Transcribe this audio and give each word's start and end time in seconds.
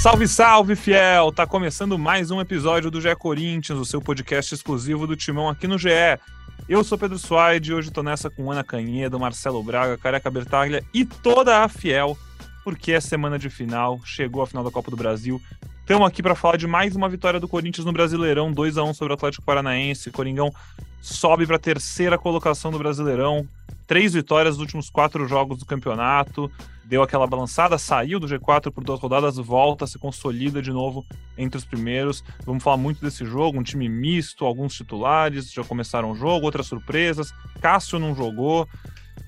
Salve, 0.00 0.26
salve, 0.26 0.76
fiel! 0.76 1.30
Tá 1.30 1.46
começando 1.46 1.98
mais 1.98 2.30
um 2.30 2.40
episódio 2.40 2.90
do 2.90 3.02
GE 3.02 3.14
Corinthians, 3.16 3.78
o 3.78 3.84
seu 3.84 4.00
podcast 4.00 4.54
exclusivo 4.54 5.06
do 5.06 5.14
Timão 5.14 5.46
aqui 5.46 5.66
no 5.66 5.76
GE. 5.76 5.90
Eu 6.66 6.82
sou 6.82 6.96
Pedro 6.96 7.18
Suaide 7.18 7.70
e 7.70 7.74
hoje 7.74 7.90
tô 7.90 8.02
nessa 8.02 8.30
com 8.30 8.50
Ana 8.50 8.64
Canhedo, 8.64 9.20
Marcelo 9.20 9.62
Braga, 9.62 9.98
Careca 9.98 10.30
Bertaglia 10.30 10.82
e 10.94 11.04
toda 11.04 11.62
a 11.62 11.68
fiel, 11.68 12.16
porque 12.64 12.92
é 12.92 13.00
semana 13.00 13.38
de 13.38 13.50
final, 13.50 14.00
chegou 14.02 14.40
a 14.40 14.46
final 14.46 14.64
da 14.64 14.70
Copa 14.70 14.90
do 14.90 14.96
Brasil. 14.96 15.38
Estamos 15.90 16.06
aqui 16.06 16.22
para 16.22 16.36
falar 16.36 16.56
de 16.56 16.68
mais 16.68 16.94
uma 16.94 17.08
vitória 17.08 17.40
do 17.40 17.48
Corinthians 17.48 17.84
no 17.84 17.92
Brasileirão, 17.92 18.52
2 18.52 18.78
a 18.78 18.84
1 18.84 18.94
sobre 18.94 19.12
o 19.12 19.16
Atlético 19.16 19.44
Paranaense. 19.44 20.12
Coringão 20.12 20.54
sobe 21.00 21.48
para 21.48 21.56
a 21.56 21.58
terceira 21.58 22.16
colocação 22.16 22.70
do 22.70 22.78
Brasileirão, 22.78 23.44
três 23.88 24.12
vitórias 24.12 24.54
nos 24.54 24.60
últimos 24.60 24.88
quatro 24.88 25.26
jogos 25.26 25.58
do 25.58 25.66
campeonato 25.66 26.48
deu 26.84 27.02
aquela 27.02 27.26
balançada, 27.26 27.76
saiu 27.76 28.20
do 28.20 28.28
G4 28.28 28.70
por 28.70 28.84
duas 28.84 29.00
rodadas, 29.00 29.36
volta, 29.36 29.84
se 29.84 29.98
consolida 29.98 30.62
de 30.62 30.70
novo 30.70 31.04
entre 31.36 31.58
os 31.58 31.64
primeiros. 31.64 32.22
Vamos 32.46 32.62
falar 32.62 32.76
muito 32.76 33.00
desse 33.00 33.24
jogo, 33.24 33.58
um 33.58 33.62
time 33.64 33.88
misto, 33.88 34.44
alguns 34.44 34.74
titulares 34.74 35.52
já 35.52 35.64
começaram 35.64 36.12
o 36.12 36.14
jogo, 36.14 36.46
outras 36.46 36.66
surpresas. 36.66 37.32
Cássio 37.60 37.98
não 37.98 38.14
jogou. 38.14 38.68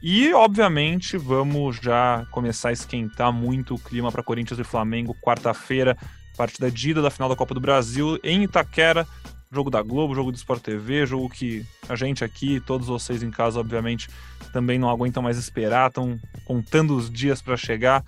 E, 0.00 0.32
obviamente, 0.32 1.16
vamos 1.16 1.76
já 1.76 2.24
começar 2.32 2.70
a 2.70 2.72
esquentar 2.72 3.32
muito 3.32 3.74
o 3.74 3.78
clima 3.78 4.10
para 4.10 4.22
Corinthians 4.22 4.58
e 4.58 4.64
Flamengo, 4.64 5.16
quarta-feira, 5.22 5.96
partida 6.36 6.70
de 6.70 6.90
ida 6.90 7.02
da 7.02 7.10
final 7.10 7.28
da 7.28 7.36
Copa 7.36 7.54
do 7.54 7.60
Brasil 7.60 8.18
em 8.22 8.42
Itaquera 8.42 9.06
jogo 9.52 9.68
da 9.68 9.82
Globo, 9.82 10.14
jogo 10.14 10.32
do 10.32 10.36
Sport 10.36 10.62
TV, 10.62 11.04
jogo 11.04 11.28
que 11.28 11.64
a 11.86 11.94
gente 11.94 12.24
aqui, 12.24 12.58
todos 12.58 12.86
vocês 12.86 13.22
em 13.22 13.30
casa, 13.30 13.60
obviamente, 13.60 14.08
também 14.50 14.78
não 14.78 14.88
aguentam 14.88 15.22
mais 15.22 15.36
esperar, 15.36 15.88
estão 15.88 16.18
contando 16.46 16.96
os 16.96 17.10
dias 17.10 17.42
para 17.42 17.56
chegar. 17.56 18.02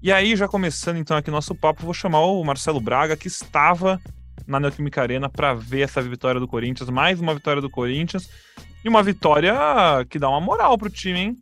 E 0.00 0.12
aí, 0.12 0.36
já 0.36 0.46
começando 0.46 0.96
então 0.96 1.16
aqui 1.16 1.32
nosso 1.32 1.52
papo, 1.52 1.84
vou 1.84 1.92
chamar 1.92 2.20
o 2.20 2.44
Marcelo 2.44 2.80
Braga, 2.80 3.16
que 3.16 3.26
estava 3.26 4.00
na 4.46 4.60
Neoquímica 4.60 5.02
Arena 5.02 5.28
para 5.28 5.52
ver 5.52 5.80
essa 5.80 6.00
vitória 6.00 6.40
do 6.40 6.46
Corinthians, 6.46 6.88
mais 6.88 7.20
uma 7.20 7.34
vitória 7.34 7.60
do 7.60 7.68
Corinthians, 7.68 8.30
e 8.84 8.88
uma 8.88 9.02
vitória 9.02 9.52
que 10.08 10.18
dá 10.18 10.28
uma 10.28 10.40
moral 10.40 10.78
pro 10.78 10.88
time, 10.88 11.18
hein? 11.18 11.36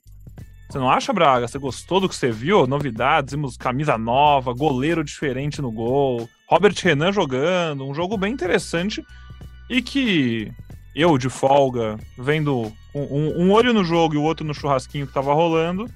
Você 0.68 0.78
não 0.78 0.90
acha, 0.90 1.12
Braga? 1.12 1.46
Você 1.46 1.58
gostou 1.58 2.00
do 2.00 2.08
que 2.08 2.14
você 2.14 2.30
viu? 2.30 2.66
Novidades, 2.66 3.34
vimos 3.34 3.56
camisa 3.56 3.96
nova, 3.96 4.52
goleiro 4.52 5.04
diferente 5.04 5.62
no 5.62 5.70
gol, 5.70 6.28
Robert 6.48 6.74
Renan 6.82 7.12
jogando, 7.12 7.86
um 7.86 7.94
jogo 7.94 8.16
bem 8.16 8.32
interessante 8.32 9.04
e 9.70 9.80
que 9.80 10.52
eu, 10.94 11.18
de 11.18 11.28
folga, 11.28 11.98
vendo 12.18 12.72
um, 12.94 13.44
um, 13.44 13.52
olho 13.52 13.72
no 13.72 13.84
jogo 13.84 14.14
e 14.14 14.16
o 14.16 14.22
outro 14.22 14.46
no 14.46 14.54
churrasquinho 14.54 15.06
que 15.06 15.12
tava 15.12 15.34
rolando, 15.34 15.90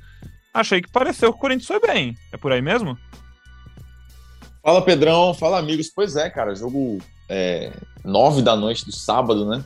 achei 0.52 0.82
que 0.82 0.90
pareceu 0.90 1.32
que 1.32 1.38
o 1.38 1.40
Corinthians 1.40 1.66
foi 1.66 1.80
bem. 1.80 2.16
É 2.32 2.36
por 2.36 2.52
aí 2.52 2.60
mesmo? 2.60 2.98
Fala, 4.62 4.82
Pedrão. 4.82 5.32
Fala, 5.32 5.58
amigos. 5.58 5.90
Pois 5.94 6.16
é, 6.16 6.28
cara. 6.28 6.54
Jogo 6.54 6.98
é, 7.28 7.72
nove 8.04 8.42
da 8.42 8.54
noite 8.54 8.84
do 8.84 8.92
sábado, 8.92 9.48
né? 9.48 9.64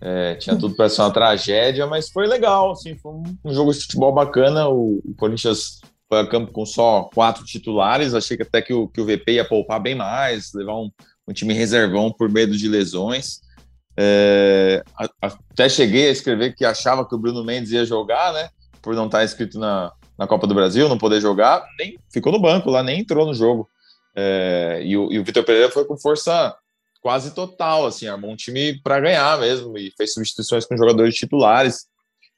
É, 0.00 0.34
tinha 0.36 0.56
tudo 0.56 0.74
para 0.74 0.88
ser 0.88 1.02
uma 1.02 1.12
tragédia, 1.12 1.86
mas 1.86 2.10
foi 2.10 2.26
legal. 2.26 2.72
Assim, 2.72 2.96
foi 2.96 3.12
um, 3.12 3.52
jogo 3.52 3.72
de 3.72 3.80
futebol 3.80 4.12
bacana. 4.12 4.68
O, 4.68 5.00
o, 5.04 5.14
Corinthians 5.14 5.80
foi 6.08 6.20
a 6.20 6.26
campo 6.26 6.52
com 6.52 6.64
só 6.64 7.10
quatro 7.14 7.44
titulares. 7.44 8.14
Achei 8.14 8.36
que 8.36 8.42
até 8.42 8.62
que 8.62 8.72
o, 8.72 8.88
que 8.88 9.00
o 9.00 9.04
VP 9.04 9.32
ia 9.32 9.44
poupar 9.44 9.80
bem 9.80 9.94
mais, 9.94 10.52
levar 10.54 10.76
um, 10.76 10.90
um 11.28 11.32
time 11.32 11.52
reservão 11.52 12.10
por 12.10 12.30
medo 12.30 12.56
de 12.56 12.68
lesões. 12.68 13.40
É, 13.96 14.82
até 15.20 15.68
cheguei 15.68 16.08
a 16.08 16.12
escrever 16.12 16.54
que 16.54 16.64
achava 16.64 17.06
que 17.06 17.14
o 17.14 17.18
Bruno 17.18 17.44
Mendes 17.44 17.72
ia 17.72 17.84
jogar, 17.84 18.32
né? 18.32 18.48
Por 18.80 18.94
não 18.94 19.06
estar 19.06 19.22
inscrito 19.22 19.58
na, 19.58 19.92
na 20.16 20.26
Copa 20.26 20.46
do 20.46 20.54
Brasil, 20.54 20.88
não 20.88 20.96
poder 20.96 21.20
jogar, 21.20 21.62
nem 21.78 21.98
ficou 22.10 22.32
no 22.32 22.40
banco 22.40 22.70
lá, 22.70 22.82
nem 22.82 23.00
entrou 23.00 23.26
no 23.26 23.34
jogo. 23.34 23.68
É, 24.16 24.80
e 24.84 24.96
o, 24.96 25.12
e 25.12 25.18
o 25.18 25.24
Vitor 25.24 25.44
Pereira 25.44 25.70
foi 25.70 25.84
com 25.84 25.98
força 25.98 26.56
quase 27.00 27.34
total, 27.34 27.86
assim, 27.86 28.06
armou 28.06 28.30
um 28.30 28.36
time 28.36 28.80
para 28.82 29.00
ganhar 29.00 29.38
mesmo 29.38 29.76
e 29.78 29.92
fez 29.96 30.12
substituições 30.12 30.66
com 30.66 30.76
jogadores 30.76 31.14
titulares. 31.14 31.86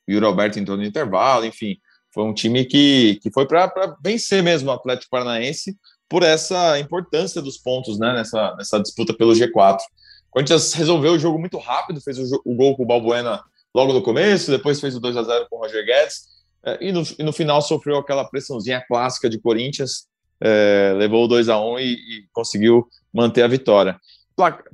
E 0.06 0.17
o 0.17 0.21
Roberto 0.21 0.59
entrou 0.59 0.77
no 0.77 0.84
intervalo, 0.84 1.45
enfim, 1.45 1.77
foi 2.12 2.25
um 2.25 2.34
time 2.34 2.65
que, 2.65 3.19
que 3.23 3.31
foi 3.31 3.47
para 3.47 3.97
vencer 4.03 4.43
mesmo 4.43 4.71
o 4.71 4.73
Atlético 4.73 5.11
Paranaense 5.11 5.77
por 6.09 6.23
essa 6.23 6.78
importância 6.78 7.41
dos 7.41 7.56
pontos 7.56 7.99
né, 7.99 8.12
nessa, 8.12 8.55
nessa 8.56 8.78
disputa 8.81 9.15
pelo 9.15 9.33
G4. 9.33 9.78
O 9.78 10.31
Corinthians 10.31 10.73
resolveu 10.75 11.12
o 11.12 11.19
jogo 11.19 11.39
muito 11.39 11.59
rápido, 11.59 12.00
fez 12.00 12.19
o, 12.19 12.43
o 12.44 12.55
gol 12.55 12.77
com 12.77 12.83
o 12.83 12.87
Balbuena 12.87 13.43
logo 13.75 13.93
no 13.93 14.03
começo, 14.03 14.50
depois 14.50 14.81
fez 14.81 14.94
o 14.94 15.00
2 15.00 15.17
a 15.17 15.23
0 15.23 15.47
com 15.49 15.56
o 15.56 15.61
Roger 15.61 15.84
Guedes, 15.84 16.33
é, 16.65 16.79
e, 16.81 16.93
no, 16.93 17.03
e 17.19 17.23
no 17.23 17.33
final 17.33 17.62
sofreu 17.62 17.97
aquela 17.97 18.25
pressãozinha 18.25 18.84
clássica 18.87 19.29
de 19.29 19.39
Corinthians, 19.39 20.06
é, 20.41 20.94
levou 20.97 21.25
o 21.25 21.29
2 21.29 21.49
a 21.49 21.59
1 21.61 21.79
e, 21.79 21.84
e 21.84 22.25
conseguiu 22.33 22.87
manter 23.12 23.43
a 23.43 23.49
vitória. 23.49 23.99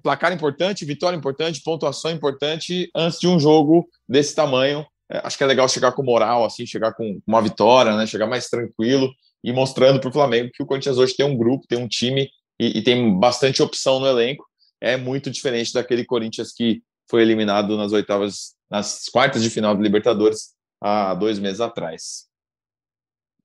Placar 0.03 0.33
importante, 0.33 0.85
vitória 0.85 1.17
importante, 1.17 1.63
pontuação 1.63 2.11
importante 2.11 2.91
antes 2.95 3.19
de 3.19 3.27
um 3.27 3.39
jogo 3.39 3.89
desse 4.09 4.35
tamanho. 4.35 4.87
É, 5.11 5.21
acho 5.25 5.37
que 5.37 5.45
é 5.45 5.47
legal 5.47 5.69
chegar 5.69 5.93
com 5.93 6.03
moral, 6.03 6.45
assim, 6.45 6.67
chegar 6.67 6.93
com 6.93 7.21
uma 7.27 7.41
vitória, 7.41 7.97
né? 7.97 8.07
Chegar 8.07 8.27
mais 8.27 8.49
tranquilo 8.49 9.11
e 9.43 9.53
mostrando 9.53 10.01
para 10.01 10.09
o 10.09 10.13
Flamengo 10.13 10.51
que 10.53 10.63
o 10.63 10.67
Corinthians 10.67 10.99
hoje 10.99 11.17
tem 11.17 11.25
um 11.25 11.37
grupo, 11.37 11.67
tem 11.67 11.79
um 11.79 11.89
time 11.89 12.29
e, 12.59 12.79
e, 12.79 12.83
tem 12.83 13.19
bastante 13.19 13.63
opção 13.63 14.01
no 14.01 14.07
elenco. 14.07 14.45
É 14.81 14.97
muito 14.97 15.31
diferente 15.31 15.73
daquele 15.73 16.05
Corinthians 16.05 16.53
que 16.53 16.83
foi 17.09 17.23
eliminado 17.23 17.77
nas 17.77 17.93
oitavas, 17.93 18.55
nas 18.71 19.05
quartas 19.11 19.43
de 19.43 19.51
final 19.51 19.75
do 19.75 19.83
Libertadores 19.83 20.55
há 20.81 21.15
dois 21.15 21.39
meses 21.39 21.61
atrás. 21.61 22.27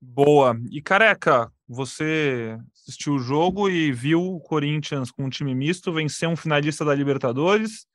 Boa. 0.00 0.56
E 0.70 0.82
careca, 0.82 1.50
você 1.66 2.58
assistiu 2.74 3.14
o 3.14 3.18
jogo 3.18 3.68
e 3.68 3.92
viu 3.92 4.20
o 4.20 4.40
Corinthians 4.40 5.10
com 5.10 5.24
um 5.24 5.30
time 5.30 5.54
misto 5.54 5.92
vencer 5.92 6.28
um 6.28 6.36
finalista 6.36 6.84
da 6.84 6.94
Libertadores 6.94 7.86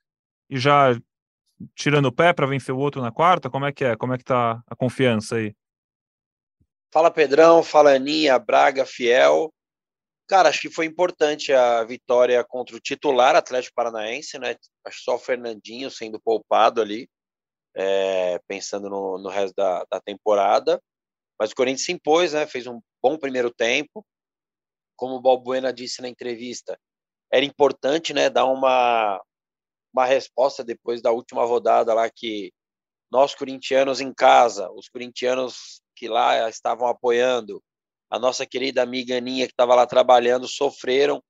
e 0.48 0.58
já 0.58 0.96
tirando 1.74 2.06
o 2.06 2.12
pé 2.12 2.32
para 2.32 2.46
vencer 2.46 2.74
o 2.74 2.78
outro 2.78 3.00
na 3.00 3.12
quarta? 3.12 3.50
Como 3.50 3.66
é 3.66 3.72
que 3.72 3.84
é? 3.84 3.96
Como 3.96 4.12
é 4.12 4.18
que 4.18 4.24
tá 4.24 4.62
a 4.66 4.74
confiança 4.74 5.36
aí? 5.36 5.54
Fala 6.92 7.10
Pedrão, 7.10 7.62
fala 7.62 7.94
Aninha, 7.94 8.38
Braga, 8.38 8.84
Fiel. 8.84 9.52
Cara, 10.26 10.48
acho 10.48 10.60
que 10.60 10.70
foi 10.70 10.86
importante 10.86 11.52
a 11.52 11.84
vitória 11.84 12.42
contra 12.44 12.74
o 12.74 12.80
titular 12.80 13.36
Atlético 13.36 13.74
Paranaense, 13.74 14.38
né? 14.38 14.56
Acho 14.84 15.02
só 15.02 15.14
o 15.14 15.18
Fernandinho 15.18 15.90
sendo 15.90 16.20
poupado 16.20 16.80
ali, 16.80 17.08
é, 17.76 18.40
pensando 18.48 18.88
no, 18.88 19.18
no 19.18 19.28
resto 19.28 19.54
da, 19.54 19.84
da 19.90 20.00
temporada. 20.00 20.80
Mas 21.38 21.50
o 21.50 21.54
Corinthians 21.54 21.84
se 21.84 21.92
impôs, 21.92 22.32
né? 22.32 22.46
Fez 22.46 22.66
um 22.66 22.80
bom 23.02 23.18
primeiro 23.18 23.50
tempo. 23.50 24.04
Como 24.96 25.16
o 25.16 25.20
Balbuena 25.20 25.72
disse 25.72 26.02
na 26.02 26.08
entrevista, 26.08 26.78
era 27.32 27.44
importante, 27.44 28.12
né? 28.12 28.28
Dar 28.28 28.44
uma, 28.46 29.20
uma 29.92 30.04
resposta 30.04 30.62
depois 30.62 31.00
da 31.00 31.10
última 31.10 31.44
rodada 31.44 31.94
lá 31.94 32.10
que 32.10 32.52
nós 33.10 33.34
corintianos 33.34 34.00
em 34.00 34.12
casa, 34.12 34.70
os 34.70 34.88
corintianos 34.88 35.80
que 35.96 36.08
lá 36.08 36.48
estavam 36.48 36.86
apoiando, 36.86 37.62
a 38.08 38.18
nossa 38.18 38.46
querida 38.46 38.82
amiga 38.82 39.16
Aninha, 39.16 39.46
que 39.46 39.52
estava 39.52 39.74
lá 39.74 39.86
trabalhando, 39.86 40.46
sofreram 40.46 41.22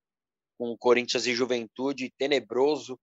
com 0.57 0.71
o 0.71 0.77
Corinthians 0.77 1.25
e 1.25 1.33
Juventude, 1.33 2.13
tenebroso, 2.17 2.99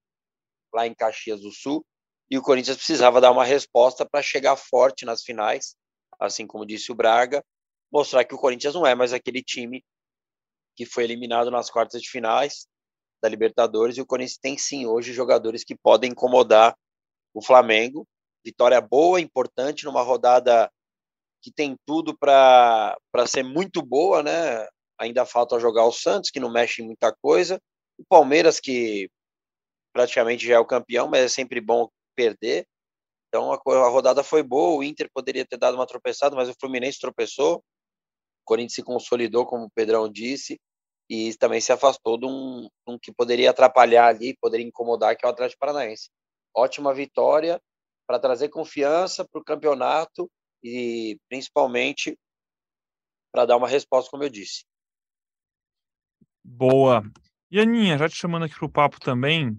lá 0.73 0.87
em 0.87 0.95
Caxias 0.95 1.41
do 1.41 1.51
Sul, 1.51 1.85
e 2.31 2.37
o 2.37 2.43
Corinthians 2.43 2.77
precisava 2.77 3.21
dar 3.21 3.31
uma 3.31 3.45
resposta 3.45 4.07
para 4.07 4.23
chegar 4.23 4.57
forte 4.57 5.05
nas 5.05 5.23
finais, 5.23 5.77
assim 6.21 6.47
como 6.47 6.67
disse 6.67 6.93
o 6.93 6.95
Braga, 6.95 7.43
mostrar 7.91 8.25
que 8.25 8.35
o 8.35 8.39
Corinthians 8.39 8.75
não 8.75 8.87
é 8.87 8.95
mais 8.95 9.13
aquele 9.13 9.43
time 9.43 9.85
que 10.77 10.87
foi 10.87 11.05
eliminado 11.05 11.51
nas 11.51 11.71
quartas 11.71 12.01
de 12.01 12.09
finais 12.09 12.67
da 13.21 13.29
Libertadores, 13.29 13.97
e 13.97 14.01
o 14.01 14.07
Corinthians 14.07 14.39
tem 14.39 14.57
sim 14.57 14.87
hoje 14.87 15.13
jogadores 15.13 15.65
que 15.65 15.75
podem 15.77 16.13
incomodar 16.13 16.77
o 17.35 17.43
Flamengo. 17.43 18.07
Vitória 18.45 18.81
boa, 18.81 19.21
importante, 19.21 19.85
numa 19.85 20.03
rodada 20.03 20.71
que 21.43 21.53
tem 21.53 21.77
tudo 21.85 22.17
para 22.17 22.97
ser 23.27 23.43
muito 23.43 23.83
boa, 23.83 24.23
né? 24.23 24.67
Ainda 24.99 25.27
falta 25.27 25.59
jogar 25.59 25.85
o 25.85 25.93
Santos, 25.93 26.31
que 26.31 26.41
não 26.41 26.51
mexe 26.51 26.83
em 26.83 26.87
muita 26.87 27.15
coisa. 27.21 27.61
O 27.99 28.05
Palmeiras, 28.09 28.61
que 28.61 29.11
praticamente 29.93 30.47
já 30.47 30.55
é 30.55 30.59
o 30.59 30.67
campeão, 30.67 31.09
mas 31.09 31.23
é 31.23 31.29
sempre 31.29 31.61
bom 31.61 31.89
perder. 32.15 32.67
Então 33.29 33.53
a, 33.53 33.57
a 33.57 33.89
rodada 33.89 34.23
foi 34.23 34.43
boa. 34.43 34.79
O 34.79 34.83
Inter 34.83 35.09
poderia 35.13 35.45
ter 35.45 35.57
dado 35.57 35.75
uma 35.75 35.87
tropeçada, 35.87 36.35
mas 36.35 36.49
o 36.49 36.55
Fluminense 36.59 36.99
tropeçou. 36.99 37.63
O 38.49 38.57
Corinthians 38.57 38.77
se 38.77 38.83
consolidou, 38.83 39.45
como 39.45 39.67
o 39.67 39.71
Pedrão 39.71 40.09
disse, 40.09 40.59
e 41.11 41.35
também 41.37 41.61
se 41.61 41.71
afastou 41.71 42.19
de 42.19 42.25
um, 42.25 42.67
um 42.87 42.99
que 42.99 43.13
poderia 43.13 43.51
atrapalhar 43.51 44.07
ali, 44.07 44.35
poderia 44.41 44.67
incomodar, 44.67 45.15
que 45.15 45.27
é 45.27 45.29
o 45.29 45.31
Atlético 45.31 45.61
Paranaense. 45.61 46.09
Ótima 46.57 46.95
vitória 46.95 47.61
para 48.07 48.19
trazer 48.19 48.49
confiança 48.49 49.23
para 49.23 49.39
o 49.39 49.45
campeonato 49.45 50.31
e 50.65 51.19
principalmente 51.29 52.19
para 53.31 53.45
dar 53.45 53.59
uma 53.59 53.69
resposta, 53.69 54.11
como 54.11 54.25
eu 54.25 54.31
disse. 54.31 54.65
Boa. 56.43 57.03
E 57.51 57.61
Aninha, 57.61 57.99
já 57.99 58.09
te 58.09 58.17
chamando 58.17 58.47
aqui 58.47 58.55
para 58.55 58.65
o 58.65 58.73
papo 58.73 58.99
também, 58.99 59.59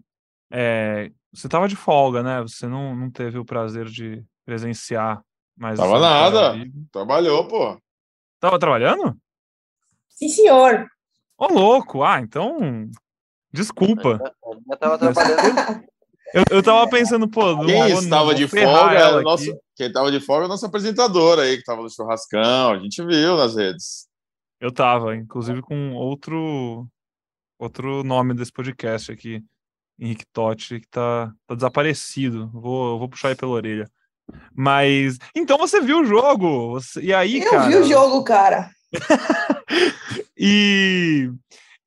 é, 0.51 1.12
você 1.31 1.45
estava 1.45 1.68
de 1.68 1.75
folga, 1.75 2.24
né? 2.24 2.42
Você 2.42 2.68
não, 2.68 2.95
não 2.95 3.12
teve 3.12 3.38
o 3.38 3.45
prazer 3.45 3.85
de 3.85 4.25
presenciar 4.44 5.24
mais. 5.56 5.77
Tava 5.77 6.00
nada. 6.00 6.53
Trabalhou, 6.92 7.47
pô. 7.47 7.80
Tava 8.39 8.59
trabalhando? 8.59 9.18
Sim, 10.09 10.30
senhor. 10.30 10.88
Ô, 11.38 11.47
louco. 11.47 12.03
Ah, 12.03 12.19
então. 12.19 12.89
Desculpa. 13.51 14.19
Eu 14.69 14.77
tava 14.77 14.97
trabalhando. 14.97 15.89
Eu, 16.31 16.44
eu 16.57 16.62
tava 16.62 16.88
pensando, 16.91 17.27
pô. 17.27 17.41
Quem 17.65 17.80
não, 17.80 17.88
estava 17.88 18.25
não 18.27 18.33
de 18.36 18.47
folga 18.47 18.94
era 18.94 19.18
o 19.18 19.21
nosso. 19.24 19.45
Quem 19.75 19.88
estava 19.88 20.12
de 20.12 20.19
folga 20.19 20.44
é 20.44 20.45
o 20.45 20.50
nosso 20.50 20.63
apresentador 20.63 21.39
aí, 21.39 21.53
que 21.53 21.62
estava 21.62 21.81
no 21.81 21.89
churrascão. 21.89 22.74
A 22.74 22.77
gente 22.77 23.03
viu 23.03 23.36
nas 23.36 23.56
redes. 23.56 24.07
Eu 24.62 24.71
tava, 24.71 25.15
inclusive 25.15 25.59
com 25.63 25.95
outro 25.95 26.88
outro 27.57 28.03
nome 28.03 28.33
desse 28.33 28.51
podcast 28.51 29.12
aqui, 29.12 29.44
Henrique 30.00 30.25
Totti, 30.31 30.80
que 30.80 30.88
tá, 30.88 31.33
tá 31.47 31.56
desaparecido. 31.56 32.47
Vou, 32.53 33.00
vou 33.00 33.09
puxar 33.09 33.30
aí 33.30 33.35
pela 33.35 33.51
orelha. 33.51 33.89
Mas. 34.55 35.17
Então 35.35 35.57
você 35.57 35.81
viu 35.81 36.01
o 36.01 36.05
jogo? 36.05 36.77
E 37.01 37.13
aí, 37.13 37.41
eu 37.41 37.49
cara? 37.49 37.63
Eu 37.63 37.69
vi 37.69 37.75
o 37.77 37.83
jogo, 37.83 38.23
cara. 38.23 38.69
e 40.37 41.29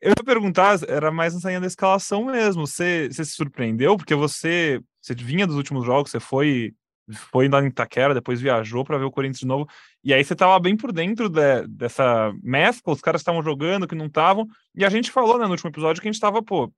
eu 0.01 0.11
ia 0.11 0.25
perguntar, 0.25 0.79
era 0.89 1.11
mais 1.11 1.35
linha 1.45 1.61
da 1.61 1.67
escalação 1.67 2.25
mesmo. 2.25 2.67
Você, 2.67 3.09
você 3.11 3.25
se 3.25 3.33
surpreendeu? 3.33 3.97
Porque 3.97 4.15
você, 4.15 4.81
você 5.01 5.15
vinha 5.15 5.47
dos 5.47 5.57
últimos 5.57 5.85
jogos, 5.85 6.11
você 6.11 6.21
foi 6.21 6.75
foi 7.11 7.49
lá 7.49 7.63
em 7.63 7.67
Itaquera, 7.67 8.15
depois 8.15 8.41
viajou 8.41 8.85
para 8.85 8.97
ver 8.97 9.05
o 9.05 9.11
Corinthians 9.11 9.41
de 9.41 9.47
novo. 9.47 9.69
E 10.05 10.15
aí 10.15 10.25
você 10.25 10.33
estava 10.33 10.59
bem 10.59 10.77
por 10.77 10.93
dentro 10.93 11.29
de, 11.29 11.67
dessa 11.69 12.33
mescla, 12.43 12.93
os 12.93 13.01
caras 13.01 13.21
estavam 13.21 13.43
jogando, 13.43 13.87
que 13.87 13.95
não 13.95 14.07
estavam. 14.07 14.47
E 14.75 14.85
a 14.85 14.89
gente 14.89 15.11
falou 15.11 15.39
né, 15.39 15.45
no 15.45 15.51
último 15.51 15.71
episódio 15.71 16.01
que 16.01 16.09
a 16.09 16.11
gente 16.11 16.17
estava, 16.17 16.43
pô. 16.43 16.73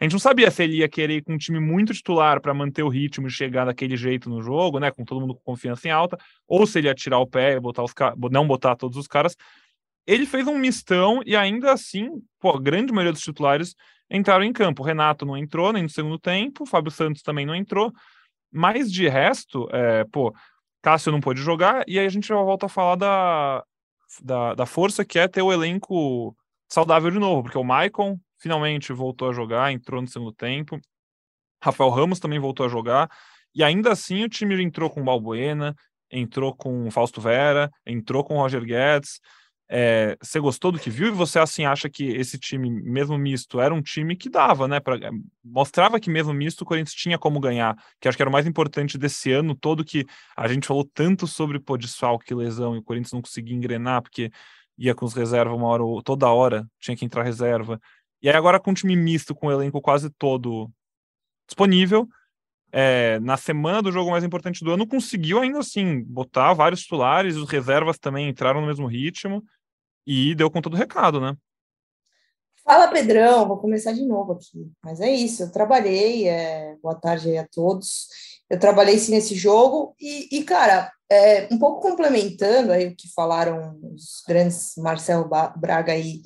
A 0.00 0.04
gente 0.04 0.12
não 0.12 0.20
sabia 0.20 0.50
se 0.50 0.62
ele 0.62 0.76
ia 0.76 0.88
querer 0.88 1.16
ir 1.16 1.22
com 1.22 1.32
um 1.32 1.38
time 1.38 1.58
muito 1.58 1.92
titular 1.92 2.40
para 2.40 2.54
manter 2.54 2.84
o 2.84 2.88
ritmo 2.88 3.26
e 3.26 3.30
chegar 3.30 3.64
daquele 3.64 3.96
jeito 3.96 4.30
no 4.30 4.40
jogo, 4.40 4.78
né? 4.78 4.92
Com 4.92 5.04
todo 5.04 5.20
mundo 5.20 5.34
com 5.34 5.40
confiança 5.40 5.88
em 5.88 5.90
alta, 5.90 6.16
ou 6.46 6.66
se 6.66 6.78
ele 6.78 6.86
ia 6.86 6.94
tirar 6.94 7.18
o 7.18 7.26
pé 7.26 7.54
e 7.54 7.60
botar 7.60 7.82
os 7.82 7.92
não 8.30 8.46
botar 8.46 8.76
todos 8.76 8.96
os 8.96 9.08
caras. 9.08 9.36
Ele 10.06 10.24
fez 10.24 10.46
um 10.46 10.56
mistão 10.56 11.20
e 11.26 11.34
ainda 11.34 11.72
assim, 11.72 12.10
pô, 12.38 12.50
a 12.50 12.60
grande 12.60 12.92
maioria 12.92 13.12
dos 13.12 13.22
titulares 13.22 13.74
entraram 14.08 14.44
em 14.44 14.52
campo. 14.52 14.82
O 14.82 14.86
Renato 14.86 15.26
não 15.26 15.36
entrou 15.36 15.72
nem 15.72 15.82
no 15.82 15.88
segundo 15.88 16.18
tempo, 16.18 16.62
o 16.62 16.66
Fábio 16.66 16.92
Santos 16.92 17.22
também 17.22 17.44
não 17.44 17.54
entrou. 17.54 17.92
Mas 18.50 18.90
de 18.90 19.08
resto, 19.08 19.68
é, 19.72 20.04
pô, 20.04 20.32
Cássio 20.80 21.12
não 21.12 21.20
pôde 21.20 21.42
jogar, 21.42 21.84
e 21.88 21.98
aí 21.98 22.06
a 22.06 22.08
gente 22.08 22.28
já 22.28 22.36
volta 22.36 22.66
a 22.66 22.68
falar 22.68 22.94
da, 22.96 23.64
da, 24.22 24.54
da 24.54 24.66
força 24.66 25.04
que 25.04 25.18
é 25.18 25.28
ter 25.28 25.42
o 25.42 25.52
elenco 25.52 26.34
saudável 26.68 27.10
de 27.10 27.18
novo, 27.18 27.42
porque 27.42 27.58
o 27.58 27.64
Maicon 27.64 28.18
finalmente 28.38 28.92
voltou 28.92 29.28
a 29.28 29.32
jogar, 29.32 29.72
entrou 29.72 30.00
no 30.00 30.08
segundo 30.08 30.32
tempo. 30.32 30.80
Rafael 31.62 31.90
Ramos 31.90 32.20
também 32.20 32.38
voltou 32.38 32.64
a 32.66 32.68
jogar, 32.68 33.10
e 33.54 33.62
ainda 33.64 33.92
assim 33.92 34.24
o 34.24 34.28
time 34.28 34.62
entrou 34.62 34.88
com 34.88 35.04
Balbuena, 35.04 35.74
entrou 36.10 36.54
com 36.54 36.90
Fausto 36.90 37.20
Vera, 37.20 37.70
entrou 37.84 38.24
com 38.24 38.36
Roger 38.36 38.64
Guedes. 38.64 39.20
É, 39.70 40.16
você 40.22 40.40
gostou 40.40 40.72
do 40.72 40.78
que 40.78 40.88
viu 40.88 41.08
e 41.08 41.10
você 41.10 41.38
assim 41.38 41.66
acha 41.66 41.90
que 41.90 42.04
esse 42.04 42.38
time, 42.38 42.70
mesmo 42.70 43.18
misto, 43.18 43.60
era 43.60 43.74
um 43.74 43.82
time 43.82 44.16
que 44.16 44.30
dava, 44.30 44.66
né? 44.66 44.80
Pra, 44.80 44.96
é, 44.96 45.10
mostrava 45.44 46.00
que 46.00 46.08
mesmo 46.08 46.32
misto 46.32 46.62
o 46.62 46.64
Corinthians 46.64 46.94
tinha 46.94 47.18
como 47.18 47.38
ganhar, 47.38 47.76
que 48.00 48.08
acho 48.08 48.16
que 48.16 48.22
era 48.22 48.30
o 48.30 48.32
mais 48.32 48.46
importante 48.46 48.96
desse 48.96 49.30
ano 49.30 49.54
todo 49.54 49.84
que 49.84 50.06
a 50.34 50.48
gente 50.48 50.66
falou 50.66 50.88
tanto 50.94 51.26
sobre 51.26 51.60
pô, 51.60 51.76
desfalque, 51.76 52.34
lesão 52.34 52.76
e 52.76 52.78
o 52.78 52.82
Corinthians 52.82 53.12
não 53.12 53.20
conseguia 53.20 53.54
engrenar 53.54 54.00
porque 54.00 54.30
ia 54.78 54.94
com 54.94 55.04
os 55.04 55.12
reservas 55.12 55.54
uma 55.54 55.66
hora 55.66 55.82
toda 56.02 56.28
hora 56.30 56.66
tinha 56.80 56.96
que 56.96 57.04
entrar 57.04 57.22
reserva. 57.22 57.78
E 58.22 58.28
aí 58.28 58.36
agora 58.36 58.58
com 58.58 58.70
um 58.70 58.74
time 58.74 58.96
misto, 58.96 59.34
com 59.34 59.46
o 59.46 59.52
elenco 59.52 59.80
quase 59.80 60.10
todo 60.10 60.70
disponível, 61.46 62.08
é, 62.70 63.18
na 63.20 63.36
semana 63.36 63.80
do 63.80 63.92
jogo 63.92 64.10
mais 64.10 64.24
importante 64.24 64.62
do 64.62 64.72
ano, 64.72 64.86
conseguiu 64.86 65.40
ainda 65.40 65.58
assim 65.58 66.02
botar 66.02 66.52
vários 66.52 66.82
titulares, 66.82 67.36
os 67.36 67.48
reservas 67.48 67.98
também 67.98 68.28
entraram 68.28 68.60
no 68.60 68.66
mesmo 68.66 68.86
ritmo 68.86 69.42
e 70.06 70.34
deu 70.34 70.50
conta 70.50 70.68
do 70.68 70.76
recado, 70.76 71.20
né? 71.20 71.34
Fala, 72.64 72.88
Pedrão, 72.88 73.48
vou 73.48 73.56
começar 73.56 73.92
de 73.92 74.04
novo 74.04 74.32
aqui. 74.32 74.70
Mas 74.84 75.00
é 75.00 75.10
isso, 75.10 75.44
eu 75.44 75.50
trabalhei, 75.50 76.28
é... 76.28 76.76
boa 76.82 76.94
tarde 76.94 77.30
aí 77.30 77.38
a 77.38 77.48
todos. 77.48 78.08
Eu 78.50 78.58
trabalhei 78.58 78.98
sim 78.98 79.12
nesse 79.12 79.34
jogo 79.34 79.94
e, 79.98 80.38
e 80.38 80.44
cara, 80.44 80.90
é, 81.10 81.48
um 81.50 81.58
pouco 81.58 81.80
complementando 81.80 82.72
aí 82.72 82.88
o 82.88 82.96
que 82.96 83.12
falaram 83.14 83.78
os 83.94 84.22
grandes 84.26 84.74
Marcelo 84.76 85.28
Braga 85.56 85.96
e, 85.96 86.20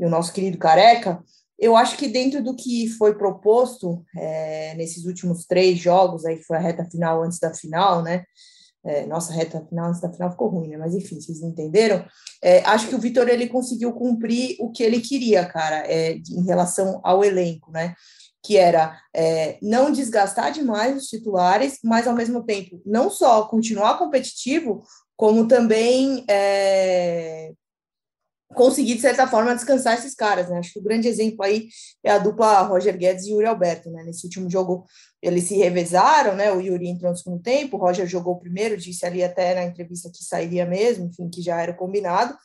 e 0.00 0.04
o 0.04 0.08
nosso 0.08 0.32
querido 0.32 0.56
Careca, 0.56 1.22
eu 1.58 1.76
acho 1.76 1.98
que 1.98 2.08
dentro 2.08 2.42
do 2.42 2.56
que 2.56 2.88
foi 2.88 3.14
proposto 3.14 4.02
é, 4.16 4.74
nesses 4.76 5.04
últimos 5.04 5.44
três 5.44 5.78
jogos, 5.78 6.24
aí 6.24 6.42
foi 6.42 6.56
a 6.56 6.60
reta 6.60 6.88
final 6.90 7.22
antes 7.22 7.38
da 7.38 7.52
final, 7.52 8.02
né? 8.02 8.24
É, 8.82 9.04
nossa, 9.04 9.30
reta 9.30 9.62
final 9.68 9.90
antes 9.90 10.00
da 10.00 10.10
final 10.10 10.30
ficou 10.30 10.48
ruim, 10.48 10.68
né? 10.68 10.78
Mas 10.78 10.94
enfim, 10.94 11.20
vocês 11.20 11.42
entenderam. 11.42 12.02
É, 12.42 12.60
acho 12.60 12.88
que 12.88 12.94
o 12.94 12.98
Vitor 12.98 13.28
ele 13.28 13.46
conseguiu 13.46 13.92
cumprir 13.92 14.56
o 14.58 14.70
que 14.70 14.82
ele 14.82 15.00
queria, 15.00 15.44
cara, 15.44 15.86
é, 15.86 16.14
em 16.14 16.46
relação 16.46 16.98
ao 17.04 17.22
elenco, 17.22 17.70
né? 17.70 17.94
Que 18.42 18.56
era 18.56 18.98
é, 19.14 19.58
não 19.60 19.92
desgastar 19.92 20.50
demais 20.50 20.96
os 20.96 21.08
titulares, 21.08 21.78
mas 21.84 22.08
ao 22.08 22.14
mesmo 22.14 22.42
tempo 22.42 22.80
não 22.86 23.10
só 23.10 23.42
continuar 23.42 23.98
competitivo, 23.98 24.82
como 25.14 25.46
também 25.46 26.24
é, 26.26 27.52
conseguir, 28.54 28.96
de 28.96 29.00
certa 29.00 29.26
forma, 29.26 29.54
descansar 29.54 29.94
esses 29.94 30.14
caras, 30.14 30.48
né? 30.48 30.58
Acho 30.58 30.72
que 30.72 30.78
o 30.78 30.82
grande 30.82 31.08
exemplo 31.08 31.44
aí 31.44 31.68
é 32.02 32.10
a 32.10 32.18
dupla 32.18 32.62
Roger 32.62 32.96
Guedes 32.96 33.24
e 33.24 33.30
Yuri 33.30 33.46
Alberto, 33.46 33.90
né? 33.90 34.02
Nesse 34.02 34.24
último 34.24 34.50
jogo 34.50 34.84
eles 35.22 35.44
se 35.44 35.56
revezaram, 35.56 36.34
né? 36.34 36.52
O 36.52 36.60
Yuri 36.60 36.88
entrou 36.88 37.10
no 37.10 37.16
segundo 37.16 37.42
tempo, 37.42 37.76
o 37.76 37.80
Roger 37.80 38.06
jogou 38.06 38.38
primeiro, 38.38 38.76
disse 38.76 39.06
ali 39.06 39.22
até 39.22 39.54
na 39.54 39.64
entrevista 39.64 40.10
que 40.10 40.24
sairia 40.24 40.66
mesmo, 40.66 41.06
enfim, 41.06 41.28
que 41.28 41.42
já 41.42 41.60
era 41.60 41.72
combinado. 41.72 42.36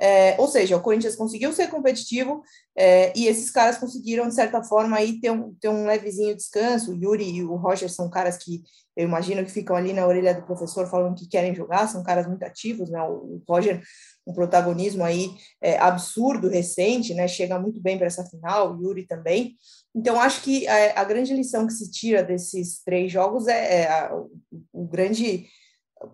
É, 0.00 0.34
ou 0.40 0.48
seja, 0.48 0.76
o 0.76 0.80
Corinthians 0.80 1.14
conseguiu 1.14 1.52
ser 1.52 1.68
competitivo 1.68 2.42
é, 2.76 3.12
e 3.16 3.28
esses 3.28 3.50
caras 3.50 3.78
conseguiram, 3.78 4.26
de 4.26 4.34
certa 4.34 4.62
forma, 4.62 4.96
aí 4.96 5.20
ter 5.20 5.30
um, 5.30 5.54
ter 5.54 5.68
um 5.68 5.86
levezinho 5.86 6.34
descanso. 6.34 6.92
O 6.92 6.96
Yuri 6.96 7.36
e 7.36 7.44
o 7.44 7.54
Roger 7.56 7.88
são 7.88 8.10
caras 8.10 8.36
que 8.38 8.64
eu 8.96 9.04
imagino 9.04 9.44
que 9.44 9.50
ficam 9.50 9.74
ali 9.74 9.92
na 9.92 10.06
orelha 10.06 10.34
do 10.34 10.42
professor 10.42 10.86
falando 10.86 11.16
que 11.16 11.28
querem 11.28 11.54
jogar, 11.54 11.86
são 11.88 12.02
caras 12.02 12.26
muito 12.26 12.42
ativos, 12.42 12.90
né? 12.90 13.00
O, 13.02 13.40
Roger, 13.48 13.80
um 14.26 14.32
protagonismo 14.32 15.04
aí 15.04 15.30
é, 15.60 15.78
absurdo, 15.78 16.48
recente, 16.48 17.14
né? 17.14 17.26
Chega 17.26 17.58
muito 17.58 17.80
bem 17.80 17.98
para 17.98 18.06
essa 18.06 18.24
final, 18.24 18.80
Yuri 18.80 19.06
também. 19.06 19.56
Então, 19.94 20.20
acho 20.20 20.42
que 20.42 20.66
a, 20.68 21.00
a, 21.00 21.04
grande 21.04 21.34
lição 21.34 21.66
que 21.66 21.72
se 21.72 21.90
tira 21.90 22.22
desses 22.22 22.82
três 22.82 23.10
jogos 23.10 23.46
é, 23.48 23.82
é 23.82 23.90
a, 23.90 24.14
o, 24.14 24.30
o 24.72 24.86
grande 24.86 25.46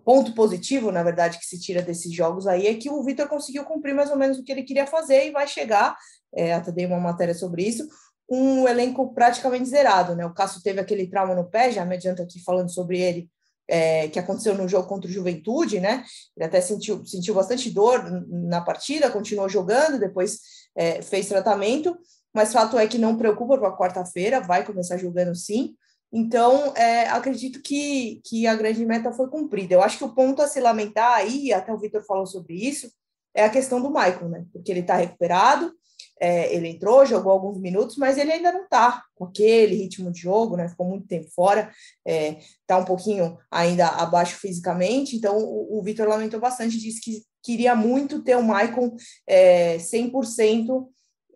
ponto 0.05 0.33
positivo, 0.33 0.91
na 0.91 1.03
verdade, 1.03 1.39
que 1.39 1.45
se 1.45 1.59
tira 1.59 1.81
desses 1.81 2.13
jogos 2.13 2.47
aí 2.47 2.67
é 2.67 2.75
que 2.75 2.89
o 2.89 3.03
Vitor 3.03 3.27
conseguiu 3.27 3.63
cumprir 3.63 3.93
mais 3.93 4.09
ou 4.09 4.17
menos 4.17 4.37
o 4.37 4.43
que 4.43 4.51
ele 4.51 4.63
queria 4.63 4.85
fazer 4.85 5.27
e 5.27 5.31
vai 5.31 5.47
chegar, 5.47 5.95
é, 6.35 6.53
até 6.53 6.71
dei 6.71 6.85
uma 6.85 6.99
matéria 6.99 7.33
sobre 7.33 7.63
isso, 7.63 7.87
um 8.29 8.67
elenco 8.67 9.13
praticamente 9.13 9.67
zerado, 9.67 10.15
né? 10.15 10.25
O 10.25 10.33
Cássio 10.33 10.61
teve 10.61 10.79
aquele 10.79 11.07
trauma 11.07 11.33
no 11.33 11.49
pé, 11.49 11.71
já 11.71 11.83
me 11.83 11.95
adianta 11.95 12.21
aqui 12.21 12.43
falando 12.43 12.71
sobre 12.71 12.99
ele, 12.99 13.29
é, 13.69 14.07
que 14.09 14.19
aconteceu 14.19 14.55
no 14.55 14.67
jogo 14.67 14.87
contra 14.87 15.09
o 15.09 15.13
Juventude, 15.13 15.79
né? 15.79 16.03
Ele 16.35 16.45
até 16.45 16.59
sentiu, 16.59 17.05
sentiu 17.05 17.35
bastante 17.35 17.69
dor 17.69 18.03
na 18.27 18.59
partida, 18.61 19.11
continuou 19.11 19.47
jogando, 19.47 19.99
depois 19.99 20.39
é, 20.75 21.01
fez 21.01 21.27
tratamento, 21.27 21.97
mas 22.33 22.51
fato 22.51 22.77
é 22.77 22.87
que 22.87 22.97
não 22.97 23.17
preocupa 23.17 23.57
para 23.57 23.77
quarta-feira, 23.77 24.41
vai 24.41 24.65
começar 24.65 24.97
jogando 24.97 25.35
sim. 25.35 25.75
Então, 26.11 26.73
é, 26.75 27.07
acredito 27.09 27.61
que, 27.61 28.19
que 28.25 28.47
a 28.47 28.55
grande 28.55 28.83
meta 28.83 29.11
foi 29.11 29.29
cumprida. 29.29 29.75
Eu 29.75 29.83
acho 29.83 29.99
que 29.99 30.03
o 30.03 30.15
ponto 30.15 30.41
a 30.41 30.47
se 30.47 30.59
lamentar 30.59 31.13
aí, 31.13 31.53
até 31.53 31.71
o 31.71 31.77
Vitor 31.77 32.03
falou 32.03 32.25
sobre 32.25 32.55
isso, 32.55 32.91
é 33.33 33.43
a 33.43 33.49
questão 33.49 33.79
do 33.79 33.89
Michael, 33.89 34.29
né? 34.29 34.45
Porque 34.51 34.71
ele 34.71 34.79
está 34.79 34.95
recuperado, 34.95 35.71
é, 36.19 36.53
ele 36.53 36.67
entrou, 36.67 37.05
jogou 37.05 37.31
alguns 37.31 37.57
minutos, 37.59 37.95
mas 37.95 38.17
ele 38.17 38.31
ainda 38.31 38.51
não 38.51 38.63
está 38.63 39.03
com 39.15 39.25
aquele 39.25 39.75
ritmo 39.75 40.11
de 40.11 40.19
jogo, 40.19 40.57
né? 40.57 40.67
Ficou 40.67 40.85
muito 40.85 41.07
tempo 41.07 41.29
fora, 41.31 41.71
está 42.05 42.11
é, 42.11 42.39
tá 42.67 42.77
um 42.77 42.85
pouquinho 42.85 43.37
ainda 43.49 43.87
abaixo 43.87 44.37
fisicamente. 44.37 45.15
Então, 45.15 45.37
o, 45.37 45.79
o 45.79 45.83
Vitor 45.83 46.07
lamentou 46.07 46.39
bastante, 46.39 46.77
disse 46.77 47.01
que 47.01 47.23
queria 47.41 47.75
muito 47.75 48.21
ter 48.21 48.35
o 48.35 48.43
Michael 48.43 48.95
é, 49.25 49.77
100% 49.77 50.87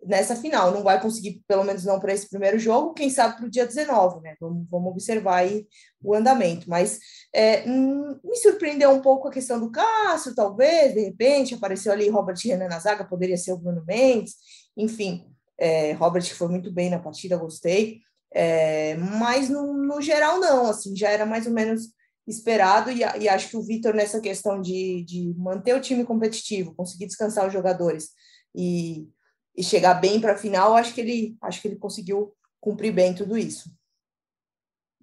nessa 0.06 0.36
final. 0.36 0.70
Não 0.70 0.82
vai 0.82 1.00
conseguir, 1.00 1.42
pelo 1.46 1.64
menos 1.64 1.84
não 1.84 1.98
para 1.98 2.12
esse 2.12 2.28
primeiro 2.28 2.58
jogo, 2.58 2.94
quem 2.94 3.10
sabe 3.10 3.36
para 3.36 3.46
o 3.46 3.50
dia 3.50 3.66
19, 3.66 4.20
né? 4.20 4.34
Vamos, 4.40 4.66
vamos 4.70 4.92
observar 4.92 5.36
aí 5.36 5.66
o 6.02 6.14
andamento. 6.14 6.68
Mas 6.68 6.98
é, 7.34 7.64
hum, 7.68 8.18
me 8.22 8.36
surpreendeu 8.36 8.90
um 8.90 9.00
pouco 9.00 9.28
a 9.28 9.32
questão 9.32 9.58
do 9.58 9.70
Cássio, 9.70 10.34
talvez, 10.34 10.94
de 10.94 11.00
repente, 11.00 11.54
apareceu 11.54 11.92
ali 11.92 12.08
Robert 12.08 12.36
Renan 12.44 12.68
na 12.68 12.78
zaga, 12.78 13.04
poderia 13.04 13.36
ser 13.36 13.52
o 13.52 13.58
Bruno 13.58 13.82
Mendes, 13.86 14.36
enfim. 14.76 15.24
É, 15.58 15.92
Robert 15.92 16.24
foi 16.34 16.48
muito 16.48 16.72
bem 16.72 16.90
na 16.90 16.98
partida, 16.98 17.36
gostei. 17.36 18.00
É, 18.32 18.96
mas 18.96 19.48
no, 19.48 19.72
no 19.72 20.00
geral, 20.00 20.40
não, 20.40 20.66
assim, 20.66 20.96
já 20.96 21.08
era 21.08 21.24
mais 21.24 21.46
ou 21.46 21.52
menos 21.52 21.94
esperado, 22.26 22.90
e, 22.90 23.00
e 23.20 23.28
acho 23.28 23.48
que 23.50 23.56
o 23.56 23.62
Vitor, 23.62 23.94
nessa 23.94 24.20
questão 24.20 24.60
de, 24.60 25.04
de 25.04 25.34
manter 25.36 25.74
o 25.74 25.80
time 25.80 26.04
competitivo, 26.04 26.74
conseguir 26.74 27.06
descansar 27.06 27.46
os 27.46 27.52
jogadores 27.52 28.10
e, 28.54 29.08
e 29.56 29.62
chegar 29.62 29.94
bem 29.94 30.20
para 30.20 30.32
a 30.32 30.38
final, 30.38 30.74
acho 30.74 30.94
que 30.94 31.00
ele 31.00 31.36
acho 31.42 31.60
que 31.60 31.68
ele 31.68 31.76
conseguiu 31.76 32.34
cumprir 32.60 32.92
bem 32.92 33.14
tudo 33.14 33.36
isso. 33.36 33.70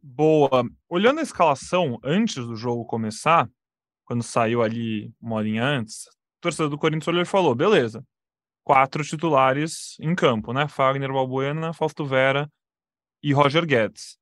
Boa. 0.02 0.66
Olhando 0.90 1.20
a 1.20 1.24
escalação 1.24 2.00
antes 2.04 2.44
do 2.44 2.56
jogo 2.56 2.86
começar, 2.86 3.48
quando 4.04 4.24
saiu 4.24 4.64
ali 4.64 5.14
uma 5.22 5.36
horinha 5.36 5.64
antes, 5.64 6.08
o 6.08 6.42
torcedor 6.42 6.70
do 6.70 6.78
Corinthians 6.78 7.08
olhou 7.08 7.22
e 7.22 7.26
falou: 7.26 7.54
beleza, 7.54 8.04
quatro 8.64 9.04
titulares 9.04 9.98
em 10.00 10.14
campo, 10.16 10.54
né? 10.54 10.68
Fagner, 10.68 11.12
Balbuena, 11.12 11.74
Fausto 11.74 12.06
Vera 12.06 12.50
e 13.22 13.34
Roger 13.34 13.66
Guedes. 13.66 14.18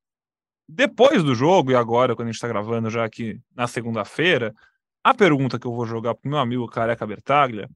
Depois 0.68 1.24
do 1.24 1.34
jogo, 1.34 1.72
e 1.72 1.74
agora, 1.74 2.14
quando 2.14 2.28
a 2.28 2.30
gente 2.30 2.36
está 2.36 2.48
gravando 2.48 2.90
já 2.90 3.04
aqui 3.04 3.40
na 3.54 3.66
segunda-feira, 3.66 4.54
a 5.02 5.12
pergunta 5.12 5.58
que 5.58 5.66
eu 5.66 5.74
vou 5.74 5.84
jogar 5.86 6.14
para 6.14 6.30
meu 6.30 6.38
amigo 6.38 6.68
Careca 6.68 7.06
Bertaglia 7.06 7.68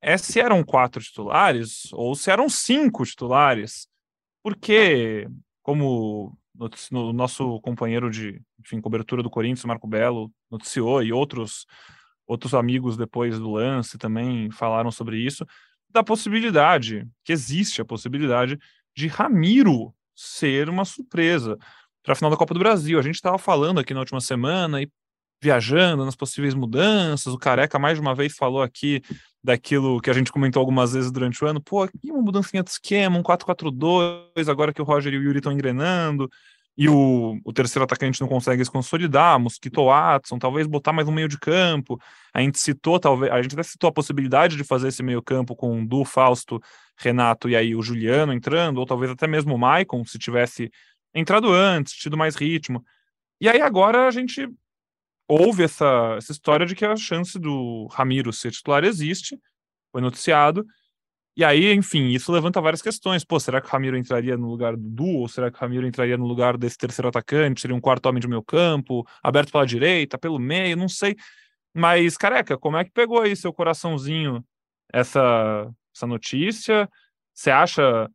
é 0.00 0.16
se 0.16 0.38
eram 0.38 0.62
quatro 0.62 1.02
titulares 1.02 1.92
ou 1.92 2.14
se 2.14 2.30
eram 2.30 2.48
cinco 2.48 3.04
titulares, 3.04 3.88
porque, 4.42 5.26
como 5.62 6.36
o 6.92 7.12
nosso 7.12 7.60
companheiro 7.60 8.10
de 8.10 8.40
enfim, 8.60 8.80
cobertura 8.80 9.22
do 9.22 9.30
Corinthians, 9.30 9.64
Marco 9.64 9.86
Belo, 9.86 10.30
noticiou, 10.50 11.02
e 11.02 11.12
outros, 11.12 11.66
outros 12.26 12.54
amigos 12.54 12.96
depois 12.96 13.38
do 13.38 13.50
lance 13.50 13.98
também 13.98 14.50
falaram 14.50 14.90
sobre 14.90 15.18
isso, 15.18 15.46
da 15.90 16.02
possibilidade, 16.02 17.06
que 17.24 17.32
existe 17.32 17.80
a 17.80 17.84
possibilidade, 17.84 18.58
de 18.96 19.06
Ramiro 19.06 19.94
ser 20.14 20.68
uma 20.68 20.84
surpresa 20.84 21.56
para 22.02 22.12
a 22.12 22.16
final 22.16 22.30
da 22.30 22.36
Copa 22.36 22.54
do 22.54 22.60
Brasil. 22.60 22.98
A 22.98 23.02
gente 23.02 23.14
estava 23.14 23.38
falando 23.38 23.78
aqui 23.78 23.94
na 23.94 24.00
última 24.00 24.20
semana 24.20 24.82
e 24.82 24.90
viajando 25.42 26.04
nas 26.04 26.16
possíveis 26.16 26.54
mudanças. 26.54 27.32
O 27.32 27.38
Careca 27.38 27.78
mais 27.78 27.96
de 27.96 28.00
uma 28.00 28.14
vez 28.14 28.34
falou 28.34 28.62
aqui 28.62 29.02
daquilo 29.42 30.00
que 30.00 30.10
a 30.10 30.12
gente 30.12 30.32
comentou 30.32 30.60
algumas 30.60 30.92
vezes 30.92 31.12
durante 31.12 31.42
o 31.42 31.46
ano. 31.46 31.60
Pô, 31.60 31.82
aqui 31.82 32.10
uma 32.10 32.22
mudancinha 32.22 32.62
de 32.62 32.70
esquema, 32.70 33.18
um 33.18 33.22
4-4-2, 33.22 34.48
agora 34.48 34.72
que 34.72 34.82
o 34.82 34.84
Roger 34.84 35.12
e 35.12 35.18
o 35.18 35.22
Yuri 35.22 35.38
estão 35.38 35.52
engrenando. 35.52 36.28
E 36.78 36.88
o, 36.88 37.40
o 37.44 37.52
terceiro 37.52 37.82
atacante 37.82 38.20
não 38.20 38.28
consegue 38.28 38.64
se 38.64 38.70
consolidar, 38.70 39.36
Mosquito 39.40 39.86
Watson, 39.86 40.38
talvez 40.38 40.64
botar 40.64 40.92
mais 40.92 41.08
um 41.08 41.12
meio 41.12 41.26
de 41.26 41.36
campo. 41.36 42.00
A 42.32 42.40
gente 42.40 42.56
citou, 42.60 43.00
talvez, 43.00 43.32
a 43.32 43.42
gente 43.42 43.54
até 43.54 43.64
citou 43.64 43.88
a 43.88 43.92
possibilidade 43.92 44.56
de 44.56 44.62
fazer 44.62 44.86
esse 44.86 45.02
meio 45.02 45.20
campo 45.20 45.56
com 45.56 45.84
Du, 45.84 46.04
Fausto, 46.04 46.62
Renato 46.96 47.48
e 47.48 47.56
aí 47.56 47.74
o 47.74 47.82
Juliano 47.82 48.32
entrando, 48.32 48.78
ou 48.78 48.86
talvez 48.86 49.10
até 49.10 49.26
mesmo 49.26 49.56
o 49.56 49.58
Maicon, 49.58 50.04
se 50.04 50.20
tivesse 50.20 50.70
entrado 51.12 51.52
antes, 51.52 51.94
tido 51.94 52.16
mais 52.16 52.36
ritmo. 52.36 52.84
E 53.40 53.48
aí 53.48 53.60
agora 53.60 54.06
a 54.06 54.10
gente 54.12 54.48
ouve 55.26 55.64
essa, 55.64 56.14
essa 56.16 56.30
história 56.30 56.64
de 56.64 56.76
que 56.76 56.84
a 56.84 56.94
chance 56.94 57.36
do 57.40 57.88
Ramiro 57.90 58.32
ser 58.32 58.52
titular 58.52 58.84
existe, 58.84 59.36
foi 59.90 60.00
noticiado. 60.00 60.64
E 61.38 61.44
aí, 61.44 61.72
enfim, 61.72 62.08
isso 62.08 62.32
levanta 62.32 62.60
várias 62.60 62.82
questões. 62.82 63.24
Pô, 63.24 63.38
será 63.38 63.60
que 63.60 63.68
o 63.68 63.70
Ramiro 63.70 63.96
entraria 63.96 64.36
no 64.36 64.48
lugar 64.48 64.76
do 64.76 64.82
Du? 64.82 65.20
Ou 65.20 65.28
será 65.28 65.52
que 65.52 65.56
o 65.56 65.60
Ramiro 65.60 65.86
entraria 65.86 66.16
no 66.16 66.26
lugar 66.26 66.58
desse 66.58 66.76
terceiro 66.76 67.06
atacante? 67.06 67.60
Seria 67.60 67.76
um 67.76 67.80
quarto 67.80 68.06
homem 68.06 68.20
de 68.20 68.26
meio 68.26 68.42
campo, 68.42 69.06
aberto 69.22 69.52
pela 69.52 69.64
direita, 69.64 70.18
pelo 70.18 70.36
meio, 70.36 70.76
não 70.76 70.88
sei. 70.88 71.14
Mas, 71.72 72.16
careca, 72.16 72.58
como 72.58 72.76
é 72.76 72.84
que 72.84 72.90
pegou 72.90 73.22
aí 73.22 73.36
seu 73.36 73.52
coraçãozinho 73.52 74.44
essa, 74.92 75.70
essa 75.94 76.08
notícia? 76.08 76.90
Você 77.32 77.52
acha 77.52 78.10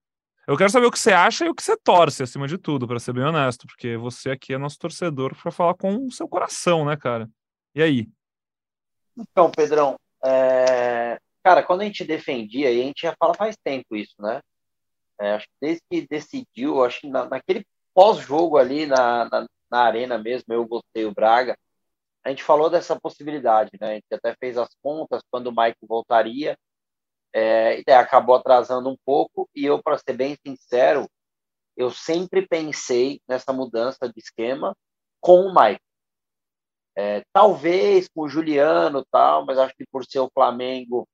eu 0.46 0.58
quero 0.58 0.70
saber 0.70 0.88
o 0.88 0.92
que 0.92 1.00
você 1.00 1.14
acha 1.14 1.46
e 1.46 1.50
o 1.50 1.56
que 1.56 1.64
você 1.64 1.78
torce, 1.78 2.24
acima 2.24 2.46
de 2.46 2.58
tudo, 2.58 2.86
para 2.86 3.00
ser 3.00 3.14
bem 3.14 3.24
honesto, 3.24 3.66
porque 3.66 3.96
você 3.96 4.32
aqui 4.32 4.54
é 4.54 4.58
nosso 4.58 4.78
torcedor 4.78 5.34
para 5.42 5.50
falar 5.50 5.76
com 5.76 6.08
o 6.08 6.12
seu 6.12 6.28
coração, 6.28 6.84
né, 6.84 6.98
cara? 6.98 7.30
E 7.74 7.82
aí? 7.82 8.10
Então, 9.16 9.50
Pedrão, 9.50 9.98
é... 10.22 11.18
cara, 11.44 11.64
quando 11.64 11.82
a 11.82 11.86
gente 11.86 12.04
defendia, 12.04 12.72
e 12.72 12.82
a 12.82 12.84
gente 12.84 13.02
já 13.04 13.16
fala 13.20 13.34
faz 13.34 13.56
tempo 13.64 13.96
isso, 13.96 14.16
né? 14.20 14.42
É, 15.20 15.34
acho 15.34 15.48
que 15.48 15.54
desde 15.62 15.82
que 15.90 16.08
decidiu, 16.08 16.84
acho 16.84 17.02
que 17.02 17.10
na, 17.10 17.26
naquele 17.26 17.66
pós-jogo 17.94 18.58
ali 18.58 18.86
na, 18.86 19.26
na, 19.30 19.48
na, 19.72 19.80
arena 19.80 20.18
mesmo, 20.18 20.54
eu 20.54 20.66
gostei 20.66 21.06
o 21.06 21.14
Braga, 21.14 21.58
a 22.24 22.30
gente 22.30 22.44
falou 22.44 22.70
dessa 22.70 23.00
possibilidade, 23.00 23.72
né? 23.80 23.92
A 23.92 23.94
gente 23.96 24.06
até 24.12 24.36
fez 24.40 24.58
as 24.58 24.70
contas 24.82 25.22
quando 25.30 25.48
o 25.48 25.56
Mike 25.56 25.86
voltaria, 25.88 26.58
é, 27.34 27.84
acabou 27.96 28.36
atrasando 28.36 28.90
um 28.90 28.98
pouco 29.06 29.50
e 29.56 29.66
eu, 29.66 29.82
para 29.82 29.98
ser 29.98 30.14
bem 30.14 30.38
sincero, 30.46 31.08
eu 31.76 31.92
sempre 31.92 32.48
pensei 32.48 33.20
nessa 33.28 33.52
mudança 33.52 34.08
de 34.08 34.20
esquema 34.20 34.76
com 35.20 35.48
o 35.48 35.54
Mike. 35.54 35.82
É, 36.96 37.24
talvez 37.34 38.08
com 38.08 38.22
o 38.22 38.30
Juliano 38.30 39.04
tal, 39.12 39.46
mas 39.46 39.58
acho 39.58 39.74
que 39.76 39.86
por 39.92 40.06
ser 40.06 40.20
o 40.20 40.30
Flamengo 40.32 41.08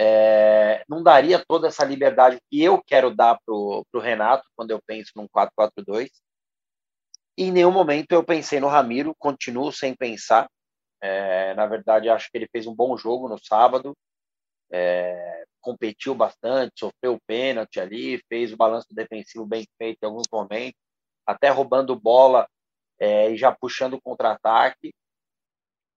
é, 0.00 0.84
não 0.88 1.02
daria 1.02 1.44
toda 1.46 1.68
essa 1.68 1.84
liberdade 1.84 2.40
que 2.50 2.62
eu 2.62 2.82
quero 2.82 3.14
dar 3.14 3.38
para 3.44 3.54
o 3.54 3.84
Renato 4.00 4.48
quando 4.56 4.70
eu 4.70 4.80
penso 4.86 5.12
num 5.16 5.28
4-4-2. 5.28 6.08
E 7.36 7.44
em 7.44 7.52
nenhum 7.52 7.72
momento 7.72 8.12
eu 8.12 8.24
pensei 8.24 8.60
no 8.60 8.68
Ramiro, 8.68 9.14
continuo 9.18 9.72
sem 9.72 9.94
pensar. 9.94 10.48
É, 11.02 11.54
na 11.54 11.66
verdade, 11.66 12.08
acho 12.08 12.30
que 12.30 12.38
ele 12.38 12.48
fez 12.50 12.66
um 12.66 12.74
bom 12.74 12.96
jogo 12.96 13.28
no 13.28 13.38
sábado 13.38 13.94
é, 14.70 15.44
competiu 15.60 16.14
bastante, 16.14 16.78
sofreu 16.78 17.18
pênalti 17.26 17.80
ali, 17.80 18.22
fez 18.28 18.52
o 18.52 18.56
balanço 18.56 18.86
defensivo 18.92 19.44
bem 19.44 19.66
feito 19.76 19.98
em 20.02 20.06
alguns 20.06 20.26
momentos, 20.32 20.80
até 21.26 21.48
roubando 21.48 21.98
bola 21.98 22.48
é, 22.98 23.30
e 23.30 23.36
já 23.36 23.52
puxando 23.52 24.00
contra-ataque. 24.00 24.94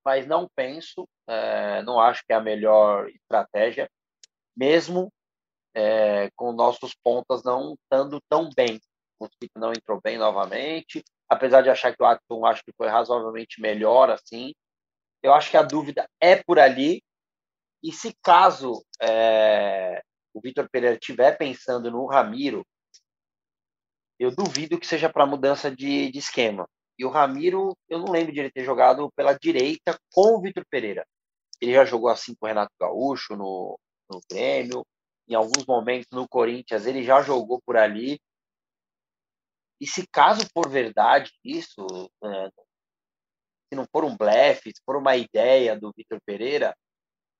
Mas 0.04 0.26
não 0.26 0.48
penso, 0.54 1.08
é, 1.26 1.82
não 1.82 1.98
acho 1.98 2.22
que 2.26 2.32
é 2.32 2.36
a 2.36 2.40
melhor 2.40 3.08
estratégia, 3.08 3.88
mesmo 4.56 5.12
é, 5.74 6.30
com 6.36 6.52
nossos 6.52 6.94
pontas 7.02 7.42
não 7.42 7.74
estando 7.74 8.20
tão 8.28 8.48
bem. 8.56 8.80
O 9.18 9.24
Mosquito 9.24 9.58
não 9.58 9.72
entrou 9.72 10.00
bem 10.02 10.16
novamente, 10.18 11.02
apesar 11.28 11.62
de 11.62 11.70
achar 11.70 11.94
que 11.94 12.02
o 12.02 12.06
Atson 12.06 12.46
acho 12.46 12.62
que 12.64 12.72
foi 12.76 12.88
razoavelmente 12.88 13.60
melhor 13.60 14.10
assim. 14.10 14.52
Eu 15.22 15.32
acho 15.32 15.50
que 15.50 15.56
a 15.56 15.62
dúvida 15.62 16.08
é 16.20 16.36
por 16.36 16.58
ali, 16.58 17.02
e 17.82 17.92
se 17.92 18.14
caso 18.22 18.84
é, 19.00 20.02
o 20.32 20.40
Vitor 20.40 20.68
Pereira 20.70 20.96
estiver 20.96 21.36
pensando 21.36 21.90
no 21.90 22.06
Ramiro, 22.06 22.64
eu 24.18 24.30
duvido 24.30 24.78
que 24.78 24.86
seja 24.86 25.10
para 25.10 25.26
mudança 25.26 25.70
de, 25.70 26.10
de, 26.10 26.18
esquema. 26.18 26.68
E 26.98 27.04
o 27.04 27.10
Ramiro, 27.10 27.76
eu 27.88 27.98
não 27.98 28.12
lembro 28.12 28.32
de 28.32 28.40
ele 28.40 28.50
ter 28.50 28.64
jogado 28.64 29.10
pela 29.16 29.34
direita 29.34 29.98
com 30.12 30.36
o 30.36 30.40
Vitor 30.40 30.64
Pereira. 30.70 31.04
Ele 31.60 31.72
já 31.72 31.84
jogou 31.84 32.08
assim 32.08 32.34
com 32.34 32.46
o 32.46 32.48
Renato 32.48 32.72
Gaúcho 32.80 33.36
no, 33.36 33.78
no 34.10 34.20
Grêmio, 34.30 34.84
em 35.28 35.34
alguns 35.34 35.64
momentos 35.66 36.08
no 36.12 36.28
Corinthians 36.28 36.86
ele 36.86 37.02
já 37.02 37.22
jogou 37.22 37.60
por 37.64 37.76
ali. 37.76 38.20
E 39.80 39.86
se 39.86 40.06
caso 40.06 40.46
for 40.52 40.68
verdade 40.68 41.32
isso, 41.44 41.86
é, 42.22 42.48
se 43.68 43.74
não 43.74 43.86
for 43.90 44.04
um 44.04 44.16
blefe, 44.16 44.70
se 44.70 44.82
for 44.84 44.96
uma 44.96 45.16
ideia 45.16 45.78
do 45.78 45.92
Vitor 45.96 46.20
Pereira, 46.24 46.74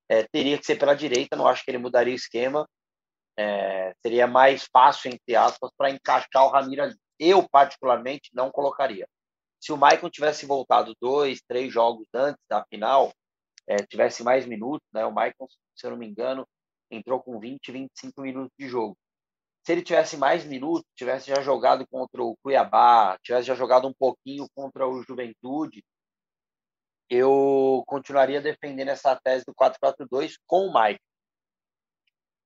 é, 0.09 0.25
teria 0.25 0.59
que 0.59 0.66
ser 0.66 0.76
pela 0.76 0.94
direita, 0.94 1.37
não 1.37 1.47
acho 1.47 1.64
que 1.64 1.71
ele 1.71 1.78
mudaria 1.78 2.12
o 2.12 2.16
esquema. 2.16 2.68
É, 3.37 3.94
seria 4.02 4.26
mais 4.26 4.64
fácil, 4.73 5.11
entre 5.12 5.35
aspas, 5.35 5.71
para 5.76 5.90
encaixar 5.90 6.44
o 6.44 6.50
Ramiro 6.50 6.83
ali. 6.83 6.97
Eu, 7.18 7.49
particularmente, 7.49 8.30
não 8.33 8.50
colocaria. 8.50 9.09
Se 9.61 9.73
o 9.73 9.76
Maicon 9.76 10.11
tivesse 10.11 10.44
voltado 10.47 10.94
dois, 11.00 11.40
três 11.49 11.73
jogos 11.73 12.06
antes 12.12 12.42
da 12.49 12.64
final, 12.66 13.12
é, 13.66 13.76
tivesse 13.76 14.23
mais 14.23 14.47
minutos, 14.47 14.87
né? 14.92 15.04
O 15.06 15.12
Maicon, 15.12 15.47
se 15.75 15.87
eu 15.87 15.90
não 15.90 15.97
me 15.97 16.06
engano, 16.06 16.47
entrou 16.91 17.23
com 17.23 17.38
20, 17.38 17.73
25 17.73 18.21
minutos 18.23 18.53
de 18.59 18.69
jogo. 18.69 18.97
Se 19.64 19.73
ele 19.73 19.83
tivesse 19.83 20.17
mais 20.17 20.45
minutos, 20.45 20.85
tivesse 20.95 21.31
já 21.31 21.41
jogado 21.41 21.87
contra 21.88 22.23
o 22.23 22.37
Cuiabá, 22.43 23.19
tivesse 23.23 23.47
já 23.47 23.55
jogado 23.55 23.88
um 23.88 23.95
pouquinho 23.95 24.47
contra 24.55 24.87
o 24.87 25.03
Juventude, 25.03 25.83
eu 27.09 27.83
continuaria 27.87 28.41
defendendo 28.41 28.88
essa 28.88 29.14
tese 29.17 29.45
do 29.47 29.55
4-4-2 29.55 30.35
com 30.47 30.67
o 30.67 30.75
Mike. 30.75 31.00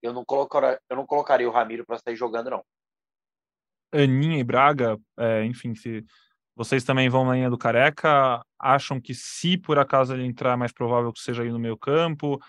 Eu 0.01 0.13
não, 0.13 0.23
colocaria, 0.23 0.79
eu 0.89 0.95
não 0.95 1.05
colocaria 1.05 1.47
o 1.47 1.51
Ramiro 1.51 1.85
para 1.85 1.99
sair 1.99 2.15
jogando, 2.15 2.49
não. 2.49 2.63
Aninha 3.91 4.37
e 4.37 4.43
Braga, 4.43 4.97
é, 5.17 5.43
enfim, 5.43 5.75
se 5.75 6.05
vocês 6.55 6.83
também 6.83 7.09
vão 7.09 7.25
na 7.25 7.33
linha 7.33 7.49
do 7.49 7.57
Careca, 7.57 8.41
acham 8.57 8.99
que 8.99 9.13
se 9.13 9.57
por 9.57 9.79
acaso 9.79 10.13
ele 10.13 10.25
entrar, 10.25 10.53
é 10.53 10.55
mais 10.55 10.71
provável 10.71 11.11
que 11.11 11.21
seja 11.21 11.43
aí 11.43 11.51
no 11.51 11.59
meio 11.59 11.77
campo. 11.77 12.39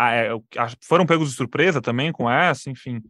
Ah, 0.00 0.14
é, 0.14 0.30
foram 0.80 1.04
pegos 1.04 1.30
de 1.30 1.34
surpresa 1.34 1.82
também 1.82 2.12
com 2.12 2.30
essa, 2.30 2.70
enfim, 2.70 3.00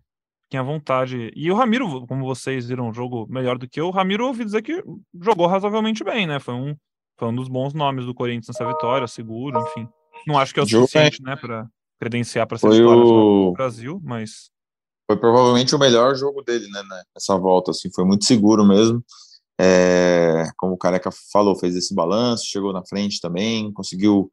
fiquem 0.44 0.58
à 0.58 0.62
vontade. 0.62 1.30
E 1.36 1.50
o 1.50 1.54
Ramiro, 1.54 2.06
como 2.06 2.24
vocês 2.24 2.66
viram 2.66 2.88
um 2.88 2.94
jogo 2.94 3.26
melhor 3.28 3.58
do 3.58 3.68
que 3.68 3.78
eu, 3.78 3.88
o 3.88 3.90
Ramiro 3.90 4.26
ouvi 4.26 4.42
dizer 4.42 4.62
que 4.62 4.82
jogou 5.20 5.46
razoavelmente 5.46 6.02
bem, 6.02 6.26
né? 6.26 6.40
Foi 6.40 6.54
um 6.54 6.74
foi 7.18 7.28
um 7.28 7.34
dos 7.34 7.48
bons 7.48 7.74
nomes 7.74 8.06
do 8.06 8.14
Corinthians 8.14 8.46
nessa 8.46 8.64
vitória, 8.66 9.06
seguro, 9.06 9.60
enfim. 9.60 9.86
Não 10.26 10.38
acho 10.38 10.54
que 10.54 10.60
é 10.60 10.62
o 10.62 10.66
suficiente, 10.66 11.20
né, 11.20 11.36
para 11.36 11.66
credenciar 12.00 12.46
para 12.46 12.56
ser 12.56 12.70
titular 12.70 12.96
o... 12.96 13.52
Brasil, 13.52 14.00
mas 14.04 14.50
foi 15.10 15.18
provavelmente 15.18 15.74
o 15.74 15.78
melhor 15.78 16.14
jogo 16.14 16.42
dele, 16.42 16.68
né, 16.70 16.80
nessa 17.14 17.36
volta, 17.36 17.72
assim, 17.72 17.90
foi 17.92 18.04
muito 18.04 18.24
seguro 18.24 18.64
mesmo. 18.64 19.02
é, 19.58 20.44
como 20.56 20.74
o 20.74 20.78
Careca 20.78 21.10
falou, 21.32 21.56
fez 21.56 21.74
esse 21.74 21.94
balanço, 21.94 22.46
chegou 22.46 22.72
na 22.72 22.84
frente 22.86 23.20
também, 23.20 23.72
conseguiu 23.72 24.30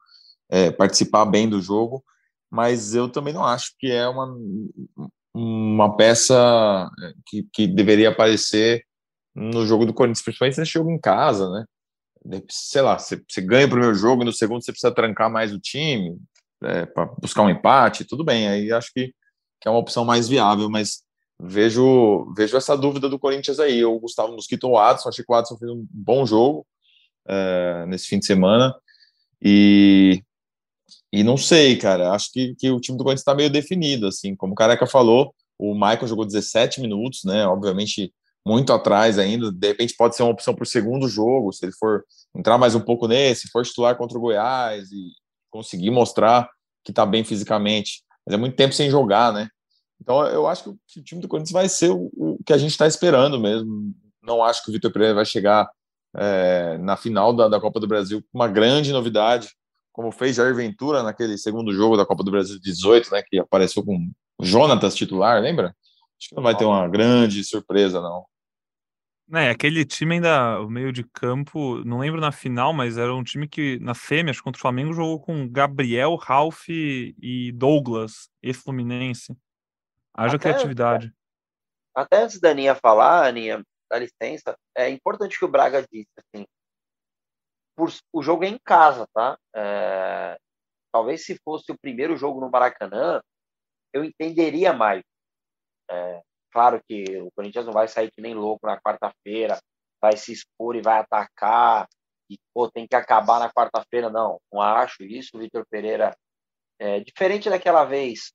é, 0.50 0.70
participar 0.70 1.26
bem 1.26 1.50
do 1.50 1.60
jogo, 1.60 2.04
mas 2.52 2.96
eu 2.96 3.10
também 3.10 3.34
não 3.34 3.44
acho 3.44 3.74
que 3.80 3.92
é 3.92 4.08
uma, 4.08 4.36
uma 5.34 5.96
peça 5.96 6.90
que, 7.28 7.48
que 7.52 7.68
deveria 7.68 8.10
aparecer 8.10 8.84
no 9.34 9.66
jogo 9.66 9.86
do 9.86 9.94
Corinthians, 9.94 10.24
principalmente 10.24 10.60
nesse 10.60 10.72
jogo 10.72 10.90
em 10.90 11.00
casa, 11.00 11.50
né? 11.50 11.66
Sei 12.50 12.82
lá, 12.82 12.98
você, 12.98 13.22
você 13.28 13.42
ganha 13.42 13.68
o 13.68 13.70
primeiro 13.70 13.94
jogo 13.94 14.24
e 14.24 14.26
no 14.26 14.34
segundo 14.34 14.64
você 14.64 14.72
precisa 14.72 14.94
trancar 14.94 15.30
mais 15.30 15.54
o 15.54 15.60
time 15.60 16.18
é, 16.64 16.86
para 16.86 17.06
buscar 17.22 17.44
um 17.44 17.50
empate, 17.50 18.06
tudo 18.06 18.24
bem, 18.24 18.48
aí 18.48 18.72
acho 18.72 18.92
que, 18.94 19.14
que 19.62 19.68
é 19.68 19.70
uma 19.70 19.80
opção 19.80 20.06
mais 20.06 20.28
viável, 20.28 20.70
mas 20.70 21.04
vejo 21.40 22.34
vejo 22.36 22.56
essa 22.56 22.78
dúvida 22.78 23.10
do 23.10 23.20
Corinthians 23.20 23.60
aí. 23.60 23.84
O 23.84 24.00
Gustavo 24.00 24.34
Mosquito 24.34 24.66
ou 24.66 24.74
o 24.74 24.80
Adson, 24.80 25.10
achei 25.10 25.24
que 25.24 25.32
o 25.32 25.36
Adson 25.36 25.58
fez 25.58 25.70
um 25.72 25.86
bom 25.92 26.26
jogo 26.26 26.66
é, 27.28 27.86
nesse 27.88 28.08
fim 28.08 28.20
de 28.20 28.26
semana 28.26 28.74
e 29.42 30.24
e 31.12 31.24
não 31.24 31.38
sei, 31.38 31.78
cara, 31.78 32.12
acho 32.12 32.32
que, 32.32 32.56
que 32.56 32.70
o 32.70 32.80
time 32.80 32.98
do 32.98 33.04
Corinthians 33.04 33.22
está 33.22 33.34
meio 33.34 33.50
definido, 33.50 34.08
assim, 34.08 34.36
como 34.36 34.54
o 34.54 34.56
Careca 34.56 34.86
falou, 34.86 35.34
o 35.58 35.74
Michael 35.74 36.08
jogou 36.08 36.26
17 36.26 36.82
minutos, 36.82 37.24
né, 37.24 37.46
obviamente 37.48 38.14
muito 38.46 38.72
atrás 38.74 39.18
ainda, 39.18 39.52
de 39.52 39.68
repente 39.68 39.96
pode 39.98 40.16
ser 40.16 40.24
uma 40.24 40.32
opção 40.32 40.54
para 40.54 40.64
o 40.64 40.68
segundo 40.68 41.08
jogo, 41.08 41.52
se 41.52 41.66
ele 41.66 41.74
for 41.74 42.04
entrar 42.36 42.58
mais 42.58 42.76
um 42.76 42.80
pouco 42.80 43.08
nesse, 43.08 43.50
for 43.50 43.66
titular 43.66 43.96
contra 43.98 44.18
o 44.18 44.22
Goiás 44.22 44.92
e 44.92 45.12
conseguir 45.50 45.90
mostrar 45.90 46.50
que 46.84 46.92
está 46.92 47.06
bem 47.06 47.24
fisicamente, 47.24 48.04
mas 48.26 48.36
é 48.36 48.38
muito 48.38 48.56
tempo 48.56 48.74
sem 48.74 48.90
jogar, 48.90 49.34
né, 49.34 49.48
então 50.02 50.26
eu 50.28 50.46
acho 50.48 50.76
que 50.86 51.00
o 51.00 51.04
time 51.04 51.22
do 51.22 51.28
Corinthians 51.28 51.52
vai 51.52 51.70
ser 51.70 51.90
o, 51.90 52.12
o 52.16 52.38
que 52.46 52.54
a 52.54 52.58
gente 52.58 52.72
está 52.72 52.86
esperando 52.86 53.40
mesmo, 53.40 53.94
não 54.22 54.44
acho 54.44 54.64
que 54.64 54.70
o 54.70 54.74
Vitor 54.74 54.92
Pereira 54.92 55.16
vai 55.16 55.26
chegar 55.26 55.70
é, 56.16 56.78
na 56.80 56.98
final 56.98 57.34
da, 57.34 57.48
da 57.48 57.60
Copa 57.60 57.80
do 57.80 57.88
Brasil 57.88 58.22
com 58.22 58.38
uma 58.38 58.48
grande 58.48 58.92
novidade, 58.92 59.50
como 59.96 60.12
fez 60.12 60.36
Jair 60.36 60.54
Ventura 60.54 61.02
naquele 61.02 61.38
segundo 61.38 61.74
jogo 61.74 61.96
da 61.96 62.06
Copa 62.06 62.22
do 62.22 62.30
Brasil 62.30 62.60
18, 62.60 63.12
né, 63.12 63.24
que 63.24 63.40
apareceu 63.40 63.82
com 63.82 64.12
Jonatas 64.42 64.94
titular, 64.94 65.42
lembra? 65.42 65.74
Acho 66.20 66.30
que 66.30 66.36
não 66.36 66.44
vai 66.44 66.56
ter 66.56 66.66
uma 66.66 66.86
grande 66.86 67.42
surpresa, 67.46 68.02
não. 68.02 68.26
É, 69.34 69.50
aquele 69.50 69.86
time 69.86 70.16
ainda, 70.16 70.60
o 70.60 70.70
meio 70.70 70.92
de 70.92 71.06
campo, 71.06 71.82
não 71.86 72.00
lembro 72.00 72.20
na 72.20 72.34
final, 72.34 72.74
mas 72.74 72.98
era 72.98 73.16
um 73.16 73.24
time 73.24 73.48
que 73.48 73.80
na 73.80 73.96
fêmeas 73.96 74.42
contra 74.42 74.60
o 74.60 74.62
Flamengo 74.62 74.92
jogou 74.92 75.18
com 75.18 75.48
Gabriel, 75.48 76.16
Ralph 76.16 76.68
e 76.68 77.54
Douglas, 77.56 78.30
e 78.44 78.54
Fluminense. 78.54 79.34
Haja 80.14 80.36
até, 80.36 80.50
criatividade. 80.50 81.14
Até 81.96 82.24
antes 82.24 82.38
da 82.42 82.50
Aninha 82.50 82.76
falar, 82.76 83.28
Aninha, 83.28 83.66
dá 83.90 83.98
licença, 83.98 84.58
é 84.76 84.90
importante 84.90 85.40
que 85.40 85.46
o 85.46 85.50
Braga 85.50 85.88
disse, 85.90 86.12
assim, 86.18 86.46
por, 87.76 87.90
o 88.14 88.22
jogo 88.24 88.44
é 88.44 88.48
em 88.48 88.60
casa, 88.64 89.08
tá? 89.14 89.38
É, 89.56 90.38
talvez 90.92 91.26
se 91.26 91.38
fosse 91.44 91.72
o 91.72 91.78
primeiro 91.78 92.16
jogo 92.18 92.40
no 92.40 92.50
Maracanã, 92.50 93.22
eu 93.94 94.04
entenderia 94.04 94.74
mais. 94.74 95.04
É, 95.90 96.22
claro 96.52 96.82
que 96.88 97.04
o 97.22 97.30
Corinthians 97.36 97.66
não 97.66 97.74
vai 97.74 97.88
sair 97.88 98.12
que 98.12 98.22
nem 98.22 98.34
louco 98.34 98.66
na 98.66 98.80
quarta-feira, 98.80 99.60
vai 100.02 100.18
se 100.18 100.32
expor 100.32 100.76
e 100.76 100.82
vai 100.82 101.00
atacar, 101.00 101.88
e 102.30 102.38
pô, 102.54 102.70
tem 102.70 102.88
que 102.88 102.96
acabar 102.96 103.40
na 103.40 103.52
quarta-feira, 103.52 104.10
não. 104.10 104.40
Não 104.52 104.62
acho 104.62 105.04
isso. 105.04 105.38
Vitor 105.38 105.66
Pereira, 105.70 106.16
é, 106.80 107.00
diferente 107.00 107.50
daquela 107.50 107.86
vez 107.86 108.34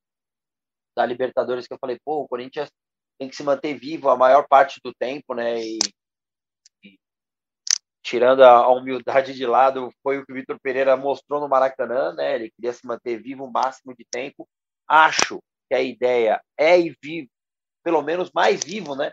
da 0.96 1.04
Libertadores 1.06 1.66
que 1.66 1.74
eu 1.74 1.78
falei, 1.80 1.98
pô, 2.04 2.22
o 2.22 2.28
Corinthians 2.28 2.70
tem 3.18 3.28
que 3.28 3.36
se 3.36 3.42
manter 3.42 3.74
vivo 3.74 4.08
a 4.08 4.16
maior 4.16 4.46
parte 4.48 4.80
do 4.84 4.92
tempo, 4.94 5.34
né? 5.34 5.60
E 5.60 5.78
tirando 8.02 8.42
a, 8.42 8.68
humildade 8.68 9.34
de 9.34 9.46
lado, 9.46 9.92
foi 10.02 10.18
o 10.18 10.26
que 10.26 10.32
o 10.32 10.34
Vitor 10.34 10.58
Pereira 10.60 10.96
mostrou 10.96 11.40
no 11.40 11.48
Maracanã, 11.48 12.12
né? 12.14 12.34
Ele 12.34 12.50
queria 12.50 12.72
se 12.72 12.86
manter 12.86 13.22
vivo 13.22 13.44
o 13.44 13.52
máximo 13.52 13.94
de 13.94 14.04
tempo. 14.04 14.48
Acho 14.88 15.40
que 15.68 15.74
a 15.74 15.82
ideia 15.82 16.40
é 16.58 16.78
ir 16.78 16.96
vivo, 17.02 17.28
pelo 17.84 18.02
menos 18.02 18.30
mais 18.34 18.64
vivo, 18.64 18.94
né? 18.96 19.12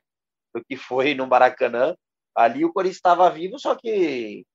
Do 0.54 0.64
que 0.66 0.76
foi 0.78 1.14
no 1.14 1.28
Maracanã. 1.28 1.96
Ali 2.36 2.66
o 2.66 2.72
Corinthians 2.72 2.98
estava 2.98 3.30
vivo, 3.30 3.60
só 3.60 3.76
que 3.76 4.46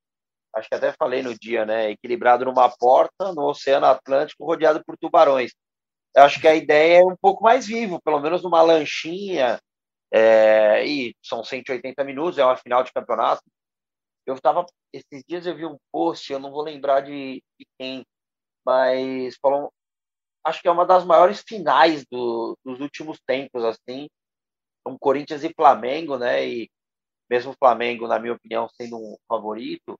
acho 0.55 0.69
que 0.69 0.75
até 0.75 0.93
falei 0.93 1.21
no 1.23 1.37
dia, 1.37 1.65
né? 1.65 1.91
Equilibrado 1.91 2.45
numa 2.45 2.69
porta 2.69 3.33
no 3.33 3.43
Oceano 3.49 3.85
Atlântico, 3.85 4.45
rodeado 4.45 4.83
por 4.85 4.97
tubarões. 4.97 5.51
Eu 6.15 6.23
acho 6.23 6.39
que 6.39 6.47
a 6.47 6.55
ideia 6.55 6.99
é 6.99 7.03
um 7.03 7.15
pouco 7.19 7.43
mais 7.43 7.65
vivo, 7.67 8.01
pelo 8.01 8.19
menos 8.19 8.43
numa 8.43 8.61
lanchinha. 8.61 9.59
É, 10.11 10.85
e 10.85 11.15
são 11.23 11.43
180 11.43 12.03
minutos, 12.03 12.37
é 12.37 12.45
uma 12.45 12.55
final 12.55 12.83
de 12.83 12.93
campeonato 12.93 13.41
eu 14.25 14.35
estava 14.35 14.65
esses 14.93 15.23
dias 15.27 15.45
eu 15.45 15.55
vi 15.55 15.65
um 15.65 15.77
post, 15.91 16.31
eu 16.31 16.39
não 16.39 16.51
vou 16.51 16.63
lembrar 16.63 17.01
de, 17.01 17.41
de 17.59 17.65
quem, 17.79 18.05
mas 18.65 19.35
falou, 19.41 19.71
acho 20.45 20.61
que 20.61 20.67
é 20.67 20.71
uma 20.71 20.85
das 20.85 21.05
maiores 21.05 21.43
finais 21.47 22.05
do, 22.11 22.57
dos 22.65 22.79
últimos 22.79 23.19
tempos, 23.25 23.63
assim, 23.63 24.07
um 24.87 24.97
Corinthians 24.97 25.43
e 25.43 25.53
Flamengo, 25.53 26.17
né? 26.17 26.47
E 26.47 26.69
mesmo 27.29 27.51
o 27.51 27.57
Flamengo, 27.57 28.07
na 28.07 28.19
minha 28.19 28.33
opinião, 28.33 28.69
sendo 28.79 28.97
um 28.97 29.15
favorito, 29.27 29.97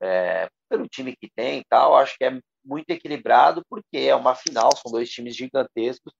é, 0.00 0.48
pelo 0.68 0.88
time 0.88 1.14
que 1.16 1.28
tem 1.36 1.60
e 1.60 1.64
tal, 1.68 1.96
acho 1.96 2.16
que 2.16 2.24
é 2.24 2.40
muito 2.64 2.90
equilibrado, 2.90 3.62
porque 3.68 3.98
é 3.98 4.14
uma 4.14 4.34
final, 4.34 4.74
são 4.76 4.92
dois 4.92 5.10
times 5.10 5.36
gigantescos, 5.36 6.12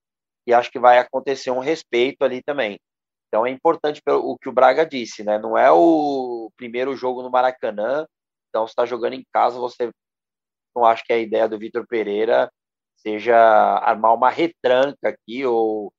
e 0.45 0.53
acho 0.53 0.71
que 0.71 0.79
vai 0.79 0.97
acontecer 0.99 1.51
um 1.51 1.59
respeito 1.59 2.23
ali 2.23 2.41
também. 2.43 2.79
Então 3.31 3.45
é 3.45 3.49
importante 3.49 4.01
o 4.05 4.37
que 4.37 4.49
o 4.49 4.51
Braga 4.51 4.85
disse, 4.85 5.23
né? 5.23 5.39
Não 5.39 5.57
é 5.57 5.71
o 5.71 6.51
primeiro 6.57 6.93
jogo 6.97 7.23
no 7.23 7.31
Maracanã, 7.31 8.05
então 8.49 8.65
está 8.65 8.85
jogando 8.85 9.13
em 9.13 9.25
casa, 9.31 9.57
você 9.57 9.89
não 10.75 10.83
acho 10.83 11.05
que 11.05 11.13
a 11.13 11.17
ideia 11.17 11.47
do 11.47 11.57
Vitor 11.57 11.87
Pereira 11.87 12.51
seja 12.97 13.37
armar 13.37 14.13
uma 14.13 14.29
retranca 14.29 15.07
aqui 15.07 15.45
ou, 15.45 15.93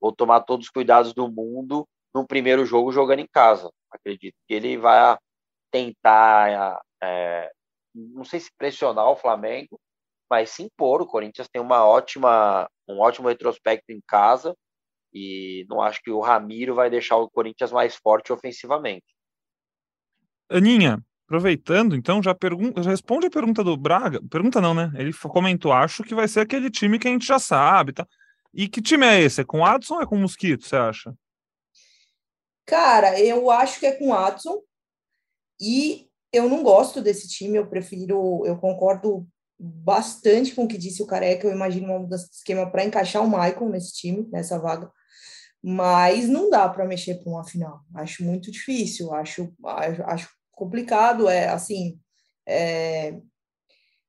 ou 0.00 0.14
tomar 0.14 0.42
todos 0.42 0.66
os 0.66 0.70
cuidados 0.70 1.12
do 1.12 1.28
mundo 1.28 1.88
no 2.14 2.24
primeiro 2.24 2.64
jogo 2.64 2.92
jogando 2.92 3.18
em 3.18 3.28
casa. 3.28 3.68
Acredito 3.90 4.36
que 4.46 4.54
ele 4.54 4.78
vai 4.78 5.18
tentar, 5.72 6.80
é, 7.02 7.50
não 7.92 8.24
sei 8.24 8.38
se 8.38 8.50
pressionar 8.56 9.10
o 9.10 9.16
Flamengo, 9.16 9.76
mas 10.30 10.50
se 10.50 10.62
impor. 10.62 11.02
O 11.02 11.06
Corinthians 11.06 11.48
tem 11.48 11.60
uma 11.60 11.84
ótima, 11.84 12.68
um 12.88 13.00
ótimo 13.00 13.28
retrospecto 13.28 13.90
em 13.90 14.00
casa 14.06 14.54
e 15.16 15.64
não 15.70 15.80
acho 15.80 16.02
que 16.02 16.10
o 16.10 16.20
Ramiro 16.20 16.74
vai 16.74 16.90
deixar 16.90 17.16
o 17.16 17.30
Corinthians 17.30 17.72
mais 17.72 17.96
forte 17.96 18.34
ofensivamente. 18.34 19.06
Aninha, 20.50 21.02
aproveitando, 21.26 21.96
então, 21.96 22.22
já, 22.22 22.34
pergunta, 22.34 22.82
já 22.82 22.90
responde 22.90 23.26
a 23.26 23.30
pergunta 23.30 23.64
do 23.64 23.78
Braga. 23.78 24.20
Pergunta 24.30 24.60
não, 24.60 24.74
né? 24.74 24.92
Ele 24.94 25.14
comentou, 25.14 25.72
acho 25.72 26.04
que 26.04 26.14
vai 26.14 26.28
ser 26.28 26.40
aquele 26.40 26.70
time 26.70 26.98
que 26.98 27.08
a 27.08 27.10
gente 27.10 27.26
já 27.26 27.38
sabe. 27.38 27.94
Tá? 27.94 28.06
E 28.52 28.68
que 28.68 28.82
time 28.82 29.06
é 29.06 29.22
esse? 29.22 29.40
É 29.40 29.44
com 29.44 29.64
Adson 29.64 29.94
ou 29.94 30.02
é 30.02 30.06
com 30.06 30.18
Mosquito, 30.18 30.66
você 30.66 30.76
acha? 30.76 31.14
Cara, 32.66 33.18
eu 33.18 33.50
acho 33.50 33.80
que 33.80 33.86
é 33.86 33.92
com 33.92 34.12
Adson. 34.12 34.60
E 35.58 36.10
eu 36.30 36.46
não 36.46 36.62
gosto 36.62 37.00
desse 37.00 37.26
time, 37.26 37.56
eu 37.56 37.66
prefiro, 37.66 38.44
eu 38.44 38.58
concordo 38.58 39.26
bastante 39.58 40.54
com 40.54 40.64
o 40.64 40.68
que 40.68 40.76
disse 40.76 41.02
o 41.02 41.06
Careca, 41.06 41.46
eu 41.46 41.54
imagino 41.54 41.86
uma 41.86 42.00
mudança 42.00 42.28
de 42.28 42.34
esquema 42.34 42.70
para 42.70 42.84
encaixar 42.84 43.22
o 43.22 43.26
Michael 43.26 43.70
nesse 43.70 43.94
time, 43.94 44.28
nessa 44.30 44.58
vaga 44.58 44.92
mas 45.68 46.28
não 46.28 46.48
dá 46.48 46.68
para 46.68 46.86
mexer 46.86 47.16
para 47.16 47.28
uma 47.28 47.42
final. 47.42 47.80
Acho 47.92 48.22
muito 48.22 48.52
difícil, 48.52 49.12
acho, 49.12 49.52
acho 50.04 50.28
complicado. 50.52 51.28
É 51.28 51.48
assim, 51.48 51.98
é, 52.48 53.18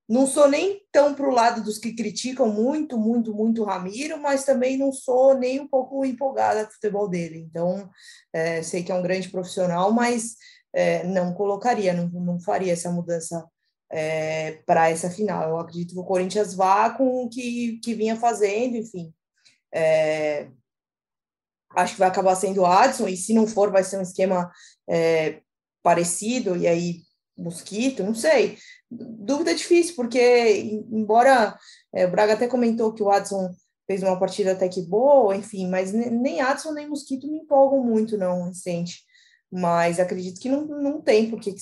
não 0.08 0.28
sou 0.28 0.48
nem 0.48 0.84
tão 0.92 1.16
para 1.16 1.28
o 1.28 1.34
lado 1.34 1.64
dos 1.64 1.80
que 1.80 1.96
criticam 1.96 2.48
muito, 2.48 2.96
muito, 2.96 3.34
muito 3.34 3.64
Ramiro, 3.64 4.22
mas 4.22 4.46
também 4.46 4.78
não 4.78 4.94
sou 4.94 5.34
nem 5.34 5.60
um 5.60 5.68
pouco 5.68 6.06
empolgada 6.06 6.64
com 6.64 6.70
o 6.70 6.74
futebol 6.76 7.10
dele. 7.10 7.40
Então, 7.50 7.90
é, 8.32 8.62
sei 8.62 8.84
que 8.84 8.92
é 8.92 8.96
um 8.96 9.02
grande 9.02 9.30
profissional, 9.30 9.92
mas 9.92 10.36
é, 10.72 11.06
não 11.06 11.34
colocaria, 11.34 11.92
não, 11.92 12.08
não 12.08 12.40
faria 12.40 12.74
essa 12.74 12.92
mudança 12.92 13.44
é, 13.92 14.62
para 14.64 14.92
essa 14.92 15.10
final. 15.10 15.50
Eu 15.50 15.58
acredito 15.58 15.96
que 15.96 16.00
o 16.00 16.06
Corinthians 16.06 16.54
vá 16.54 16.92
com 16.92 17.24
o 17.24 17.30
que, 17.30 17.80
que 17.84 17.96
vinha 17.96 18.16
fazendo, 18.16 18.78
enfim. 18.78 19.12
Acho 21.76 21.94
que 21.94 22.00
vai 22.00 22.08
acabar 22.08 22.36
sendo 22.36 22.62
o 22.62 22.66
Adson, 22.66 23.08
e 23.08 23.18
se 23.18 23.34
não 23.34 23.48
for, 23.48 23.72
vai 23.72 23.84
ser 23.84 23.98
um 23.98 24.02
esquema 24.02 24.52
é, 24.90 25.42
parecido, 25.84 26.56
e 26.56 26.68
aí 26.68 27.02
Mosquito, 27.38 28.04
não 28.04 28.16
sei. 28.16 28.58
Dúvida 28.90 29.54
difícil, 29.54 29.96
porque, 29.96 30.82
embora 30.92 31.58
é, 31.94 32.06
o 32.06 32.12
Braga 32.12 32.34
até 32.34 32.48
comentou 32.48 32.94
que 32.94 33.04
o 33.04 33.12
Adson 33.12 33.54
fez 33.86 34.04
uma 34.04 34.20
partida 34.20 34.52
até 34.52 34.68
que 34.68 34.82
boa, 34.82 35.36
enfim, 35.36 35.68
mas 35.68 35.94
nem 35.94 36.42
Adson 36.42 36.74
nem 36.74 36.90
Mosquito 36.90 37.28
me 37.28 37.38
empolgam 37.38 37.84
muito, 37.84 38.18
não, 38.18 38.48
recente. 38.48 39.04
Mas 39.52 40.00
acredito 40.00 40.42
que 40.42 40.50
não, 40.50 40.66
não 40.66 41.02
tem 41.02 41.30
por 41.30 41.40
que, 41.40 41.54
que 41.54 41.62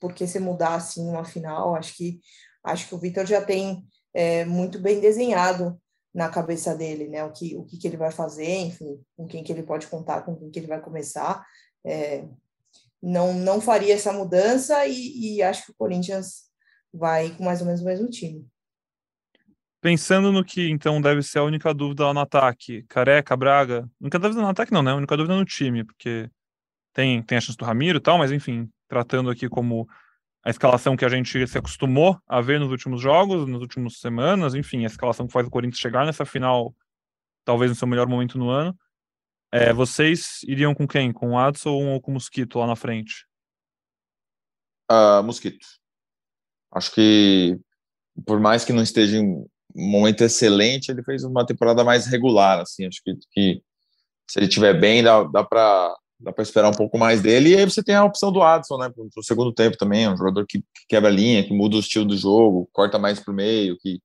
por 0.00 0.12
que 0.12 0.26
você 0.26 0.40
mudar 0.40 0.74
assim 0.74 1.08
uma 1.08 1.24
final. 1.24 1.74
Acho 1.74 1.94
que, 1.94 2.20
acho 2.64 2.88
que 2.88 2.94
o 2.94 2.98
Vitor 2.98 3.24
já 3.26 3.40
tem 3.40 3.86
é, 4.12 4.44
muito 4.44 4.78
bem 4.78 4.98
desenhado 5.00 5.80
na 6.16 6.30
cabeça 6.30 6.74
dele, 6.74 7.08
né? 7.08 7.22
O 7.24 7.30
que, 7.30 7.54
o 7.58 7.64
que, 7.66 7.76
que 7.76 7.86
ele 7.86 7.98
vai 7.98 8.10
fazer, 8.10 8.50
enfim, 8.60 8.98
com 9.14 9.26
quem 9.26 9.44
que 9.44 9.52
ele 9.52 9.62
pode 9.62 9.86
contar, 9.86 10.22
com 10.22 10.34
quem 10.34 10.50
que 10.50 10.58
ele 10.58 10.66
vai 10.66 10.80
começar. 10.80 11.44
É, 11.84 12.26
não, 13.02 13.34
não 13.34 13.60
faria 13.60 13.92
essa 13.92 14.14
mudança 14.14 14.86
e, 14.86 15.36
e 15.36 15.42
acho 15.42 15.66
que 15.66 15.72
o 15.72 15.74
Corinthians 15.76 16.46
vai 16.90 17.36
com 17.36 17.44
mais 17.44 17.60
ou 17.60 17.66
menos 17.66 17.82
o 17.82 17.84
mesmo 17.84 18.08
time. 18.08 18.48
Pensando 19.82 20.32
no 20.32 20.42
que 20.42 20.70
então 20.70 21.02
deve 21.02 21.22
ser 21.22 21.40
a 21.40 21.44
única 21.44 21.74
dúvida 21.74 22.06
lá 22.06 22.14
no 22.14 22.20
ataque, 22.20 22.82
Careca, 22.88 23.36
Braga, 23.36 23.86
única 24.00 24.18
dúvida 24.18 24.40
no 24.40 24.48
ataque 24.48 24.72
não, 24.72 24.82
né? 24.82 24.92
A 24.92 24.96
única 24.96 25.18
dúvida 25.18 25.36
no 25.36 25.44
time, 25.44 25.84
porque 25.84 26.30
tem, 26.94 27.22
tem 27.22 27.36
a 27.36 27.40
chance 27.42 27.58
do 27.58 27.64
Ramiro 27.66 27.98
e 27.98 28.00
tal, 28.00 28.16
mas 28.16 28.32
enfim, 28.32 28.70
tratando 28.88 29.28
aqui 29.28 29.50
como 29.50 29.86
a 30.46 30.50
escalação 30.50 30.96
que 30.96 31.04
a 31.04 31.08
gente 31.08 31.44
se 31.48 31.58
acostumou 31.58 32.16
a 32.24 32.40
ver 32.40 32.60
nos 32.60 32.70
últimos 32.70 33.00
jogos, 33.00 33.48
nas 33.48 33.60
últimas 33.60 33.98
semanas, 33.98 34.54
enfim, 34.54 34.84
a 34.84 34.86
escalação 34.86 35.26
que 35.26 35.32
faz 35.32 35.44
o 35.44 35.50
Corinthians 35.50 35.80
chegar 35.80 36.06
nessa 36.06 36.24
final, 36.24 36.72
talvez 37.44 37.68
no 37.68 37.74
seu 37.74 37.88
melhor 37.88 38.06
momento 38.06 38.38
no 38.38 38.48
ano. 38.48 38.72
É, 39.50 39.72
vocês 39.72 40.44
iriam 40.44 40.72
com 40.72 40.86
quem? 40.86 41.12
Com 41.12 41.32
o 41.32 41.38
Adson 41.38 41.72
ou 41.72 42.00
com 42.00 42.12
o 42.12 42.14
Mosquito 42.14 42.60
lá 42.60 42.66
na 42.68 42.76
frente? 42.76 43.26
Uh, 44.88 45.20
Mosquito. 45.24 45.66
Acho 46.72 46.94
que, 46.94 47.58
por 48.24 48.38
mais 48.38 48.64
que 48.64 48.72
não 48.72 48.84
esteja 48.84 49.16
em 49.16 49.26
um 49.26 49.48
momento 49.74 50.22
excelente, 50.22 50.92
ele 50.92 51.02
fez 51.02 51.24
uma 51.24 51.44
temporada 51.44 51.82
mais 51.82 52.06
regular, 52.06 52.60
assim, 52.60 52.86
acho 52.86 53.02
que, 53.02 53.16
que 53.32 53.62
se 54.30 54.38
ele 54.38 54.46
estiver 54.46 54.78
bem, 54.78 55.02
dá, 55.02 55.24
dá 55.24 55.42
para 55.42 55.92
dá 56.18 56.32
para 56.32 56.42
esperar 56.42 56.68
um 56.68 56.76
pouco 56.76 56.98
mais 56.98 57.20
dele. 57.20 57.50
E 57.50 57.56
aí 57.56 57.64
você 57.64 57.82
tem 57.82 57.94
a 57.94 58.04
opção 58.04 58.32
do 58.32 58.42
Adson, 58.42 58.78
né, 58.78 58.90
para 58.90 59.04
o 59.04 59.22
segundo 59.22 59.52
tempo 59.52 59.76
também, 59.76 60.04
é 60.04 60.10
um 60.10 60.16
jogador 60.16 60.46
que, 60.46 60.60
que, 60.60 60.86
quebra 60.88 61.10
a 61.10 61.12
linha, 61.12 61.46
que 61.46 61.52
muda 61.52 61.76
o 61.76 61.80
estilo 61.80 62.06
do 62.06 62.16
jogo, 62.16 62.68
corta 62.72 62.98
mais 62.98 63.20
para 63.20 63.32
o 63.32 63.34
meio, 63.34 63.76
que, 63.78 64.00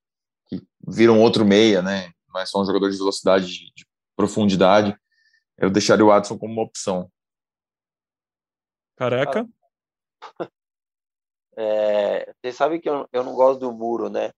que 0.48 0.62
vira 0.88 1.12
um 1.12 1.22
outro 1.22 1.46
meia, 1.46 1.82
né, 1.82 2.12
não 2.34 2.42
é 2.42 2.46
só 2.46 2.62
um 2.62 2.66
jogador 2.66 2.90
de 2.90 2.98
velocidade, 2.98 3.48
de, 3.48 3.72
de 3.74 3.86
profundidade. 4.16 4.96
Eu 5.58 5.70
deixaria 5.70 6.06
o 6.06 6.12
Adson 6.12 6.38
como 6.38 6.54
uma 6.54 6.64
opção. 6.64 7.10
Careca? 8.96 9.48
É, 11.58 12.34
você 12.42 12.54
sabe 12.54 12.80
que 12.80 12.88
eu, 12.88 13.06
eu 13.12 13.26
não 13.26 13.36
gosto 13.36 13.60
do 13.60 13.74
muro, 13.74 14.10
né? 14.10 14.32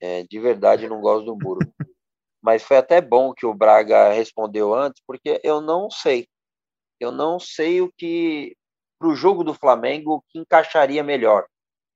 É, 0.00 0.24
de 0.24 0.40
verdade, 0.40 0.84
eu 0.84 0.90
não 0.90 1.00
gosto 1.00 1.24
do 1.24 1.36
muro. 1.36 1.60
Mas 2.42 2.62
foi 2.62 2.76
até 2.76 3.00
bom 3.00 3.32
que 3.32 3.46
o 3.46 3.54
Braga 3.54 4.12
respondeu 4.12 4.74
antes, 4.74 5.00
porque 5.06 5.40
eu 5.44 5.60
não 5.60 5.88
sei 5.88 6.28
eu 7.00 7.12
não 7.12 7.38
sei 7.38 7.80
o 7.80 7.92
que 7.96 8.56
para 8.98 9.08
o 9.08 9.14
jogo 9.14 9.44
do 9.44 9.54
Flamengo 9.54 10.24
que 10.28 10.38
encaixaria 10.38 11.02
melhor. 11.04 11.46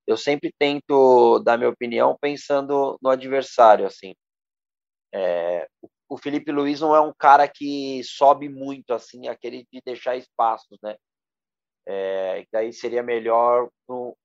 Eu 0.06 0.16
sempre 0.16 0.52
tento 0.58 1.40
dar 1.40 1.56
minha 1.58 1.70
opinião 1.70 2.16
pensando 2.20 2.98
no 3.02 3.10
adversário, 3.10 3.86
assim. 3.86 4.14
É, 5.14 5.68
o 6.08 6.16
Felipe 6.16 6.52
Luiz 6.52 6.80
não 6.80 6.94
é 6.94 7.00
um 7.00 7.12
cara 7.12 7.48
que 7.48 8.02
sobe 8.04 8.48
muito, 8.48 8.92
assim, 8.94 9.28
aquele 9.28 9.66
de 9.72 9.80
deixar 9.84 10.16
espaços, 10.16 10.78
né? 10.82 10.96
É, 11.86 12.46
daí 12.52 12.72
seria 12.72 13.02
melhor 13.02 13.68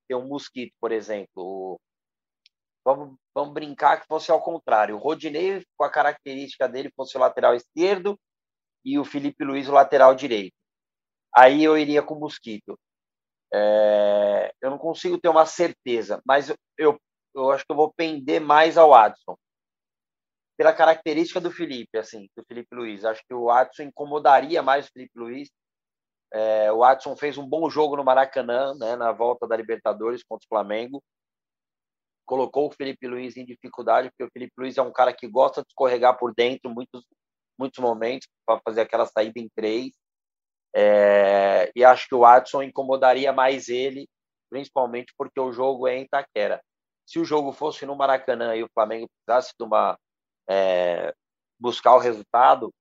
ter 0.08 0.16
um 0.16 0.28
mosquito, 0.28 0.74
por 0.80 0.92
exemplo. 0.92 1.80
Vamos, 2.86 3.18
vamos 3.34 3.54
brincar 3.54 4.02
que 4.02 4.08
fosse 4.08 4.32
ao 4.32 4.42
contrário. 4.42 4.96
O 4.96 5.00
Rodinei, 5.00 5.64
com 5.76 5.84
a 5.84 5.90
característica 5.92 6.70
dele, 6.70 6.92
fosse 6.96 7.18
o 7.18 7.20
lateral 7.20 7.56
esquerdo 7.56 8.18
e 8.86 8.98
o 8.98 9.06
Felipe 9.06 9.44
Luiz 9.44 9.68
o 9.68 9.74
lateral 9.74 10.16
direito 10.16 10.56
aí 11.38 11.64
eu 11.64 11.78
iria 11.78 12.02
com 12.02 12.16
mosquito. 12.16 12.80
É, 13.54 14.52
eu 14.60 14.72
não 14.72 14.78
consigo 14.78 15.20
ter 15.20 15.30
uma 15.30 15.46
certeza, 15.46 16.22
mas 16.26 16.52
eu, 16.78 17.00
eu 17.36 17.52
acho 17.52 17.64
que 17.64 17.72
eu 17.72 17.76
vou 17.76 17.94
pender 17.94 18.42
mais 18.42 18.78
ao 18.78 18.94
Adson. 18.94 19.38
Pela 20.58 20.74
característica 20.74 21.40
do 21.40 21.52
Felipe, 21.52 22.00
assim, 22.00 22.28
do 22.36 22.44
Felipe 22.48 22.76
Luiz. 22.76 23.06
Acho 23.06 23.22
que 23.28 23.34
o 23.34 23.52
Adson 23.52 23.84
incomodaria 23.84 24.64
mais 24.64 24.88
o 24.88 24.92
Felipe 24.92 25.14
Luiz. 25.16 25.50
É, 26.34 26.72
o 26.72 26.84
Adson 26.84 27.16
fez 27.16 27.38
um 27.38 27.48
bom 27.48 27.70
jogo 27.70 27.96
no 27.96 28.04
Maracanã, 28.04 28.74
né, 28.74 28.96
na 28.96 29.12
volta 29.12 29.48
da 29.48 29.56
Libertadores 29.56 30.24
contra 30.24 30.44
o 30.46 30.50
Flamengo. 30.50 31.04
Colocou 32.26 32.68
o 32.68 32.72
Felipe 32.72 33.08
Luiz 33.08 33.38
em 33.38 33.46
dificuldade, 33.46 34.10
porque 34.10 34.24
o 34.24 34.32
Felipe 34.34 34.54
Luiz 34.58 34.76
é 34.78 34.82
um 34.82 34.92
cara 34.92 35.14
que 35.14 35.28
gosta 35.28 35.62
de 35.62 35.68
escorregar 35.70 36.18
por 36.18 36.34
dentro 36.34 36.72
muitos, 36.72 37.06
muitos 37.58 37.80
momentos 37.80 38.28
para 38.46 38.60
fazer 38.66 38.82
aquela 38.82 39.06
saída 39.06 39.40
em 39.40 39.48
três. 39.56 39.92
É, 40.76 41.72
e 41.76 41.84
acho 41.84 42.08
que 42.08 42.16
o 42.16 42.20
Watson 42.20 42.64
incomodaria 42.64 43.32
mais 43.34 43.68
ele, 43.68 44.08
principalmente 44.50 45.14
porque 45.18 45.40
o 45.40 45.52
jogo 45.52 45.88
é 45.88 45.98
em 45.98 46.04
Itaquera. 46.04 46.62
Se 47.06 47.20
o 47.20 47.26
jogo 47.26 47.52
fosse 47.52 47.86
no 47.86 47.96
Maracanã 47.96 48.56
e 48.56 48.64
o 48.64 48.70
Flamengo 48.74 49.08
precisasse 49.08 49.54
de 49.58 49.66
uma, 49.66 49.98
é, 50.50 51.14
buscar 51.60 51.96
o 51.96 52.00
resultado, 52.00 52.72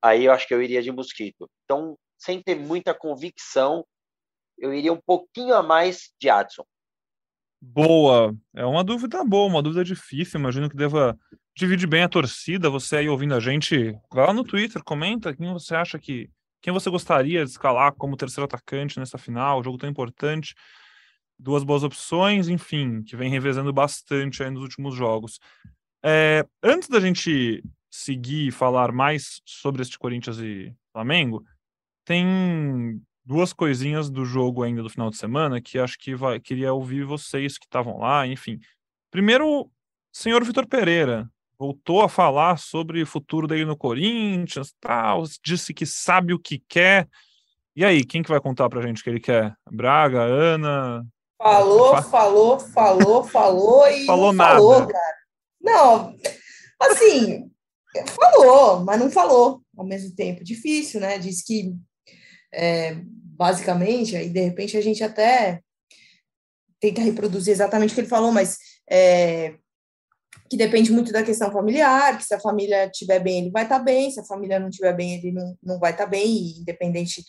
aí 0.00 0.24
eu 0.24 0.32
acho 0.32 0.46
que 0.46 0.54
eu 0.54 0.62
iria 0.62 0.82
de 0.82 0.92
Mosquito. 0.92 1.48
Então, 1.64 1.96
sem 2.18 2.40
ter 2.42 2.54
muita 2.54 2.94
convicção, 2.94 3.84
eu 4.58 4.72
iria 4.72 4.92
um 4.92 5.00
pouquinho 5.04 5.54
a 5.54 5.62
mais 5.62 6.12
de 6.20 6.30
Adson. 6.30 6.64
Boa. 7.60 8.34
É 8.54 8.64
uma 8.64 8.82
dúvida 8.82 9.22
boa, 9.24 9.46
uma 9.46 9.62
dúvida 9.62 9.84
difícil. 9.84 10.38
Imagino 10.38 10.68
que 10.68 10.76
deva 10.76 11.18
dividir 11.56 11.86
bem 11.86 12.02
a 12.02 12.08
torcida. 12.08 12.70
Você 12.70 12.96
aí 12.96 13.08
ouvindo 13.08 13.34
a 13.34 13.40
gente, 13.40 13.96
vai 14.12 14.26
lá 14.26 14.32
no 14.32 14.44
Twitter, 14.44 14.82
comenta 14.82 15.34
quem 15.34 15.52
você 15.52 15.74
acha 15.74 15.98
que 15.98 16.28
quem 16.62 16.72
você 16.72 16.88
gostaria 16.88 17.44
de 17.44 17.50
escalar 17.50 17.92
como 17.92 18.16
terceiro 18.16 18.44
atacante 18.44 18.98
nessa 18.98 19.18
final? 19.18 19.62
Jogo 19.62 19.76
tão 19.76 19.90
importante. 19.90 20.54
Duas 21.36 21.64
boas 21.64 21.82
opções, 21.82 22.48
enfim, 22.48 23.02
que 23.02 23.16
vem 23.16 23.28
revezando 23.28 23.72
bastante 23.72 24.42
aí 24.42 24.50
nos 24.50 24.62
últimos 24.62 24.94
jogos. 24.94 25.40
É, 26.04 26.46
antes 26.62 26.88
da 26.88 27.00
gente 27.00 27.64
seguir 27.90 28.48
e 28.48 28.52
falar 28.52 28.92
mais 28.92 29.42
sobre 29.44 29.82
este 29.82 29.98
Corinthians 29.98 30.38
e 30.38 30.72
Flamengo, 30.92 31.44
tem 32.04 33.02
duas 33.24 33.52
coisinhas 33.52 34.08
do 34.08 34.24
jogo 34.24 34.62
ainda 34.62 34.82
do 34.82 34.90
final 34.90 35.10
de 35.10 35.16
semana 35.16 35.60
que 35.60 35.78
acho 35.78 35.98
que 35.98 36.14
vai, 36.14 36.40
queria 36.40 36.72
ouvir 36.72 37.04
vocês 37.04 37.58
que 37.58 37.66
estavam 37.66 37.98
lá, 37.98 38.26
enfim. 38.26 38.60
Primeiro, 39.10 39.70
senhor 40.12 40.44
Vitor 40.44 40.66
Pereira, 40.66 41.28
voltou 41.62 42.02
a 42.02 42.08
falar 42.08 42.58
sobre 42.58 43.00
o 43.00 43.06
futuro 43.06 43.46
dele 43.46 43.64
no 43.64 43.76
Corinthians, 43.76 44.74
tal, 44.80 45.22
disse 45.44 45.72
que 45.72 45.86
sabe 45.86 46.34
o 46.34 46.38
que 46.38 46.60
quer. 46.68 47.08
E 47.76 47.84
aí, 47.84 48.04
quem 48.04 48.20
que 48.20 48.28
vai 48.28 48.40
contar 48.40 48.68
pra 48.68 48.82
gente 48.82 49.00
o 49.00 49.04
que 49.04 49.10
ele 49.10 49.20
quer? 49.20 49.54
Braga, 49.70 50.22
Ana? 50.22 51.06
Falou, 51.40 52.02
falou, 52.02 52.58
falou, 52.58 53.22
falou 53.22 53.86
e 53.86 54.06
falou 54.06 54.32
nada. 54.32 54.54
falou, 54.54 54.86
cara. 54.88 55.16
Não, 55.60 56.16
assim, 56.80 57.48
falou, 58.08 58.84
mas 58.84 58.98
não 58.98 59.08
falou 59.08 59.62
ao 59.76 59.86
mesmo 59.86 60.12
tempo. 60.16 60.42
Difícil, 60.42 61.00
né? 61.00 61.16
Diz 61.16 61.44
que 61.44 61.76
é, 62.52 62.96
basicamente, 63.04 64.16
aí 64.16 64.28
de 64.28 64.40
repente 64.40 64.76
a 64.76 64.80
gente 64.80 65.04
até 65.04 65.60
tenta 66.80 67.00
reproduzir 67.00 67.52
exatamente 67.52 67.92
o 67.92 67.94
que 67.94 68.00
ele 68.00 68.08
falou, 68.08 68.32
mas 68.32 68.58
é, 68.90 69.54
que 70.48 70.56
depende 70.56 70.92
muito 70.92 71.12
da 71.12 71.22
questão 71.22 71.50
familiar, 71.50 72.18
que 72.18 72.24
se 72.24 72.34
a 72.34 72.40
família 72.40 72.86
estiver 72.86 73.20
bem, 73.20 73.42
ele 73.42 73.50
vai 73.50 73.62
estar 73.64 73.78
tá 73.78 73.84
bem, 73.84 74.10
se 74.10 74.20
a 74.20 74.24
família 74.24 74.60
não 74.60 74.68
estiver 74.68 74.94
bem, 74.94 75.14
ele 75.14 75.32
não, 75.32 75.56
não 75.62 75.78
vai 75.78 75.92
estar 75.92 76.04
tá 76.04 76.10
bem, 76.10 76.26
e 76.26 76.60
independente 76.60 77.24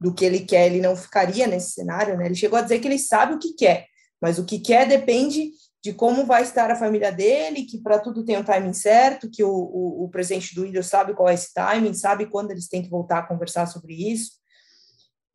do 0.00 0.14
que 0.14 0.24
ele 0.24 0.40
quer, 0.40 0.66
ele 0.66 0.80
não 0.80 0.94
ficaria 0.94 1.46
nesse 1.46 1.72
cenário, 1.72 2.16
né? 2.16 2.26
Ele 2.26 2.34
chegou 2.34 2.58
a 2.58 2.62
dizer 2.62 2.78
que 2.78 2.86
ele 2.86 2.98
sabe 2.98 3.34
o 3.34 3.38
que 3.38 3.54
quer, 3.54 3.86
mas 4.20 4.38
o 4.38 4.44
que 4.44 4.58
quer 4.58 4.86
depende 4.86 5.50
de 5.82 5.92
como 5.92 6.26
vai 6.26 6.42
estar 6.42 6.70
a 6.70 6.76
família 6.76 7.10
dele, 7.10 7.64
que 7.64 7.78
para 7.78 7.98
tudo 7.98 8.24
tem 8.24 8.36
um 8.36 8.44
timing 8.44 8.72
certo, 8.72 9.30
que 9.30 9.44
o, 9.44 9.50
o, 9.50 10.04
o 10.04 10.08
presidente 10.10 10.54
do 10.54 10.62
Willian 10.62 10.82
sabe 10.82 11.14
qual 11.14 11.28
é 11.28 11.34
esse 11.34 11.52
timing, 11.54 11.94
sabe 11.94 12.26
quando 12.26 12.50
eles 12.50 12.68
têm 12.68 12.82
que 12.82 12.90
voltar 12.90 13.18
a 13.18 13.26
conversar 13.26 13.66
sobre 13.66 13.94
isso. 13.94 14.32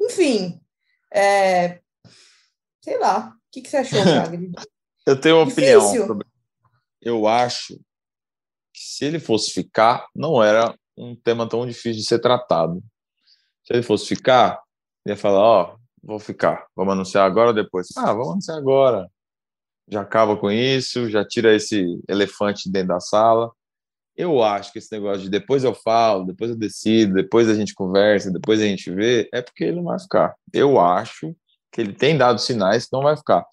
Enfim, 0.01 0.59
é, 1.13 1.79
sei 2.83 2.99
lá, 2.99 3.29
o 3.29 3.51
que, 3.51 3.61
que 3.61 3.69
você 3.69 3.77
achou, 3.77 3.99
Wagner? 4.03 4.51
Eu 5.05 5.19
tenho 5.19 5.37
uma 5.37 5.45
Difícil. 5.45 5.79
opinião 5.79 6.07
sobre 6.07 6.27
eu 7.03 7.27
acho 7.27 7.75
que 8.73 8.79
se 8.81 9.05
ele 9.05 9.19
fosse 9.19 9.51
ficar, 9.51 10.07
não 10.15 10.43
era 10.43 10.75
um 10.97 11.15
tema 11.15 11.47
tão 11.47 11.65
difícil 11.65 12.01
de 12.01 12.03
ser 12.03 12.19
tratado. 12.19 12.81
Se 13.63 13.73
ele 13.73 13.83
fosse 13.83 14.07
ficar, 14.07 14.61
ia 15.05 15.15
falar, 15.15 15.39
ó, 15.39 15.73
oh, 15.73 15.79
vou 16.01 16.19
ficar, 16.19 16.67
vamos 16.75 16.93
anunciar 16.93 17.25
agora 17.25 17.49
ou 17.49 17.53
depois? 17.53 17.87
Ah, 17.97 18.13
vamos 18.13 18.31
anunciar 18.31 18.57
agora. 18.57 19.09
Já 19.87 20.01
acaba 20.01 20.37
com 20.37 20.49
isso, 20.49 21.09
já 21.09 21.25
tira 21.25 21.55
esse 21.55 21.99
elefante 22.07 22.69
dentro 22.69 22.89
da 22.89 22.99
sala. 22.99 23.51
Eu 24.15 24.43
acho 24.43 24.71
que 24.71 24.79
esse 24.79 24.91
negócio 24.91 25.23
de 25.23 25.29
depois 25.29 25.63
eu 25.63 25.73
falo, 25.73 26.25
depois 26.25 26.51
eu 26.51 26.55
decido, 26.55 27.15
depois 27.15 27.49
a 27.49 27.55
gente 27.55 27.73
conversa, 27.73 28.31
depois 28.31 28.61
a 28.61 28.65
gente 28.65 28.91
vê, 28.91 29.27
é 29.33 29.41
porque 29.41 29.63
ele 29.63 29.77
não 29.77 29.85
vai 29.85 29.99
ficar. 29.99 30.35
Eu 30.53 30.79
acho 30.79 31.35
que 31.71 31.81
ele 31.81 31.93
tem 31.93 32.17
dado 32.17 32.39
sinais 32.39 32.85
que 32.85 32.93
não 32.93 33.01
vai 33.01 33.17
ficar. 33.17 33.45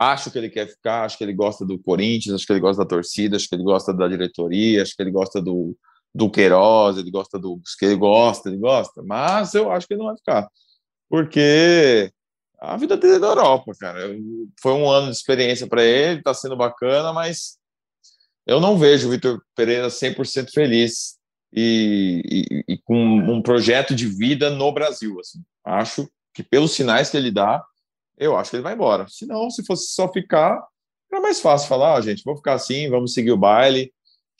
Acho 0.00 0.30
que 0.30 0.38
ele 0.38 0.48
quer 0.48 0.66
ficar, 0.66 1.04
acho 1.04 1.18
que 1.18 1.24
ele 1.24 1.34
gosta 1.34 1.62
do 1.62 1.78
Corinthians, 1.78 2.34
acho 2.34 2.46
que 2.46 2.52
ele 2.54 2.60
gosta 2.60 2.82
da 2.82 2.88
torcida, 2.88 3.36
acho 3.36 3.46
que 3.46 3.54
ele 3.54 3.62
gosta 3.62 3.92
da 3.92 4.08
diretoria, 4.08 4.80
acho 4.80 4.96
que 4.96 5.02
ele 5.02 5.10
gosta 5.10 5.42
do, 5.42 5.76
do 6.14 6.30
Queiroz, 6.30 6.96
ele 6.96 7.10
gosta 7.10 7.38
do 7.38 7.60
que 7.78 7.84
ele 7.84 7.96
gosta, 7.96 8.48
ele 8.48 8.56
gosta, 8.56 9.02
mas 9.02 9.52
eu 9.52 9.70
acho 9.70 9.86
que 9.86 9.92
ele 9.92 9.98
não 9.98 10.06
vai 10.06 10.16
ficar. 10.16 10.48
Porque 11.06 12.10
a 12.58 12.78
vida 12.78 12.96
dele 12.96 13.16
é 13.16 13.18
da 13.18 13.26
Europa, 13.26 13.72
cara. 13.78 13.98
Foi 14.62 14.72
um 14.72 14.88
ano 14.88 15.10
de 15.10 15.16
experiência 15.16 15.66
para 15.66 15.84
ele, 15.84 16.22
tá 16.22 16.32
sendo 16.32 16.56
bacana, 16.56 17.12
mas 17.12 17.58
eu 18.46 18.58
não 18.58 18.78
vejo 18.78 19.08
o 19.08 19.10
Vitor 19.10 19.42
Pereira 19.54 19.88
100% 19.88 20.50
feliz 20.50 21.18
e, 21.52 22.22
e, 22.24 22.74
e, 22.74 22.78
com 22.78 22.96
um 22.96 23.42
projeto 23.42 23.94
de 23.94 24.06
vida 24.06 24.48
no 24.48 24.72
Brasil. 24.72 25.18
Assim. 25.20 25.42
Acho 25.64 26.08
que 26.34 26.42
pelos 26.42 26.72
sinais 26.72 27.10
que 27.10 27.16
ele 27.16 27.30
dá, 27.30 27.62
eu 28.20 28.36
acho 28.36 28.50
que 28.50 28.56
ele 28.56 28.62
vai 28.62 28.74
embora. 28.74 29.08
Se 29.08 29.26
não, 29.26 29.50
se 29.50 29.64
fosse 29.64 29.92
só 29.92 30.06
ficar, 30.12 30.62
era 31.10 31.20
mais 31.20 31.40
fácil 31.40 31.68
falar, 31.68 31.96
ah, 31.96 32.00
gente, 32.00 32.22
vou 32.22 32.36
ficar 32.36 32.52
assim, 32.52 32.88
vamos 32.90 33.14
seguir 33.14 33.32
o 33.32 33.36
baile, 33.36 33.92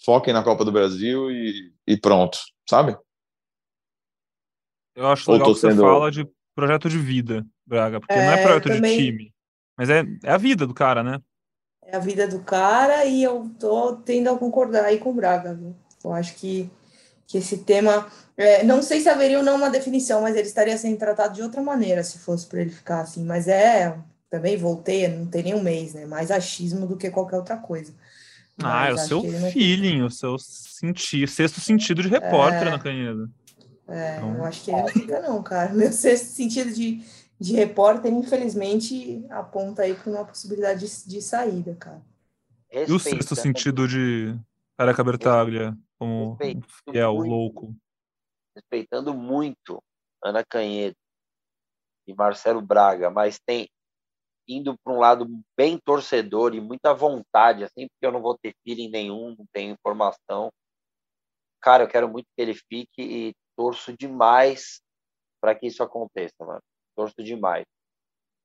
foquem 0.04 0.34
na 0.34 0.44
Copa 0.44 0.64
do 0.64 0.70
Brasil 0.70 1.30
e, 1.30 1.72
e 1.86 1.96
pronto, 1.96 2.38
sabe? 2.68 2.96
Eu 4.94 5.06
acho 5.06 5.32
legal 5.32 5.54
que 5.54 5.60
sendo... 5.60 5.76
você 5.76 5.80
fala 5.80 6.10
de 6.10 6.28
projeto 6.54 6.88
de 6.88 6.98
vida, 6.98 7.44
Braga, 7.66 8.00
porque 8.00 8.12
é, 8.12 8.26
não 8.26 8.32
é 8.32 8.42
projeto 8.42 8.68
também... 8.68 8.98
de 8.98 9.04
time, 9.04 9.34
mas 9.76 9.88
é, 9.88 10.04
é 10.24 10.30
a 10.30 10.36
vida 10.36 10.66
do 10.66 10.74
cara, 10.74 11.02
né? 11.02 11.18
É 11.82 11.96
a 11.96 12.00
vida 12.00 12.28
do 12.28 12.40
cara 12.40 13.04
e 13.06 13.22
eu 13.22 13.50
tô 13.58 13.96
tendo 13.96 14.28
a 14.28 14.38
concordar 14.38 14.84
aí 14.84 14.98
com 14.98 15.10
o 15.10 15.14
Braga, 15.14 15.54
viu? 15.54 15.74
Eu 16.04 16.12
acho 16.12 16.36
que, 16.36 16.70
que 17.30 17.38
esse 17.38 17.58
tema, 17.58 18.08
é, 18.36 18.64
não 18.64 18.82
sei 18.82 19.00
se 19.00 19.08
haveria 19.08 19.38
ou 19.38 19.44
não 19.44 19.54
uma 19.54 19.70
definição, 19.70 20.22
mas 20.22 20.34
ele 20.34 20.48
estaria 20.48 20.76
sendo 20.76 20.98
tratado 20.98 21.32
de 21.32 21.42
outra 21.42 21.62
maneira 21.62 22.02
se 22.02 22.18
fosse 22.18 22.44
para 22.44 22.60
ele 22.60 22.70
ficar 22.70 23.02
assim, 23.02 23.24
mas 23.24 23.46
é, 23.46 23.96
também 24.28 24.56
voltei, 24.56 25.06
não 25.06 25.26
tem 25.26 25.44
nem 25.44 25.54
um 25.54 25.62
mês, 25.62 25.94
né? 25.94 26.06
Mais 26.06 26.32
achismo 26.32 26.88
do 26.88 26.96
que 26.96 27.08
qualquer 27.08 27.36
outra 27.36 27.56
coisa. 27.56 27.94
Ah, 28.60 28.88
é 28.88 28.92
o 28.92 28.98
seu 28.98 29.22
feeling, 29.52 30.02
o 30.02 30.10
seu 30.10 30.36
senti 30.38 31.24
sexto 31.28 31.60
sentido 31.60 32.02
de 32.02 32.08
repórter 32.08 32.66
é... 32.66 32.70
na. 32.70 33.28
É, 33.88 34.16
então... 34.16 34.36
eu 34.36 34.44
acho 34.44 34.64
que 34.64 34.70
ele 34.72 34.80
não 34.80 34.88
fica, 34.88 35.20
não, 35.20 35.42
cara. 35.42 35.70
Meu 35.74 35.92
sexto 35.92 36.26
sentido 36.26 36.72
de, 36.72 37.00
de 37.38 37.54
repórter, 37.54 38.12
infelizmente, 38.12 39.24
aponta 39.30 39.82
aí 39.82 39.94
para 39.94 40.10
uma 40.10 40.24
possibilidade 40.24 40.80
de, 40.80 41.08
de 41.08 41.22
saída, 41.22 41.76
cara. 41.78 42.02
e 42.72 42.92
o 42.92 42.98
sexto 42.98 43.36
sentido 43.36 43.86
de 43.86 44.36
Careca 44.76 45.04
Bertaglia, 45.04 45.76
como 46.00 46.38
fiel, 46.90 47.14
muito, 47.14 47.30
louco? 47.30 47.76
Respeitando 48.56 49.12
muito 49.12 49.82
Ana 50.24 50.42
Canhedo 50.42 50.96
e 52.06 52.14
Marcelo 52.14 52.62
Braga, 52.62 53.10
mas 53.10 53.38
tem 53.38 53.68
indo 54.48 54.76
para 54.82 54.92
um 54.92 54.98
lado 54.98 55.26
bem 55.56 55.78
torcedor 55.78 56.54
e 56.54 56.60
muita 56.60 56.94
vontade, 56.94 57.64
assim, 57.64 57.86
porque 57.86 58.06
eu 58.06 58.10
não 58.10 58.22
vou 58.22 58.36
ter 58.36 58.54
feeling 58.64 58.88
nenhum, 58.88 59.36
não 59.38 59.46
tenho 59.52 59.74
informação. 59.74 60.50
Cara, 61.60 61.84
eu 61.84 61.88
quero 61.88 62.08
muito 62.08 62.26
que 62.34 62.42
ele 62.42 62.54
fique 62.54 63.00
e 63.02 63.34
torço 63.54 63.94
demais 63.96 64.80
para 65.40 65.54
que 65.54 65.66
isso 65.66 65.82
aconteça, 65.82 66.34
mano. 66.40 66.62
Torço 66.96 67.22
demais. 67.22 67.64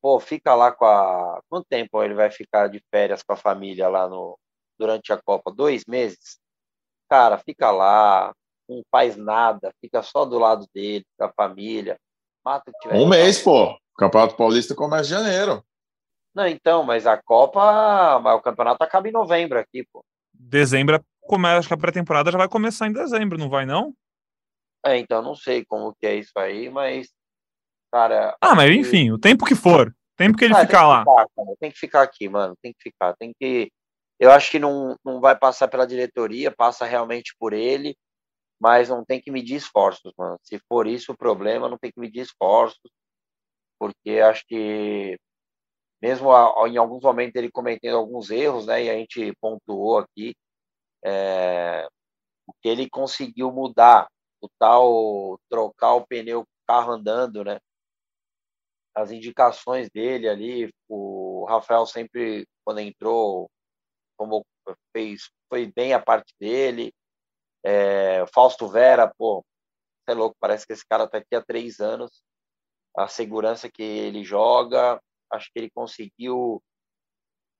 Pô, 0.01 0.19
fica 0.19 0.53
lá 0.53 0.71
com 0.71 0.85
a. 0.85 1.41
Quanto 1.49 1.65
tempo 1.67 2.03
ele 2.03 2.13
vai 2.13 2.29
ficar 2.29 2.67
de 2.67 2.79
férias 2.91 3.23
com 3.23 3.33
a 3.33 3.37
família 3.37 3.87
lá 3.87 4.07
no 4.07 4.37
durante 4.77 5.11
a 5.13 5.21
Copa? 5.21 5.51
Dois 5.51 5.83
meses? 5.87 6.37
Cara, 7.09 7.37
fica 7.37 7.71
lá, 7.71 8.33
não 8.67 8.81
faz 8.91 9.15
nada, 9.15 9.73
fica 9.79 10.01
só 10.01 10.25
do 10.25 10.39
lado 10.39 10.65
dele, 10.73 11.05
da 11.17 11.29
família. 11.29 11.97
Mata 12.43 12.69
o 12.69 12.73
que 12.73 12.79
tiver. 12.79 12.95
Um 12.95 13.07
mês, 13.07 13.41
pô. 13.41 13.71
O 13.71 13.97
Campeonato 13.97 14.35
Paulista 14.35 14.75
começa 14.75 15.05
em 15.05 15.23
janeiro. 15.23 15.63
Não, 16.33 16.45
então, 16.47 16.83
mas 16.83 17.07
a 17.07 17.17
Copa, 17.21 18.19
mas 18.19 18.35
o 18.35 18.41
campeonato 18.41 18.83
acaba 18.83 19.07
em 19.07 19.11
novembro 19.11 19.57
aqui, 19.57 19.87
pô. 19.91 20.03
Dezembro 20.33 21.01
começa, 21.21 21.59
acho 21.59 21.67
que 21.67 21.73
a 21.73 21.77
pré-temporada 21.77 22.31
já 22.31 22.37
vai 22.37 22.49
começar 22.49 22.87
em 22.87 22.93
dezembro, 22.93 23.37
não 23.37 23.49
vai 23.49 23.65
não? 23.65 23.93
É, 24.85 24.97
então 24.97 25.21
não 25.21 25.35
sei 25.35 25.65
como 25.65 25.95
que 25.95 26.05
é 26.05 26.15
isso 26.15 26.37
aí, 26.37 26.69
mas 26.69 27.09
cara. 27.91 28.35
Ah, 28.39 28.53
mas 28.53 28.69
enfim, 28.71 29.11
o 29.11 29.17
tempo 29.17 29.45
que 29.45 29.55
for, 29.55 29.87
o 29.87 30.15
tempo 30.17 30.37
que 30.37 30.45
ele 30.45 30.53
ah, 30.53 30.59
ficar 30.59 30.79
que 30.79 30.85
lá. 30.85 30.99
Ficar, 30.99 31.55
tem 31.59 31.71
que 31.71 31.79
ficar 31.79 32.01
aqui, 32.03 32.29
mano, 32.29 32.55
tem 32.61 32.73
que 32.73 32.83
ficar, 32.83 33.15
tem 33.15 33.33
que. 33.39 33.71
Eu 34.19 34.31
acho 34.31 34.51
que 34.51 34.59
não, 34.59 34.97
não 35.03 35.19
vai 35.19 35.37
passar 35.37 35.67
pela 35.67 35.87
diretoria, 35.87 36.55
passa 36.55 36.85
realmente 36.85 37.35
por 37.37 37.53
ele, 37.53 37.97
mas 38.59 38.89
não 38.89 39.03
tem 39.05 39.21
que 39.21 39.31
medir 39.31 39.55
esforços, 39.55 40.13
mano. 40.17 40.37
Se 40.43 40.59
for 40.69 40.87
isso 40.87 41.11
o 41.11 41.17
problema, 41.17 41.69
não 41.69 41.77
tem 41.77 41.91
que 41.91 41.99
medir 41.99 42.21
esforços, 42.21 42.91
porque 43.79 44.19
acho 44.19 44.45
que 44.47 45.17
mesmo 46.01 46.31
a, 46.31 46.67
em 46.69 46.77
alguns 46.77 47.03
momentos 47.03 47.35
ele 47.35 47.51
cometendo 47.51 47.97
alguns 47.97 48.29
erros, 48.29 48.65
né, 48.67 48.83
e 48.85 48.89
a 48.89 48.93
gente 48.95 49.33
pontuou 49.41 49.99
aqui, 49.99 50.35
é, 51.03 51.87
o 52.47 52.53
que 52.61 52.69
ele 52.69 52.89
conseguiu 52.89 53.51
mudar, 53.51 54.07
o 54.41 54.49
tal 54.59 55.39
trocar 55.49 55.95
o 55.95 56.05
pneu 56.07 56.41
o 56.41 56.47
carro 56.67 56.93
andando, 56.93 57.43
né, 57.43 57.59
as 58.95 59.11
indicações 59.11 59.89
dele 59.89 60.29
ali, 60.29 60.73
o 60.87 61.45
Rafael 61.49 61.85
sempre, 61.85 62.47
quando 62.63 62.79
entrou, 62.79 63.49
como 64.17 64.45
fez, 64.91 65.29
foi 65.49 65.71
bem 65.71 65.93
a 65.93 66.01
parte 66.01 66.33
dele, 66.39 66.93
é, 67.63 68.25
Fausto 68.33 68.67
Vera, 68.67 69.11
pô, 69.17 69.43
é 70.07 70.13
louco, 70.13 70.35
parece 70.39 70.65
que 70.67 70.73
esse 70.73 70.85
cara 70.85 71.07
tá 71.07 71.17
aqui 71.17 71.35
há 71.35 71.43
três 71.43 71.79
anos, 71.79 72.23
a 72.95 73.07
segurança 73.07 73.69
que 73.69 73.81
ele 73.83 74.23
joga, 74.23 75.01
acho 75.31 75.51
que 75.51 75.59
ele 75.59 75.69
conseguiu, 75.71 76.61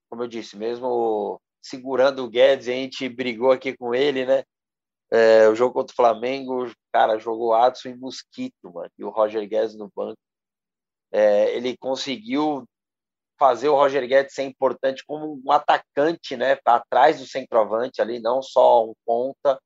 como 0.08 0.22
eu 0.22 0.28
disse, 0.28 0.56
mesmo 0.56 1.40
segurando 1.60 2.24
o 2.24 2.28
Guedes, 2.28 2.68
a 2.68 2.72
gente 2.72 3.08
brigou 3.08 3.50
aqui 3.50 3.76
com 3.76 3.94
ele, 3.94 4.24
né? 4.24 4.44
É, 5.10 5.48
o 5.48 5.54
jogo 5.54 5.74
contra 5.74 5.92
o 5.92 5.96
Flamengo, 5.96 6.70
cara, 6.92 7.18
jogou 7.18 7.54
Adson 7.54 7.90
e 7.90 7.96
Mosquito, 7.96 8.72
mano, 8.72 8.90
e 8.98 9.04
o 9.04 9.10
Roger 9.10 9.46
Guedes 9.48 9.76
no 9.76 9.90
banco. 9.94 10.18
É, 11.12 11.54
ele 11.56 11.76
conseguiu 11.76 12.64
fazer 13.38 13.68
o 13.68 13.74
Roger 13.74 14.06
Guedes 14.06 14.34
ser 14.34 14.44
importante 14.44 15.04
como 15.06 15.40
um 15.44 15.52
atacante, 15.52 16.36
né, 16.36 16.58
atrás 16.64 17.18
do 17.18 17.26
centroavante 17.26 18.00
ali, 18.00 18.20
não 18.20 18.42
só 18.42 18.84
um 18.84 18.94
ponta. 19.04 19.60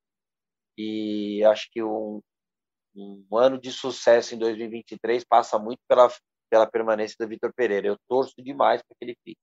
E 0.77 1.45
acho 1.45 1.69
que 1.71 1.83
um, 1.83 2.21
um 2.95 3.27
ano 3.37 3.61
de 3.61 3.71
sucesso 3.71 4.35
em 4.35 4.39
2023 4.39 5.25
passa 5.25 5.59
muito 5.59 5.81
pela 5.89 6.09
pela 6.51 6.67
permanência 6.67 7.17
do 7.19 7.29
Vitor 7.29 7.53
Pereira. 7.55 7.87
Eu 7.87 7.97
torço 8.09 8.35
demais 8.43 8.83
para 8.83 8.97
que 8.99 9.05
ele 9.05 9.17
fique. 9.25 9.41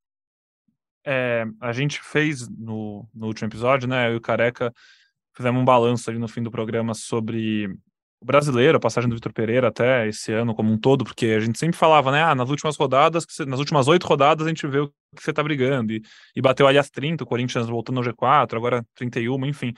É, 1.05 1.45
a 1.61 1.71
gente 1.71 2.01
fez 2.01 2.49
no, 2.49 3.07
no 3.13 3.27
último 3.27 3.47
episódio, 3.47 3.87
né? 3.87 4.09
Eu 4.09 4.13
e 4.13 4.17
o 4.17 4.21
Careca 4.21 4.73
fizemos 5.33 5.61
um 5.61 5.65
balanço 5.65 6.09
ali 6.09 6.19
no 6.19 6.27
fim 6.27 6.43
do 6.43 6.51
programa 6.51 6.93
sobre 6.93 7.73
o 8.19 8.25
brasileiro, 8.25 8.77
a 8.77 8.79
passagem 8.79 9.09
do 9.09 9.15
Vitor 9.15 9.31
Pereira 9.31 9.67
até 9.67 10.07
esse 10.07 10.31
ano 10.33 10.55
como 10.55 10.71
um 10.71 10.77
todo, 10.77 11.03
porque 11.03 11.27
a 11.27 11.39
gente 11.39 11.57
sempre 11.59 11.77
falava, 11.77 12.11
né? 12.11 12.23
Ah, 12.23 12.33
nas 12.33 12.49
últimas 12.49 12.75
rodadas, 12.75 13.25
nas 13.45 13.59
últimas 13.59 13.87
oito 13.87 14.07
rodadas, 14.07 14.45
a 14.45 14.49
gente 14.49 14.65
vê 14.67 14.79
o 14.79 14.87
que 15.15 15.23
você 15.23 15.31
tá 15.31 15.43
brigando. 15.43 15.93
E, 15.93 16.01
e 16.35 16.41
bateu 16.41 16.67
ali 16.67 16.77
as 16.77 16.89
30, 16.89 17.23
o 17.23 17.27
Corinthians 17.27 17.67
voltando 17.67 17.99
ao 17.99 18.03
G4, 18.03 18.55
agora 18.55 18.85
31, 18.95 19.45
enfim. 19.45 19.73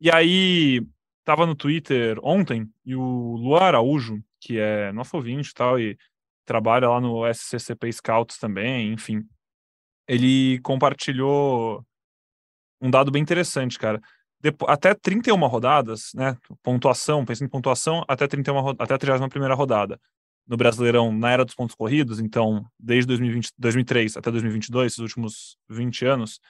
E 0.00 0.10
aí, 0.10 0.86
tava 1.24 1.46
no 1.46 1.54
Twitter 1.54 2.18
ontem, 2.22 2.68
e 2.84 2.94
o 2.94 3.36
Luan 3.36 3.60
Araújo, 3.60 4.22
que 4.40 4.58
é 4.58 4.92
nosso 4.92 5.16
ouvinte 5.16 5.50
e 5.50 5.54
tal, 5.54 5.80
e 5.80 5.96
trabalha 6.44 6.88
lá 6.88 7.00
no 7.00 7.26
SCCP 7.26 7.90
Scouts 7.92 8.38
também, 8.38 8.92
enfim. 8.92 9.26
Ele 10.06 10.60
compartilhou 10.60 11.82
um 12.80 12.90
dado 12.90 13.10
bem 13.10 13.22
interessante, 13.22 13.78
cara. 13.78 14.00
Depo 14.44 14.66
até 14.68 14.92
31 14.92 15.38
rodadas, 15.46 16.10
né? 16.14 16.36
Pontuação, 16.62 17.24
pensando 17.24 17.46
em 17.46 17.50
pontuação, 17.50 18.04
até 18.06 18.28
31 18.28 18.74
até 18.78 18.92
a 18.92 18.98
31 18.98 19.54
rodada. 19.54 19.98
No 20.46 20.54
Brasileirão, 20.54 21.10
na 21.10 21.30
era 21.30 21.46
dos 21.46 21.54
pontos 21.54 21.74
corridos, 21.74 22.20
então, 22.20 22.62
desde 22.78 23.06
2020, 23.06 23.52
2003 23.56 24.18
até 24.18 24.30
2022, 24.30 24.92
esses 24.92 24.98
últimos 24.98 25.56
20 25.70 26.04
anos, 26.04 26.40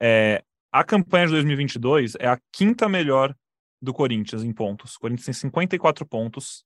é, 0.00 0.44
a 0.70 0.84
campanha 0.84 1.26
de 1.26 1.32
2022 1.32 2.14
é 2.20 2.28
a 2.28 2.38
quinta 2.52 2.88
melhor 2.88 3.34
do 3.82 3.92
Corinthians 3.92 4.44
em 4.44 4.52
pontos. 4.52 4.94
O 4.94 5.00
Corinthians 5.00 5.24
tem 5.24 5.34
54 5.34 6.06
pontos, 6.06 6.64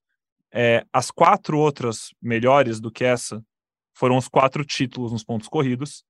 é, 0.53 0.85
as 0.93 1.11
quatro 1.11 1.59
outras 1.59 2.11
melhores 2.21 2.79
do 2.79 2.93
que 2.93 3.05
essa 3.05 3.43
foram 3.95 4.19
os 4.19 4.29
quatro 4.29 4.63
títulos 4.67 5.13
nos 5.13 5.25
pontos 5.25 5.49
corridos, 5.49 6.05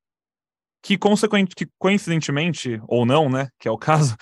que, 0.82 0.98
consequente, 0.98 1.54
que 1.54 1.68
coincidentemente, 1.78 2.80
ou 2.88 3.06
não, 3.06 3.30
né, 3.30 3.50
que 3.56 3.68
é 3.68 3.70
o 3.70 3.78
caso, 3.78 4.16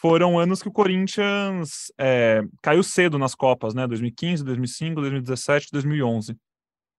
foram 0.00 0.38
anos 0.38 0.62
que 0.62 0.68
o 0.68 0.72
Corinthians 0.72 1.92
é, 1.98 2.42
caiu 2.62 2.82
cedo 2.82 3.18
nas 3.18 3.34
Copas, 3.34 3.74
né, 3.74 3.86
2015, 3.86 4.42
2005, 4.42 5.00
2017, 5.00 5.68
2011. 5.70 6.36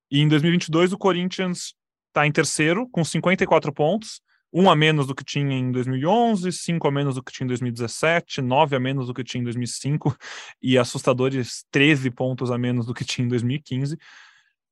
E 0.08 0.20
em 0.20 0.28
2022 0.28 0.92
o 0.92 0.98
Corinthians 0.98 1.74
está 2.08 2.26
em 2.26 2.30
terceiro, 2.30 2.88
com 2.92 3.04
54 3.04 3.72
pontos, 3.72 4.20
um 4.52 4.70
a 4.70 4.76
menos 4.76 5.06
do 5.06 5.14
que 5.16 5.24
tinha 5.24 5.56
em 5.56 5.72
2011, 5.72 6.52
cinco 6.52 6.86
a 6.86 6.92
menos 6.92 7.16
do 7.16 7.22
que 7.22 7.32
tinha 7.32 7.44
em 7.44 7.48
2017, 7.48 8.40
nove 8.40 8.76
a 8.76 8.80
menos 8.80 9.08
do 9.08 9.14
que 9.14 9.24
tinha 9.24 9.40
em 9.40 9.44
2005 9.44 10.16
e 10.62 10.78
assustadores 10.78 11.64
13 11.72 12.10
pontos 12.10 12.52
a 12.52 12.58
menos 12.58 12.86
do 12.86 12.94
que 12.94 13.04
tinha 13.04 13.24
em 13.24 13.28
2015. 13.28 13.96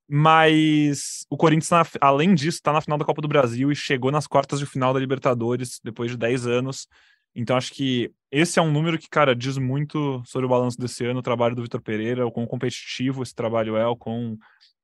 Mas 0.09 1.25
o 1.29 1.37
Corinthians, 1.37 1.71
além 2.01 2.35
disso, 2.35 2.59
está 2.59 2.73
na 2.73 2.81
final 2.81 2.99
da 2.99 3.05
Copa 3.05 3.23
do 3.23 3.29
Brasil 3.29 3.73
e 3.73 3.77
chegou 3.77 4.12
nas 4.12 4.27
quartas 4.27 4.59
de 4.61 4.66
final 4.66 4.93
da 4.93 5.01
Libertadores 5.01 5.81
depois 5.83 6.11
de 6.11 6.16
10 6.16 6.47
anos. 6.47 6.87
Então 7.35 7.57
acho 7.57 7.73
que 7.73 8.12
esse 8.31 8.59
é 8.59 8.62
um 8.62 8.71
número 8.71 8.99
que, 8.99 9.09
cara, 9.09 9.35
diz 9.35 9.59
muito 9.59 10.23
sobre 10.25 10.47
o 10.47 10.49
balanço 10.49 10.79
desse 10.79 11.05
ano, 11.05 11.21
o 11.21 11.23
trabalho 11.23 11.55
do 11.55 11.62
Vitor 11.62 11.81
Pereira, 11.81 12.27
o 12.27 12.33
quão 12.33 12.47
competitivo 12.47 13.23
esse 13.23 13.35
trabalho 13.35 13.77
é, 13.77 13.87
o 13.87 13.97
quão 13.97 14.38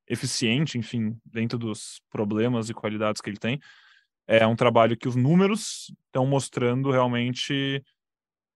eficiente, 0.07 0.77
enfim, 0.77 1.17
dentro 1.25 1.57
dos 1.57 2.01
problemas 2.09 2.69
e 2.69 2.73
qualidades 2.73 3.21
que 3.21 3.29
ele 3.29 3.37
tem 3.37 3.59
é 4.27 4.45
um 4.45 4.55
trabalho 4.55 4.97
que 4.97 5.07
os 5.07 5.15
números 5.15 5.91
estão 6.07 6.25
mostrando 6.27 6.91
realmente 6.91 7.81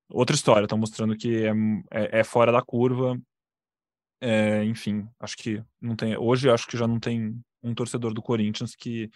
outra 0.10 0.36
história, 0.36 0.66
estão 0.66 0.78
mostrando 0.78 1.16
que 1.16 1.46
é, 1.46 1.52
é, 1.92 2.20
é, 2.20 2.24
fora 2.24 2.52
da 2.52 2.62
curva. 2.62 3.18
É, 4.20 4.64
enfim, 4.66 5.08
acho 5.20 5.38
que 5.38 5.64
não 5.80 5.96
tem. 5.96 6.16
Hoje 6.18 6.50
acho 6.50 6.68
que 6.68 6.78
já 6.78 6.88
não 6.88 7.00
tem 7.00 7.42
um 7.64 7.74
torcedor 7.74 8.14
do 8.14 8.22
Corinthians 8.22 8.76
que 8.76 9.10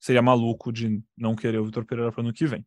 seria 0.00 0.22
maluco 0.22 0.72
de 0.72 1.02
não 1.16 1.36
querer 1.36 1.58
o 1.58 1.66
Vitor 1.66 1.84
Pereira 1.84 2.10
para 2.10 2.22
o 2.22 2.24
ano 2.24 2.32
que 2.32 2.46
vem. 2.46 2.64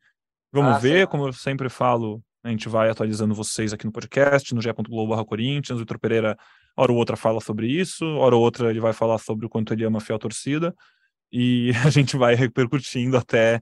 Vamos 0.52 0.76
ah, 0.76 0.78
ver, 0.78 1.06
sim. 1.06 1.12
como 1.12 1.28
eu 1.28 1.34
sempre 1.34 1.68
falo, 1.68 2.24
a 2.44 2.50
gente 2.50 2.68
vai 2.68 2.90
atualizando 2.90 3.34
vocês 3.34 3.72
aqui 3.72 3.86
no 3.86 3.92
podcast, 3.92 4.54
no 4.54 4.62
ge.globo 4.62 5.26
Corinthians. 5.26 5.78
O 5.78 5.80
Vitor 5.80 5.98
Pereira, 5.98 6.38
hora 6.76 6.92
ou 6.92 6.98
outra, 6.98 7.16
fala 7.16 7.40
sobre 7.40 7.68
isso, 7.68 8.06
hora 8.18 8.36
ou 8.36 8.42
outra 8.42 8.70
ele 8.70 8.82
vai 8.82 8.92
falar 8.92 9.18
sobre 9.18 9.46
o 9.46 9.50
quanto 9.50 9.74
ele 9.74 9.86
ama 9.86 10.00
a 10.00 10.02
fiel 10.02 10.20
torcida, 10.20 10.76
e 11.32 11.72
a 11.86 11.90
gente 11.90 12.18
vai 12.18 12.36
repercutindo 12.36 13.16
até 13.16 13.62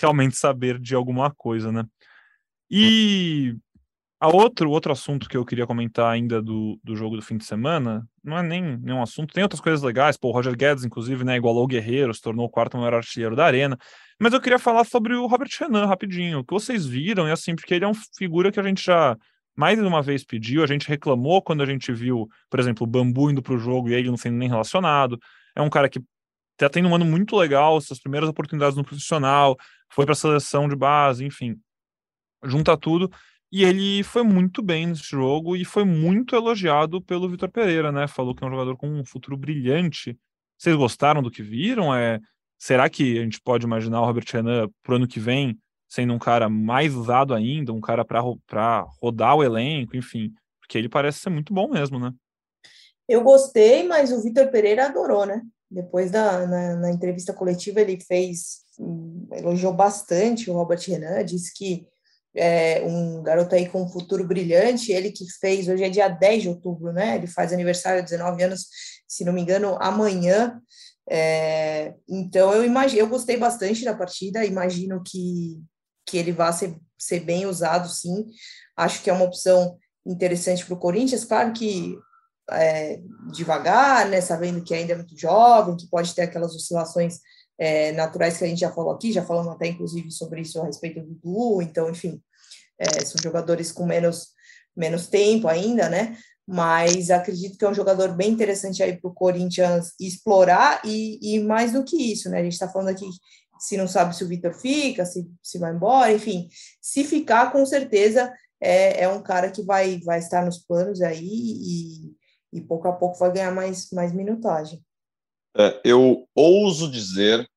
realmente 0.00 0.36
saber 0.36 0.78
de 0.78 0.94
alguma 0.94 1.30
coisa, 1.30 1.70
né? 1.70 1.84
E 2.70 3.54
a 4.18 4.28
outro, 4.28 4.70
outro 4.70 4.92
assunto 4.92 5.28
que 5.28 5.36
eu 5.36 5.44
queria 5.44 5.66
comentar 5.66 6.10
ainda 6.10 6.40
do, 6.40 6.80
do 6.82 6.96
jogo 6.96 7.16
do 7.16 7.22
fim 7.22 7.36
de 7.36 7.44
semana, 7.44 8.08
não 8.24 8.38
é 8.38 8.42
nem 8.42 8.78
nenhum 8.78 9.02
assunto, 9.02 9.34
tem 9.34 9.42
outras 9.42 9.60
coisas 9.60 9.82
legais, 9.82 10.16
pô, 10.16 10.28
o 10.28 10.32
Roger 10.32 10.56
Guedes, 10.56 10.84
inclusive, 10.84 11.22
né, 11.22 11.36
igualou 11.36 11.64
o 11.64 11.66
Guerreiro, 11.66 12.14
se 12.14 12.22
tornou 12.22 12.46
o 12.46 12.48
quarto 12.48 12.78
maior 12.78 12.94
artilheiro 12.94 13.36
da 13.36 13.44
arena, 13.44 13.76
mas 14.22 14.32
eu 14.32 14.40
queria 14.40 14.58
falar 14.58 14.84
sobre 14.84 15.14
o 15.14 15.26
Robert 15.26 15.50
Renan, 15.58 15.84
rapidinho, 15.84 16.38
o 16.38 16.44
que 16.44 16.54
vocês 16.54 16.86
viram, 16.86 17.26
e 17.26 17.32
assim, 17.32 17.56
porque 17.56 17.74
ele 17.74 17.84
é 17.84 17.88
uma 17.88 18.00
figura 18.16 18.52
que 18.52 18.60
a 18.60 18.62
gente 18.62 18.84
já 18.84 19.16
mais 19.56 19.76
de 19.76 19.84
uma 19.84 20.00
vez 20.00 20.24
pediu, 20.24 20.62
a 20.62 20.66
gente 20.66 20.88
reclamou 20.88 21.42
quando 21.42 21.60
a 21.60 21.66
gente 21.66 21.92
viu, 21.92 22.28
por 22.48 22.60
exemplo, 22.60 22.84
o 22.84 22.86
Bambu 22.86 23.32
indo 23.32 23.42
para 23.42 23.52
o 23.52 23.58
jogo 23.58 23.88
e 23.88 23.94
ele 23.94 24.08
não 24.08 24.16
sendo 24.16 24.36
nem 24.36 24.48
relacionado, 24.48 25.18
é 25.56 25.60
um 25.60 25.68
cara 25.68 25.88
que 25.88 26.00
tá 26.56 26.68
tendo 26.68 26.88
um 26.88 26.94
ano 26.94 27.04
muito 27.04 27.34
legal, 27.34 27.80
suas 27.80 27.98
primeiras 27.98 28.28
oportunidades 28.28 28.76
no 28.76 28.84
profissional, 28.84 29.56
foi 29.90 30.04
para 30.04 30.12
a 30.12 30.16
seleção 30.16 30.68
de 30.68 30.76
base, 30.76 31.24
enfim, 31.24 31.56
junta 32.44 32.76
tudo, 32.76 33.10
e 33.50 33.64
ele 33.64 34.04
foi 34.04 34.22
muito 34.22 34.62
bem 34.62 34.86
nesse 34.86 35.10
jogo 35.10 35.56
e 35.56 35.64
foi 35.64 35.84
muito 35.84 36.36
elogiado 36.36 37.02
pelo 37.02 37.28
Vitor 37.28 37.50
Pereira, 37.50 37.90
né? 37.90 38.06
Falou 38.06 38.36
que 38.36 38.44
é 38.44 38.46
um 38.46 38.50
jogador 38.50 38.76
com 38.76 38.88
um 38.88 39.04
futuro 39.04 39.36
brilhante. 39.36 40.16
Vocês 40.56 40.76
gostaram 40.76 41.20
do 41.22 41.30
que 41.30 41.42
viram? 41.42 41.92
É, 41.92 42.20
será 42.62 42.88
que 42.88 43.18
a 43.18 43.24
gente 43.24 43.40
pode 43.40 43.66
imaginar 43.66 44.00
o 44.00 44.04
Robert 44.04 44.24
Renan 44.32 44.70
pro 44.84 44.94
ano 44.94 45.08
que 45.08 45.18
vem 45.18 45.58
sendo 45.88 46.14
um 46.14 46.18
cara 46.18 46.48
mais 46.48 46.94
usado 46.94 47.34
ainda, 47.34 47.72
um 47.72 47.80
cara 47.80 48.04
para 48.04 48.20
rodar 49.00 49.34
o 49.34 49.42
elenco, 49.42 49.96
enfim, 49.96 50.32
porque 50.60 50.78
ele 50.78 50.88
parece 50.88 51.18
ser 51.18 51.30
muito 51.30 51.52
bom 51.52 51.68
mesmo, 51.68 51.98
né? 51.98 52.12
Eu 53.08 53.24
gostei, 53.24 53.82
mas 53.82 54.12
o 54.12 54.22
Vitor 54.22 54.48
Pereira 54.52 54.86
adorou, 54.86 55.26
né? 55.26 55.42
Depois 55.68 56.12
da 56.12 56.46
na, 56.46 56.76
na 56.76 56.90
entrevista 56.92 57.32
coletiva 57.32 57.80
ele 57.80 57.98
fez 58.00 58.60
hum, 58.78 59.26
elogiou 59.32 59.72
bastante 59.72 60.48
o 60.48 60.54
Robert 60.54 60.80
Renan, 60.86 61.24
disse 61.24 61.52
que 61.52 61.84
é, 62.32 62.80
um 62.82 63.24
garoto 63.24 63.56
aí 63.56 63.68
com 63.68 63.82
um 63.82 63.88
futuro 63.88 64.24
brilhante, 64.24 64.92
ele 64.92 65.10
que 65.10 65.24
fez, 65.40 65.68
hoje 65.68 65.82
é 65.82 65.90
dia 65.90 66.08
10 66.08 66.42
de 66.42 66.48
outubro, 66.48 66.92
né? 66.92 67.16
Ele 67.16 67.26
faz 67.26 67.52
aniversário, 67.52 68.04
19 68.04 68.40
anos, 68.44 68.68
se 69.08 69.24
não 69.24 69.32
me 69.32 69.42
engano, 69.42 69.76
amanhã. 69.80 70.62
É, 71.10 71.94
então 72.08 72.52
eu 72.52 72.64
imagino, 72.64 73.00
eu 73.00 73.08
gostei 73.08 73.36
bastante 73.36 73.84
da 73.84 73.94
partida, 73.94 74.44
imagino 74.44 75.02
que, 75.04 75.60
que 76.06 76.16
ele 76.16 76.32
vá 76.32 76.52
ser, 76.52 76.76
ser 76.98 77.20
bem 77.20 77.46
usado, 77.46 77.88
sim. 77.88 78.26
Acho 78.76 79.02
que 79.02 79.10
é 79.10 79.12
uma 79.12 79.24
opção 79.24 79.76
interessante 80.06 80.64
para 80.64 80.74
o 80.74 80.78
Corinthians, 80.78 81.24
claro 81.24 81.52
que 81.52 81.96
é, 82.50 83.00
devagar, 83.32 84.08
né? 84.08 84.20
Sabendo 84.20 84.62
que 84.62 84.74
ainda 84.74 84.92
é 84.92 84.96
muito 84.96 85.18
jovem, 85.18 85.76
que 85.76 85.88
pode 85.88 86.14
ter 86.14 86.22
aquelas 86.22 86.54
oscilações 86.54 87.18
é, 87.58 87.92
naturais 87.92 88.36
que 88.36 88.44
a 88.44 88.48
gente 88.48 88.60
já 88.60 88.72
falou 88.72 88.92
aqui, 88.92 89.12
já 89.12 89.24
falamos 89.24 89.52
até 89.52 89.68
inclusive 89.68 90.10
sobre 90.10 90.40
isso 90.40 90.60
a 90.60 90.66
respeito 90.66 91.00
do 91.00 91.14
Dudu, 91.14 91.62
então, 91.62 91.88
enfim, 91.90 92.20
é, 92.78 93.04
são 93.04 93.20
jogadores 93.22 93.70
com 93.70 93.86
menos, 93.86 94.28
menos 94.76 95.06
tempo 95.06 95.48
ainda, 95.48 95.88
né? 95.88 96.16
Mas 96.46 97.10
acredito 97.10 97.56
que 97.56 97.64
é 97.64 97.68
um 97.68 97.74
jogador 97.74 98.14
bem 98.14 98.30
interessante 98.30 98.82
aí 98.82 98.96
para 98.96 99.08
o 99.08 99.14
Corinthians 99.14 99.92
explorar, 100.00 100.80
e, 100.84 101.18
e, 101.22 101.40
mais 101.40 101.72
do 101.72 101.84
que 101.84 101.96
isso, 101.96 102.28
né? 102.28 102.40
A 102.40 102.42
gente 102.42 102.54
está 102.54 102.68
falando 102.68 102.88
aqui 102.88 103.06
se 103.58 103.76
não 103.76 103.86
sabe 103.86 104.16
se 104.16 104.24
o 104.24 104.28
Vitor 104.28 104.52
fica, 104.52 105.06
se, 105.06 105.30
se 105.40 105.56
vai 105.56 105.72
embora, 105.72 106.12
enfim, 106.12 106.48
se 106.80 107.04
ficar, 107.04 107.52
com 107.52 107.64
certeza 107.64 108.32
é, 108.60 109.04
é 109.04 109.08
um 109.08 109.22
cara 109.22 109.50
que 109.52 109.62
vai, 109.62 110.00
vai 110.00 110.18
estar 110.18 110.44
nos 110.44 110.58
planos 110.58 111.00
aí 111.00 111.20
e, 111.22 112.16
e 112.52 112.60
pouco 112.60 112.88
a 112.88 112.92
pouco 112.92 113.18
vai 113.18 113.32
ganhar 113.32 113.52
mais, 113.52 113.88
mais 113.92 114.12
minutagem. 114.12 114.84
É, 115.56 115.80
eu 115.84 116.28
ouso 116.34 116.90
dizer 116.90 117.48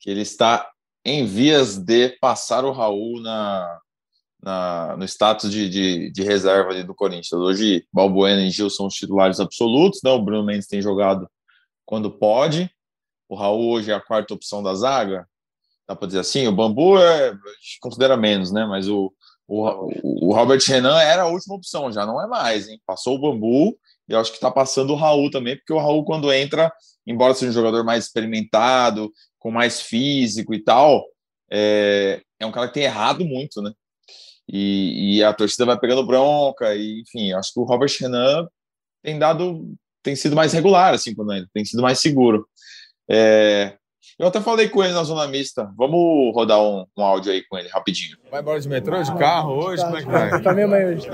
que 0.00 0.10
ele 0.10 0.22
está 0.22 0.68
em 1.04 1.24
vias 1.26 1.76
de 1.76 2.10
passar 2.18 2.64
o 2.64 2.72
Raul 2.72 3.20
na, 3.22 3.80
na 4.48 4.96
no 4.96 5.04
status 5.04 5.50
de, 5.50 5.68
de, 5.68 6.10
de, 6.10 6.22
reserva 6.22 6.82
do 6.82 6.94
Corinthians. 6.94 7.32
Hoje, 7.32 7.86
Balbuena 7.92 8.40
e 8.42 8.50
Gil 8.50 8.70
são 8.70 8.86
os 8.86 8.94
titulares 8.94 9.38
absolutos, 9.40 10.00
né? 10.02 10.10
o 10.10 10.22
Bruno 10.22 10.44
Mendes 10.44 10.66
tem 10.66 10.80
jogado 10.80 11.28
quando 11.84 12.10
pode. 12.10 12.70
O 13.28 13.36
Raul 13.36 13.70
hoje 13.72 13.90
é 13.90 13.94
a 13.94 14.00
quarta 14.00 14.32
opção 14.32 14.62
da 14.62 14.74
zaga, 14.74 15.28
dá 15.86 15.94
para 15.94 16.06
dizer 16.06 16.20
assim. 16.20 16.46
O 16.48 16.52
Bambu 16.52 16.98
é, 16.98 17.36
considera 17.78 18.16
menos, 18.16 18.50
né? 18.50 18.64
Mas 18.64 18.88
o, 18.88 19.12
o, 19.46 20.28
o 20.28 20.34
Robert 20.34 20.60
Renan 20.66 20.98
era 20.98 21.22
a 21.22 21.28
última 21.28 21.54
opção, 21.54 21.92
já 21.92 22.06
não 22.06 22.22
é 22.22 22.26
mais, 22.26 22.68
hein? 22.68 22.80
Passou 22.86 23.16
o 23.16 23.20
Bambu 23.20 23.78
e 24.08 24.14
eu 24.14 24.18
acho 24.18 24.30
que 24.30 24.38
está 24.38 24.50
passando 24.50 24.94
o 24.94 24.96
Raul 24.96 25.30
também, 25.30 25.56
porque 25.56 25.74
o 25.74 25.78
Raul, 25.78 26.06
quando 26.06 26.32
entra, 26.32 26.72
embora 27.06 27.34
seja 27.34 27.50
um 27.50 27.54
jogador 27.54 27.84
mais 27.84 28.04
experimentado, 28.04 29.12
com 29.38 29.50
mais 29.50 29.82
físico 29.82 30.54
e 30.54 30.64
tal, 30.64 31.04
é, 31.50 32.22
é 32.40 32.46
um 32.46 32.52
cara 32.52 32.68
que 32.68 32.74
tem 32.74 32.84
errado 32.84 33.26
muito, 33.26 33.60
né? 33.60 33.72
E, 34.48 35.18
e, 35.18 35.24
a 35.24 35.32
torcida 35.32 35.66
vai 35.66 35.78
pegando 35.78 36.06
bronca, 36.06 36.74
e 36.74 37.02
enfim, 37.02 37.32
acho 37.32 37.52
que 37.52 37.60
o 37.60 37.64
Robert 37.64 37.90
Renan 38.00 38.48
tem 39.02 39.18
dado, 39.18 39.74
tem 40.02 40.16
sido 40.16 40.34
mais 40.34 40.52
regular, 40.52 40.94
assim, 40.94 41.14
quando 41.14 41.32
ele 41.32 41.46
tem 41.52 41.64
sido 41.64 41.82
mais 41.82 42.00
seguro. 42.00 42.46
É, 43.10 43.76
eu 44.18 44.26
até 44.26 44.40
falei 44.40 44.68
com 44.68 44.82
ele 44.82 44.92
na 44.92 45.04
zona 45.04 45.28
mista. 45.28 45.70
Vamos 45.76 46.34
rodar 46.34 46.60
um, 46.60 46.84
um 46.96 47.02
áudio 47.02 47.30
aí 47.30 47.40
com 47.48 47.56
ele 47.56 47.68
rapidinho. 47.68 48.16
Vai 48.28 48.40
embora 48.40 48.58
de 48.58 48.68
metrô, 48.68 49.00
de 49.00 49.14
carro 49.16 49.64
hoje? 49.64 49.84
Como 49.84 49.96
é 49.96 50.02
que 50.02 50.10
vai? 50.10 50.42
Pra 50.42 50.54
minha 50.54 50.66
mãe 50.66 50.86
hoje. 50.86 51.08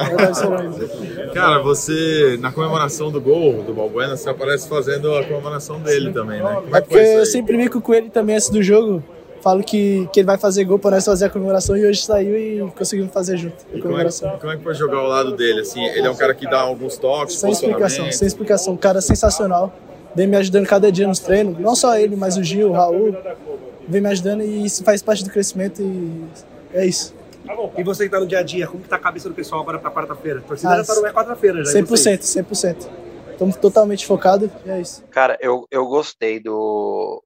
Cara, 1.35 1.63
você, 1.63 2.39
na 2.41 2.51
comemoração 2.51 3.11
do 3.11 3.21
gol 3.21 3.63
do 3.63 3.75
Balbuena, 3.75 4.17
você 4.17 4.31
aparece 4.31 4.67
fazendo 4.67 5.15
a 5.15 5.23
comemoração 5.23 5.79
dele 5.81 6.15
também, 6.15 6.43
né? 6.43 6.55
Como 6.55 6.75
é, 6.75 6.79
é 6.79 6.81
porque 6.81 6.97
eu 6.97 7.27
sempre 7.27 7.57
brinco 7.59 7.79
com 7.83 7.93
ele 7.93 8.09
também 8.09 8.37
antes 8.37 8.49
do 8.49 8.63
jogo. 8.63 9.05
Falo 9.45 9.63
que, 9.63 10.09
que 10.11 10.21
ele 10.21 10.27
vai 10.27 10.39
fazer 10.39 10.65
gol 10.65 10.79
para 10.79 10.93
nós 10.93 11.05
fazer 11.05 11.27
a 11.27 11.29
comemoração 11.29 11.77
e 11.77 11.85
hoje 11.85 12.01
saiu 12.01 12.35
e 12.35 12.67
conseguimos 12.71 13.13
fazer 13.13 13.37
junto 13.37 13.57
a 13.75 13.79
comemoração. 13.79 14.31
Como 14.31 14.37
é, 14.37 14.41
como 14.41 14.53
é 14.53 14.57
que 14.57 14.63
foi 14.63 14.75
jogar 14.75 14.97
ao 14.97 15.07
lado 15.07 15.37
dele? 15.37 15.61
Assim, 15.61 15.85
ele 15.85 16.07
é 16.07 16.11
um 16.11 16.17
cara 16.17 16.35
que 16.35 16.49
dá 16.49 16.61
alguns 16.61 16.97
toques, 16.97 17.39
Sem 17.39 17.51
explicação, 17.51 18.11
sem 18.11 18.27
explicação. 18.27 18.75
cara 18.75 19.03
sensacional 19.03 19.71
vem 20.15 20.27
me 20.27 20.35
ajudando 20.39 20.67
cada 20.67 20.91
dia 20.91 21.07
nos 21.07 21.19
treinos. 21.19 21.59
Não 21.59 21.75
só 21.75 21.95
ele, 21.99 22.17
mas 22.17 22.39
o 22.39 22.43
Gil, 22.43 22.71
o 22.71 22.73
Raul, 22.73 23.15
vem 23.87 24.01
me 24.01 24.09
ajudando 24.09 24.43
e 24.43 24.65
isso 24.65 24.83
faz 24.83 25.03
parte 25.03 25.23
do 25.23 25.29
crescimento 25.29 25.83
e 25.83 26.25
é 26.73 26.87
isso. 26.87 27.15
E 27.77 27.83
você 27.83 28.05
que 28.05 28.11
tá 28.11 28.21
no 28.21 28.27
dia 28.27 28.39
a 28.39 28.43
dia, 28.43 28.67
como 28.67 28.83
que 28.83 28.89
tá 28.89 28.97
a 28.97 28.99
cabeça 28.99 29.29
do 29.29 29.35
pessoal 29.35 29.61
agora 29.61 29.79
para 29.79 29.91
quarta-feira? 29.91 30.41
Torcida 30.41 30.71
ah, 30.71 30.77
já 30.79 30.85
tá 30.85 30.99
no 30.99 31.07
é 31.07 31.13
quarta-feira 31.13 31.63
já. 31.63 31.71
100%, 31.81 32.21
100%. 32.21 32.77
Estamos 33.33 33.57
totalmente 33.57 34.07
focados 34.07 34.49
e 34.65 34.71
é 34.71 34.81
isso. 34.81 35.05
Cara, 35.11 35.37
eu, 35.39 35.67
eu 35.71 35.85
gostei 35.87 36.41
do, 36.41 37.23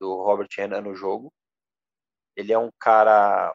do 0.00 0.22
Robert 0.22 0.48
Renan 0.56 0.80
no 0.80 0.94
jogo. 0.94 1.32
Ele 2.36 2.52
é 2.52 2.58
um 2.58 2.70
cara 2.78 3.54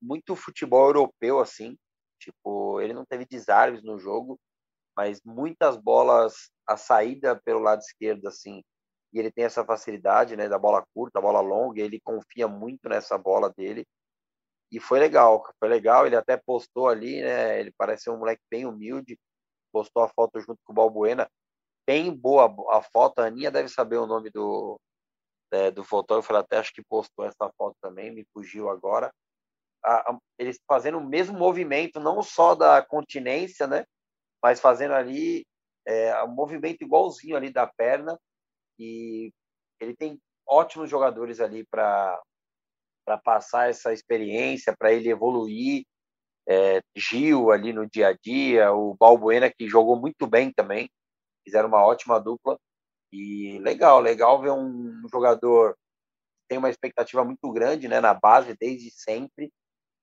muito 0.00 0.36
futebol 0.36 0.86
europeu, 0.86 1.40
assim. 1.40 1.76
Tipo, 2.20 2.80
ele 2.80 2.92
não 2.92 3.04
teve 3.04 3.24
desarmes 3.24 3.82
no 3.82 3.98
jogo 3.98 4.38
mas 4.96 5.20
muitas 5.22 5.76
bolas 5.76 6.50
a 6.66 6.76
saída 6.76 7.40
pelo 7.44 7.60
lado 7.60 7.80
esquerdo 7.80 8.26
assim 8.26 8.64
e 9.12 9.18
ele 9.18 9.30
tem 9.30 9.44
essa 9.44 9.64
facilidade 9.64 10.34
né 10.34 10.48
da 10.48 10.58
bola 10.58 10.84
curta 10.94 11.20
bola 11.20 11.40
longa 11.40 11.82
ele 11.82 12.00
confia 12.00 12.48
muito 12.48 12.88
nessa 12.88 13.18
bola 13.18 13.52
dele 13.54 13.86
e 14.72 14.80
foi 14.80 14.98
legal 14.98 15.44
foi 15.60 15.68
legal 15.68 16.06
ele 16.06 16.16
até 16.16 16.36
postou 16.36 16.88
ali 16.88 17.22
né 17.22 17.60
ele 17.60 17.72
parece 17.76 18.08
um 18.08 18.16
moleque 18.16 18.42
bem 18.50 18.64
humilde 18.64 19.18
postou 19.70 20.02
a 20.02 20.08
foto 20.08 20.40
junto 20.40 20.58
com 20.64 20.72
o 20.72 20.74
Balbuena 20.76 21.30
bem 21.86 22.10
boa 22.10 22.52
a 22.76 22.82
foto 22.82 23.20
a 23.20 23.26
Aninha 23.26 23.50
deve 23.50 23.68
saber 23.68 23.98
o 23.98 24.06
nome 24.06 24.30
do 24.30 24.80
é, 25.52 25.70
do 25.70 25.84
fotógrafo 25.84 26.32
ela 26.32 26.40
até 26.40 26.58
acho 26.58 26.72
que 26.72 26.82
postou 26.82 27.24
essa 27.24 27.50
foto 27.56 27.76
também 27.80 28.12
me 28.12 28.26
fugiu 28.32 28.68
agora. 28.68 29.10
A, 29.84 30.10
a, 30.10 30.18
eles 30.38 30.58
fazendo 30.66 30.98
o 30.98 31.06
mesmo 31.06 31.38
movimento 31.38 32.00
não 32.00 32.22
só 32.22 32.54
da 32.54 32.82
continência 32.82 33.66
né 33.66 33.84
mas 34.42 34.60
fazendo 34.60 34.94
ali 34.94 35.46
é, 35.86 36.22
um 36.24 36.34
movimento 36.34 36.82
igualzinho 36.82 37.36
ali 37.36 37.50
da 37.50 37.66
perna. 37.66 38.18
E 38.78 39.32
ele 39.80 39.96
tem 39.96 40.20
ótimos 40.46 40.90
jogadores 40.90 41.40
ali 41.40 41.64
para 41.66 42.20
passar 43.24 43.70
essa 43.70 43.92
experiência, 43.92 44.74
para 44.76 44.92
ele 44.92 45.08
evoluir. 45.08 45.84
É, 46.48 46.80
Gil 46.96 47.50
ali 47.50 47.72
no 47.72 47.90
dia 47.90 48.08
a 48.08 48.12
dia, 48.12 48.72
o 48.72 48.94
Balbuena 48.94 49.50
que 49.52 49.66
jogou 49.66 49.96
muito 49.98 50.28
bem 50.28 50.52
também, 50.52 50.88
fizeram 51.44 51.68
uma 51.68 51.84
ótima 51.84 52.20
dupla 52.20 52.56
e 53.16 53.58
legal, 53.60 54.00
legal 54.00 54.40
ver 54.40 54.52
um 54.52 55.02
jogador 55.10 55.76
tem 56.48 56.58
uma 56.58 56.70
expectativa 56.70 57.24
muito 57.24 57.50
grande, 57.52 57.88
né, 57.88 58.00
na 58.00 58.14
base 58.14 58.56
desde 58.58 58.90
sempre 58.90 59.50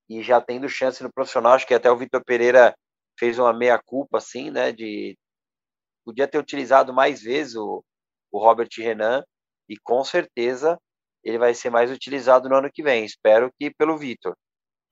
e 0.09 0.21
já 0.21 0.41
tendo 0.41 0.67
chance 0.67 1.01
no 1.01 1.11
profissional, 1.11 1.53
acho 1.53 1.65
que 1.65 1.73
até 1.73 1.89
o 1.89 1.97
Vitor 1.97 2.23
Pereira 2.23 2.75
fez 3.17 3.39
uma 3.39 3.53
meia 3.53 3.79
culpa 3.79 4.17
assim, 4.17 4.51
né, 4.51 4.71
de 4.71 5.17
podia 6.05 6.27
ter 6.27 6.37
utilizado 6.37 6.93
mais 6.93 7.21
vezes 7.21 7.55
o, 7.55 7.83
o 8.31 8.39
Robert 8.39 8.69
Renan 8.77 9.23
e 9.69 9.77
com 9.77 10.03
certeza 10.03 10.77
ele 11.23 11.37
vai 11.37 11.53
ser 11.53 11.69
mais 11.69 11.89
utilizado 11.89 12.49
no 12.49 12.55
ano 12.55 12.69
que 12.71 12.83
vem. 12.83 13.05
Espero 13.05 13.49
que 13.57 13.73
pelo 13.73 13.97
Vitor. 13.97 14.35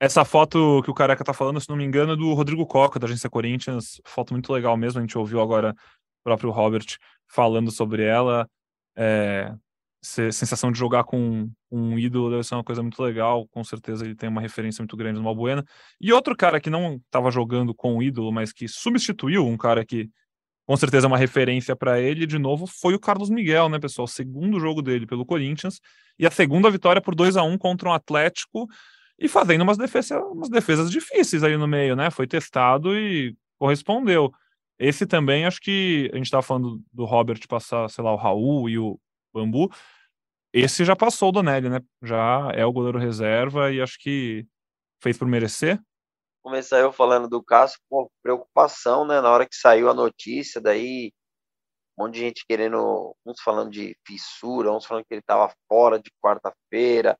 Essa 0.00 0.24
foto 0.24 0.82
que 0.82 0.90
o 0.90 0.94
Careca 0.94 1.22
tá 1.22 1.34
falando, 1.34 1.60
se 1.60 1.68
não 1.68 1.76
me 1.76 1.84
engano, 1.84 2.14
é 2.14 2.16
do 2.16 2.32
Rodrigo 2.32 2.66
Coca, 2.66 2.98
da 2.98 3.06
agência 3.06 3.30
Corinthians. 3.30 4.00
Foto 4.04 4.32
muito 4.32 4.52
legal 4.52 4.76
mesmo. 4.76 4.98
A 4.98 5.02
gente 5.02 5.16
ouviu 5.16 5.40
agora 5.40 5.74
próprio 6.22 6.50
Robert 6.50 6.96
falando 7.28 7.70
sobre 7.70 8.04
ela. 8.04 8.48
É, 8.96 9.52
sensação 10.02 10.72
de 10.72 10.78
jogar 10.78 11.04
com 11.04 11.48
um 11.70 11.98
ídolo 11.98 12.30
deve 12.30 12.44
ser 12.44 12.54
uma 12.54 12.64
coisa 12.64 12.82
muito 12.82 13.00
legal. 13.02 13.46
Com 13.48 13.62
certeza 13.62 14.04
ele 14.04 14.16
tem 14.16 14.28
uma 14.28 14.40
referência 14.40 14.82
muito 14.82 14.96
grande 14.96 15.18
no 15.18 15.24
Malbuena. 15.24 15.64
E 16.00 16.12
outro 16.12 16.36
cara 16.36 16.60
que 16.60 16.68
não 16.68 16.96
estava 16.96 17.30
jogando 17.30 17.74
com 17.74 17.96
o 17.96 18.02
ídolo, 18.02 18.32
mas 18.32 18.52
que 18.52 18.66
substituiu 18.66 19.46
um 19.46 19.56
cara 19.56 19.84
que 19.84 20.10
com 20.66 20.76
certeza 20.76 21.06
é 21.06 21.08
uma 21.08 21.18
referência 21.18 21.74
para 21.74 22.00
ele, 22.00 22.24
de 22.24 22.38
novo, 22.38 22.66
foi 22.66 22.94
o 22.94 23.00
Carlos 23.00 23.28
Miguel, 23.28 23.68
né, 23.68 23.78
pessoal? 23.78 24.06
Segundo 24.06 24.60
jogo 24.60 24.80
dele 24.80 25.06
pelo 25.06 25.26
Corinthians 25.26 25.80
e 26.18 26.26
a 26.26 26.30
segunda 26.30 26.70
vitória 26.70 27.00
por 27.00 27.14
2 27.14 27.36
a 27.36 27.42
1 27.42 27.58
contra 27.58 27.88
um 27.88 27.92
Atlético 27.92 28.68
e 29.18 29.28
fazendo 29.28 29.62
umas 29.62 29.76
defesas, 29.76 30.20
umas 30.30 30.48
defesas 30.48 30.90
difíceis 30.90 31.42
aí 31.42 31.56
no 31.56 31.66
meio, 31.66 31.96
né? 31.96 32.10
Foi 32.10 32.26
testado 32.26 32.96
e 32.96 33.36
correspondeu. 33.58 34.32
Esse 34.84 35.06
também, 35.06 35.46
acho 35.46 35.60
que 35.60 36.10
a 36.12 36.16
gente 36.16 36.26
estava 36.26 36.42
falando 36.42 36.82
do 36.92 37.04
Robert 37.04 37.38
passar, 37.48 37.88
sei 37.88 38.02
lá, 38.02 38.12
o 38.12 38.16
Raul 38.16 38.68
e 38.68 38.80
o 38.80 38.98
Bambu. 39.32 39.70
Esse 40.52 40.84
já 40.84 40.96
passou 40.96 41.28
o 41.28 41.32
Donelli, 41.32 41.68
né? 41.68 41.80
Já 42.02 42.50
é 42.52 42.66
o 42.66 42.72
goleiro 42.72 42.98
reserva 42.98 43.70
e 43.70 43.80
acho 43.80 43.96
que 44.00 44.44
fez 45.00 45.16
por 45.16 45.28
merecer. 45.28 45.80
Começar 46.42 46.80
eu 46.80 46.92
falando 46.92 47.28
do 47.28 47.40
Cássio, 47.40 47.78
pô, 47.88 48.10
preocupação, 48.24 49.06
né? 49.06 49.20
Na 49.20 49.30
hora 49.30 49.46
que 49.46 49.54
saiu 49.54 49.88
a 49.88 49.94
notícia, 49.94 50.60
daí 50.60 51.12
um 51.96 52.02
monte 52.02 52.14
de 52.14 52.20
gente 52.20 52.44
querendo, 52.44 53.14
uns 53.24 53.40
falando 53.40 53.70
de 53.70 53.96
fissura, 54.04 54.72
uns 54.72 54.84
falando 54.84 55.04
que 55.04 55.14
ele 55.14 55.20
estava 55.20 55.54
fora 55.68 55.96
de 56.00 56.10
quarta-feira. 56.20 57.16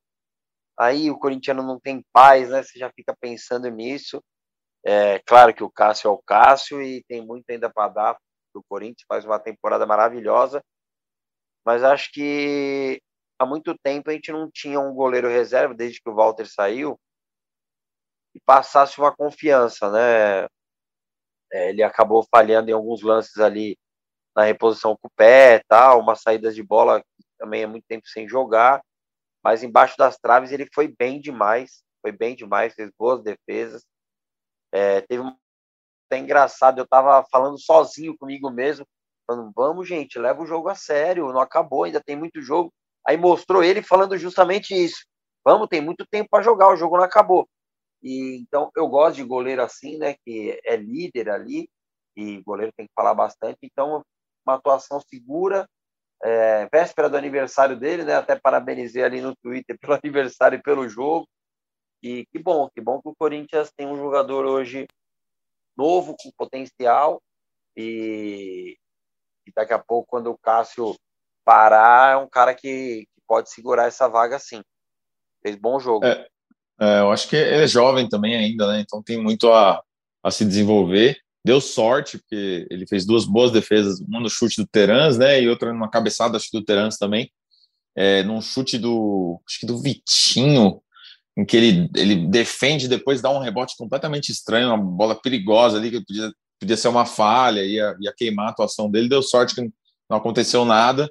Aí 0.77 1.13
o 1.13 1.19
corintiano 1.19 1.63
não 1.63 1.79
tem 1.79 2.05
paz, 2.13 2.49
né? 2.51 2.61
Você 2.65 2.77
já 2.77 2.91
fica 2.91 3.15
pensando 3.21 3.69
nisso. 3.69 4.21
É 4.85 5.20
claro 5.20 5.55
que 5.55 5.62
o 5.62 5.70
Cássio 5.70 6.09
é 6.09 6.11
o 6.11 6.22
Cássio 6.22 6.83
e 6.83 7.05
tem 7.05 7.24
muito 7.24 7.49
ainda 7.51 7.70
para 7.70 7.89
dar 7.89 8.14
para 8.14 8.61
o 8.61 8.64
Corinthians, 8.68 9.07
faz 9.09 9.24
uma 9.24 9.39
temporada 9.39 9.87
maravilhosa. 9.87 10.62
Mas 11.64 11.83
acho 11.83 12.11
que 12.12 13.01
há 13.39 13.47
muito 13.47 13.76
tempo 13.83 14.11
a 14.11 14.12
gente 14.12 14.33
não 14.33 14.51
tinha 14.51 14.78
um 14.80 14.95
goleiro 14.95 15.28
reserva, 15.28 15.74
desde 15.74 16.01
que 16.01 16.11
o 16.11 16.14
Walter 16.14 16.47
saiu, 16.47 16.99
e 18.35 18.41
passasse 18.41 18.99
uma 18.99 19.14
confiança, 19.14 19.91
né? 19.91 20.47
É, 21.53 21.68
ele 21.70 21.83
acabou 21.83 22.26
falhando 22.30 22.70
em 22.70 22.72
alguns 22.72 23.03
lances 23.03 23.37
ali 23.39 23.76
na 24.35 24.45
reposição 24.45 24.97
com 24.97 25.09
o 25.09 25.11
pé, 25.16 25.62
tal, 25.68 26.01
uma 26.01 26.16
saída 26.16 26.53
de 26.53 26.62
bola 26.62 27.01
que 27.03 27.24
também 27.39 27.62
é 27.62 27.66
muito 27.66 27.85
tempo 27.87 28.07
sem 28.09 28.26
jogar, 28.28 28.83
mas 29.45 29.62
embaixo 29.62 29.97
das 29.99 30.16
traves 30.18 30.53
ele 30.53 30.66
foi 30.74 30.89
bem 30.89 31.20
demais, 31.20 31.83
foi 32.01 32.12
bem 32.12 32.35
demais, 32.35 32.74
fez 32.74 32.91
boas 32.99 33.22
defesas. 33.22 33.85
É, 34.73 35.01
teve 35.03 35.23
um 35.23 35.37
até 36.09 36.18
engraçado, 36.18 36.79
eu 36.79 36.87
tava 36.87 37.25
falando 37.31 37.59
sozinho 37.59 38.16
comigo 38.18 38.51
mesmo, 38.51 38.87
falando, 39.27 39.51
vamos, 39.57 39.89
gente, 39.89 40.18
leva 40.18 40.43
o 40.43 40.47
jogo 40.47 40.68
a 40.68 40.75
sério, 40.75 41.33
não 41.33 41.41
acabou, 41.41 41.85
ainda 41.85 42.03
tem 42.03 42.14
muito 42.14 42.43
jogo. 42.43 42.70
Aí 43.07 43.16
mostrou 43.16 43.64
ele 43.64 43.83
falando 43.83 44.16
justamente 44.18 44.75
isso. 44.75 45.07
Vamos, 45.45 45.68
tem 45.68 45.81
muito 45.81 46.07
tempo 46.07 46.29
para 46.31 46.43
jogar, 46.43 46.68
o 46.68 46.77
jogo 46.77 46.99
não 46.99 47.05
acabou. 47.05 47.49
E 48.03 48.37
então 48.43 48.70
eu 48.77 48.87
gosto 48.89 49.16
de 49.16 49.25
goleiro 49.25 49.62
assim, 49.62 49.97
né, 49.97 50.14
que 50.25 50.61
é 50.64 50.77
líder 50.77 51.31
ali, 51.31 51.68
e 52.16 52.43
goleiro 52.43 52.73
tem 52.77 52.87
que 52.87 52.93
falar 52.95 53.14
bastante. 53.14 53.59
Então, 53.62 54.03
uma 54.47 54.57
atuação 54.57 55.01
segura, 55.01 55.66
é, 56.23 56.68
véspera 56.73 57.09
do 57.09 57.16
aniversário 57.16 57.79
dele, 57.79 58.05
né? 58.05 58.16
Até 58.16 58.37
parabenizei 58.37 59.03
ali 59.03 59.20
no 59.20 59.35
Twitter 59.37 59.77
pelo 59.81 59.95
aniversário 59.95 60.59
e 60.59 60.62
pelo 60.62 60.89
jogo. 60.89 61.27
E 62.03 62.27
que 62.27 62.39
bom, 62.39 62.69
que 62.69 62.81
bom 62.81 63.01
que 63.01 63.09
o 63.09 63.15
Corinthians 63.15 63.71
tem 63.77 63.87
um 63.87 63.97
jogador 63.97 64.45
hoje 64.45 64.89
novo, 65.77 66.17
com 66.21 66.31
potencial, 66.37 67.23
e, 67.77 68.77
e 69.47 69.53
daqui 69.55 69.73
a 69.73 69.79
pouco, 69.79 70.09
quando 70.09 70.31
o 70.31 70.39
Cássio 70.39 70.97
parar, 71.45 72.15
é 72.15 72.17
um 72.17 72.29
cara 72.29 72.55
que, 72.55 73.07
que 73.15 73.23
pode 73.27 73.51
segurar 73.51 73.87
essa 73.87 74.09
vaga 74.09 74.39
sim. 74.39 74.63
Fez 75.43 75.57
bom 75.57 75.79
jogo. 75.79 76.05
É, 76.05 76.27
é, 76.81 77.01
eu 77.01 77.11
acho 77.11 77.29
que 77.29 77.37
ele 77.37 77.65
é 77.65 77.69
jovem 77.69 78.09
também 78.09 78.37
ainda, 78.37 78.67
né? 78.69 78.81
Então 78.81 79.03
tem 79.03 79.21
muito 79.21 79.51
a, 79.53 79.83
a 80.23 80.31
se 80.31 80.45
desenvolver. 80.45 81.19
Deu 81.45 81.61
sorte, 81.61 82.19
porque 82.19 82.67
ele 82.71 82.87
fez 82.87 83.05
duas 83.05 83.25
boas 83.25 83.51
defesas, 83.51 84.01
uma 84.01 84.21
no 84.21 84.31
chute 84.31 84.61
do 84.61 84.67
Terans, 84.67 85.19
né? 85.19 85.41
E 85.41 85.49
outra 85.49 85.73
numa 85.73 85.91
cabeçada 85.91 86.37
acho, 86.37 86.49
do 86.53 86.65
Terans 86.65 86.97
também. 86.97 87.33
É, 87.97 88.23
num 88.23 88.41
chute 88.41 88.79
do. 88.79 89.41
Acho 89.47 89.61
que 89.61 89.67
do 89.67 89.83
Vitinho, 89.83 90.81
em 91.37 91.45
que 91.45 91.57
ele, 91.57 91.91
ele 91.97 92.26
defende 92.28 92.89
depois 92.89 93.22
dá 93.22 93.30
um 93.30 93.39
rebote 93.39 93.74
completamente 93.76 94.30
estranho, 94.30 94.68
uma 94.68 94.78
bola 94.78 95.14
perigosa 95.14 95.78
ali, 95.78 95.91
que 95.91 96.05
podia, 96.05 96.33
podia 96.61 96.76
ser 96.76 96.89
uma 96.89 97.07
falha, 97.07 97.64
ia, 97.64 97.97
ia 98.01 98.12
queimar 98.16 98.49
a 98.49 98.51
atuação 98.51 98.91
dele. 98.91 99.09
Deu 99.09 99.22
sorte 99.22 99.55
que 99.55 99.70
não 100.09 100.18
aconteceu 100.18 100.64
nada. 100.64 101.11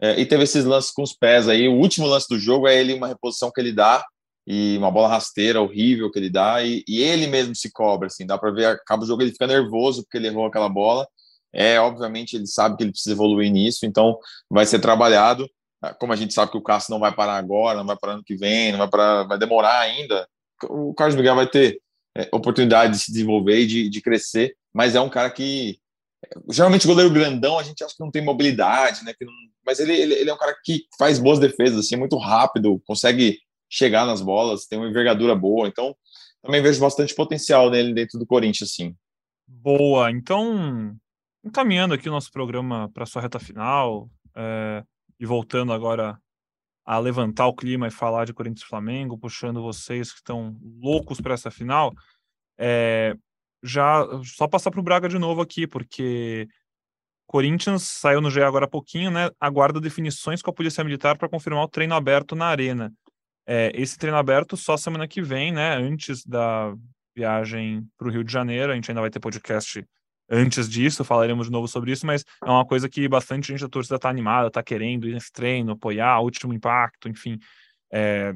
É, 0.00 0.18
e 0.20 0.24
teve 0.24 0.44
esses 0.44 0.64
lances 0.64 0.90
com 0.90 1.02
os 1.02 1.12
pés 1.12 1.48
aí. 1.48 1.68
O 1.68 1.74
último 1.74 2.06
lance 2.06 2.26
do 2.28 2.38
jogo 2.38 2.68
é 2.68 2.78
ele, 2.78 2.94
uma 2.94 3.08
reposição 3.08 3.50
que 3.50 3.60
ele 3.60 3.72
dá, 3.72 4.04
e 4.46 4.78
uma 4.78 4.90
bola 4.90 5.08
rasteira 5.08 5.60
horrível 5.60 6.10
que 6.10 6.18
ele 6.18 6.30
dá, 6.30 6.64
e, 6.64 6.82
e 6.88 7.02
ele 7.02 7.26
mesmo 7.26 7.54
se 7.54 7.70
cobra, 7.70 8.06
assim, 8.06 8.24
dá 8.24 8.38
para 8.38 8.50
ver, 8.50 8.66
acaba 8.66 9.02
o 9.02 9.06
jogo, 9.06 9.20
ele 9.20 9.32
fica 9.32 9.46
nervoso 9.46 10.02
porque 10.02 10.16
ele 10.16 10.28
errou 10.28 10.46
aquela 10.46 10.68
bola. 10.68 11.06
É, 11.52 11.80
obviamente, 11.80 12.36
ele 12.36 12.46
sabe 12.46 12.76
que 12.76 12.84
ele 12.84 12.92
precisa 12.92 13.14
evoluir 13.14 13.50
nisso, 13.50 13.84
então 13.84 14.18
vai 14.48 14.64
ser 14.64 14.78
trabalhado. 14.78 15.48
Ah, 15.80 15.94
como 15.94 16.12
a 16.12 16.16
gente 16.16 16.34
sabe 16.34 16.50
que 16.50 16.58
o 16.58 16.62
Cássio 16.62 16.92
não 16.92 16.98
vai 16.98 17.14
parar 17.14 17.36
agora, 17.36 17.78
não 17.78 17.86
vai 17.86 17.96
parar 17.96 18.14
ano 18.14 18.24
que 18.24 18.36
vem, 18.36 18.72
não 18.72 18.78
vai 18.78 18.88
parar, 18.88 19.24
vai 19.24 19.38
demorar 19.38 19.80
ainda. 19.80 20.28
O 20.64 20.92
Carlos 20.92 21.16
Miguel 21.16 21.36
vai 21.36 21.46
ter 21.46 21.80
é, 22.16 22.28
oportunidade 22.32 22.94
de 22.94 22.98
se 22.98 23.12
desenvolver 23.12 23.60
e 23.60 23.66
de, 23.66 23.88
de 23.88 24.00
crescer, 24.00 24.56
mas 24.72 24.94
é 24.94 25.00
um 25.00 25.08
cara 25.08 25.30
que 25.30 25.78
geralmente 26.50 26.86
goleiro 26.86 27.12
grandão 27.12 27.58
a 27.58 27.62
gente 27.62 27.82
acha 27.84 27.94
que 27.94 28.02
não 28.02 28.10
tem 28.10 28.24
mobilidade, 28.24 29.04
né? 29.04 29.14
Não, 29.20 29.32
mas 29.64 29.78
ele, 29.78 29.92
ele, 29.92 30.14
ele, 30.14 30.30
é 30.30 30.34
um 30.34 30.38
cara 30.38 30.56
que 30.64 30.84
faz 30.98 31.18
boas 31.18 31.38
defesas, 31.38 31.78
assim, 31.78 31.94
é 31.94 31.98
muito 31.98 32.16
rápido, 32.16 32.82
consegue 32.84 33.38
chegar 33.70 34.06
nas 34.06 34.20
bolas, 34.20 34.66
tem 34.66 34.78
uma 34.78 34.88
envergadura 34.88 35.34
boa, 35.34 35.68
então 35.68 35.94
também 36.42 36.62
vejo 36.62 36.80
bastante 36.80 37.14
potencial 37.14 37.70
nele 37.70 37.92
dentro 37.92 38.18
do 38.18 38.26
Corinthians, 38.26 38.70
assim. 38.70 38.96
Boa, 39.46 40.10
então 40.10 40.96
encaminhando 41.44 41.94
aqui 41.94 42.08
o 42.08 42.12
nosso 42.12 42.32
programa 42.32 42.90
para 42.92 43.06
sua 43.06 43.22
reta 43.22 43.38
final 43.38 44.08
é, 44.36 44.82
e 45.18 45.26
voltando 45.26 45.72
agora 45.72 46.20
a 46.84 46.98
levantar 46.98 47.46
o 47.46 47.54
clima 47.54 47.86
e 47.86 47.90
falar 47.90 48.24
de 48.24 48.32
Corinthians 48.32 48.64
e 48.64 48.68
Flamengo, 48.68 49.18
puxando 49.18 49.62
vocês 49.62 50.10
que 50.10 50.18
estão 50.18 50.56
loucos 50.80 51.20
para 51.20 51.34
essa 51.34 51.50
final, 51.50 51.92
é, 52.56 53.14
já 53.62 54.06
só 54.24 54.48
passar 54.48 54.70
para 54.70 54.80
o 54.80 54.82
Braga 54.82 55.08
de 55.08 55.18
novo 55.18 55.42
aqui, 55.42 55.66
porque 55.66 56.48
Corinthians 57.26 57.82
saiu 57.82 58.22
no 58.22 58.30
GE 58.30 58.40
agora 58.40 58.64
há 58.64 58.68
pouquinho, 58.68 59.10
né? 59.10 59.30
Aguarda 59.38 59.80
definições 59.80 60.40
com 60.40 60.50
a 60.50 60.54
Polícia 60.54 60.82
Militar 60.82 61.18
para 61.18 61.28
confirmar 61.28 61.64
o 61.64 61.68
treino 61.68 61.94
aberto 61.94 62.34
na 62.34 62.46
Arena. 62.46 62.90
É, 63.46 63.70
esse 63.74 63.98
treino 63.98 64.16
aberto 64.16 64.56
só 64.56 64.76
semana 64.76 65.06
que 65.06 65.20
vem, 65.20 65.52
né? 65.52 65.74
Antes 65.74 66.24
da 66.24 66.74
viagem 67.14 67.86
para 67.98 68.08
o 68.08 68.10
Rio 68.10 68.24
de 68.24 68.32
Janeiro. 68.32 68.72
A 68.72 68.74
gente 68.74 68.90
ainda 68.90 69.02
vai 69.02 69.10
ter 69.10 69.20
podcast 69.20 69.84
antes 70.30 70.68
disso, 70.68 71.04
falaremos 71.04 71.46
de 71.46 71.52
novo 71.52 71.66
sobre 71.66 71.92
isso, 71.92 72.06
mas 72.06 72.24
é 72.44 72.50
uma 72.50 72.66
coisa 72.66 72.88
que 72.88 73.08
bastante 73.08 73.48
gente 73.48 73.60
da 73.60 73.68
torcida 73.68 73.96
está 73.96 74.08
animada, 74.08 74.48
está 74.48 74.62
querendo 74.62 75.08
ir 75.08 75.14
nesse 75.14 75.32
treino, 75.32 75.72
apoiar, 75.72 76.20
último 76.20 76.52
impacto, 76.52 77.08
enfim. 77.08 77.38
É, 77.92 78.34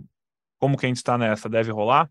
como 0.59 0.77
que 0.77 0.87
a 0.87 0.89
gente 0.89 0.99
está 0.99 1.19
nessa? 1.19 1.49
Deve 1.49 1.71
rolar? 1.71 2.11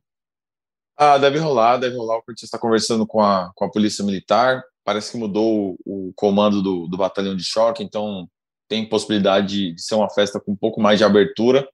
Ah, 0.97 1.17
deve 1.17 1.39
rolar, 1.39 1.77
deve 1.77 1.95
rolar. 1.95 2.17
O 2.17 2.21
Corinthians 2.21 2.47
está 2.47 2.59
conversando 2.59 3.07
com 3.07 3.21
a, 3.21 3.51
com 3.55 3.65
a 3.65 3.71
Polícia 3.71 4.05
Militar. 4.05 4.61
Parece 4.83 5.11
que 5.11 5.17
mudou 5.17 5.75
o, 5.85 6.09
o 6.09 6.13
comando 6.15 6.61
do, 6.61 6.87
do 6.87 6.97
batalhão 6.97 7.35
de 7.35 7.43
choque, 7.43 7.83
então 7.83 8.27
tem 8.67 8.87
possibilidade 8.87 9.47
de, 9.47 9.73
de, 9.73 9.81
ser 9.81 9.95
uma 9.95 10.09
festa 10.09 10.39
com 10.39 10.51
um 10.51 10.55
pouco 10.55 10.79
mais 10.79 10.99
de 10.99 11.03
abertura. 11.03 11.67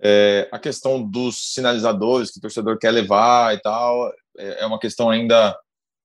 É, 0.00 0.48
a 0.52 0.58
questão 0.58 1.02
dos 1.02 1.52
sinalizadores 1.52 2.30
que 2.30 2.38
o 2.38 2.40
torcedor 2.40 2.78
quer 2.78 2.92
levar 2.92 3.54
e 3.54 3.60
tal 3.60 4.12
é, 4.38 4.62
é 4.62 4.66
uma 4.66 4.78
questão 4.78 5.10
ainda 5.10 5.58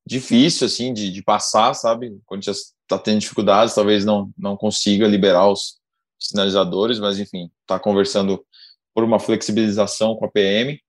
difícil 0.05 0.67
assim 0.67 0.93
de, 0.93 1.11
de 1.11 1.21
passar, 1.21 1.73
sabe? 1.73 2.07
O 2.09 2.21
Corinthians 2.25 2.73
está 2.81 2.97
tendo 2.99 3.19
dificuldades, 3.19 3.73
talvez 3.73 4.03
não 4.05 4.31
não 4.37 4.57
consiga 4.57 5.07
liberar 5.07 5.49
os 5.49 5.79
sinalizadores, 6.19 6.99
mas 6.99 7.19
enfim, 7.19 7.49
está 7.61 7.79
conversando 7.79 8.43
por 8.93 9.03
uma 9.03 9.19
flexibilização 9.19 10.15
com 10.15 10.25
a 10.25 10.31
PM. 10.31 10.79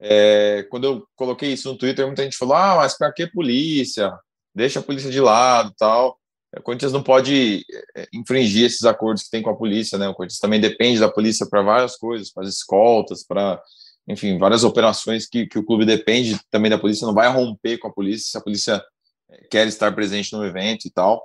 É, 0.00 0.66
quando 0.70 0.84
eu 0.84 1.06
coloquei 1.14 1.52
isso 1.52 1.68
no 1.68 1.78
Twitter, 1.78 2.06
muita 2.06 2.24
gente 2.24 2.36
falou: 2.36 2.54
ah, 2.54 2.76
mas 2.76 2.96
para 2.96 3.12
que 3.12 3.26
polícia? 3.26 4.12
Deixa 4.54 4.80
a 4.80 4.82
polícia 4.82 5.10
de 5.10 5.20
lado 5.20 5.72
tal. 5.78 6.18
O 6.56 6.60
Corinthians 6.60 6.92
não 6.92 7.02
pode 7.02 7.64
é, 7.96 8.06
infringir 8.12 8.66
esses 8.66 8.84
acordos 8.84 9.22
que 9.22 9.30
tem 9.30 9.42
com 9.42 9.50
a 9.50 9.56
polícia, 9.56 9.96
né? 9.96 10.08
O 10.08 10.14
Corinthians 10.14 10.40
também 10.40 10.60
depende 10.60 11.00
da 11.00 11.10
polícia 11.10 11.46
para 11.48 11.62
várias 11.62 11.96
coisas, 11.96 12.30
para 12.30 12.42
as 12.44 12.50
escoltas, 12.50 13.24
para, 13.24 13.62
enfim, 14.08 14.38
várias 14.38 14.64
operações 14.64 15.26
que, 15.26 15.46
que 15.46 15.58
o 15.58 15.64
clube 15.64 15.84
depende 15.84 16.38
também 16.50 16.70
da 16.70 16.78
polícia. 16.78 17.06
Não 17.06 17.14
vai 17.14 17.28
romper 17.28 17.78
com 17.78 17.88
a 17.88 17.92
polícia 17.92 18.30
se 18.30 18.38
a 18.38 18.40
polícia 18.40 18.82
é, 19.30 19.46
quer 19.50 19.66
estar 19.66 19.94
presente 19.94 20.32
no 20.32 20.44
evento 20.44 20.86
e 20.86 20.90
tal. 20.90 21.22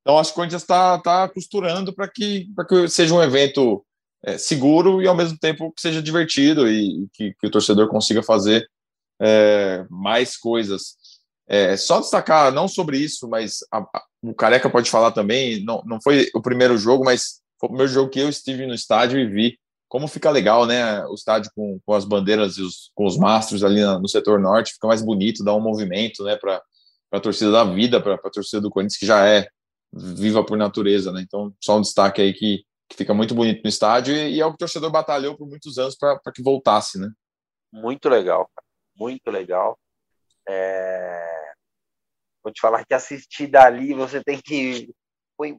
Então, 0.00 0.18
acho 0.18 0.30
que 0.30 0.34
o 0.34 0.36
Corinthians 0.36 0.62
está 0.62 0.98
tá 0.98 1.28
costurando 1.28 1.94
para 1.94 2.08
que, 2.08 2.46
que 2.68 2.88
seja 2.88 3.14
um 3.14 3.22
evento 3.22 3.84
é, 4.22 4.38
seguro 4.38 5.02
e, 5.02 5.06
ao 5.06 5.14
mesmo 5.14 5.38
tempo, 5.38 5.72
que 5.72 5.80
seja 5.80 6.02
divertido 6.02 6.68
e, 6.68 7.08
que, 7.12 7.34
que 7.38 7.46
o 7.46 7.50
torcedor 7.50 7.88
consiga 7.88 8.22
fazer 8.22 8.68
é, 9.20 9.84
mais 9.90 10.36
coisas. 10.36 10.96
É, 11.46 11.76
só 11.76 12.00
destacar, 12.00 12.52
não 12.52 12.66
sobre 12.66 12.98
isso, 12.98 13.28
mas 13.28 13.58
a, 13.70 13.78
a, 13.78 14.02
o 14.22 14.34
Careca 14.34 14.70
pode 14.70 14.90
falar 14.90 15.12
também, 15.12 15.62
não, 15.62 15.82
não 15.84 16.00
foi 16.02 16.30
o 16.34 16.40
primeiro 16.40 16.76
jogo, 16.78 17.04
mas 17.04 17.42
foi 17.60 17.66
o 17.66 17.70
primeiro 17.70 17.92
jogo 17.92 18.10
que 18.10 18.20
eu 18.20 18.30
estive 18.30 18.66
no 18.66 18.74
estádio 18.74 19.18
e 19.18 19.26
vi 19.26 19.58
como 19.94 20.08
fica 20.08 20.28
legal, 20.28 20.66
né? 20.66 21.04
O 21.06 21.14
estádio 21.14 21.52
com, 21.54 21.78
com 21.86 21.94
as 21.94 22.04
bandeiras 22.04 22.56
e 22.56 22.62
os, 22.62 22.90
com 22.96 23.06
os 23.06 23.16
mastros 23.16 23.62
ali 23.62 23.80
no 23.80 24.08
setor 24.08 24.40
norte, 24.40 24.72
fica 24.72 24.88
mais 24.88 25.00
bonito, 25.00 25.44
dá 25.44 25.54
um 25.54 25.60
movimento, 25.60 26.24
né, 26.24 26.34
para 26.34 26.60
a 27.12 27.20
torcida 27.20 27.52
da 27.52 27.62
vida, 27.62 28.02
para 28.02 28.14
a 28.14 28.30
torcida 28.30 28.60
do 28.60 28.70
Corinthians, 28.70 28.98
que 28.98 29.06
já 29.06 29.24
é 29.24 29.46
viva 29.92 30.44
por 30.44 30.58
natureza, 30.58 31.12
né? 31.12 31.20
Então, 31.20 31.54
só 31.62 31.78
um 31.78 31.80
destaque 31.80 32.20
aí 32.20 32.32
que, 32.32 32.64
que 32.88 32.96
fica 32.96 33.14
muito 33.14 33.36
bonito 33.36 33.62
no 33.62 33.68
estádio 33.68 34.16
e, 34.16 34.34
e 34.34 34.40
é 34.40 34.44
o 34.44 34.48
que 34.48 34.56
o 34.56 34.58
torcedor 34.58 34.90
batalhou 34.90 35.36
por 35.36 35.46
muitos 35.46 35.78
anos 35.78 35.94
para 35.96 36.18
que 36.34 36.42
voltasse, 36.42 36.98
né? 36.98 37.08
Muito 37.72 38.08
legal, 38.08 38.50
muito 38.96 39.30
legal. 39.30 39.78
É... 40.48 41.52
Vou 42.42 42.52
te 42.52 42.60
falar 42.60 42.84
que 42.84 42.94
assistir 42.94 43.46
dali 43.46 43.94
você 43.94 44.20
tem 44.24 44.40
que 44.44 44.92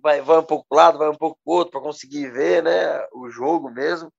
vai, 0.01 0.21
vai 0.21 0.39
um 0.39 0.43
pouco 0.43 0.65
para 0.67 0.77
lado, 0.77 0.97
vai 0.97 1.07
um 1.07 1.15
pouco 1.15 1.39
para 1.41 1.53
outro 1.53 1.71
para 1.71 1.79
conseguir 1.79 2.29
ver, 2.31 2.61
né? 2.61 2.99
O 3.13 3.29
jogo 3.29 3.69
mesmo. 3.71 4.11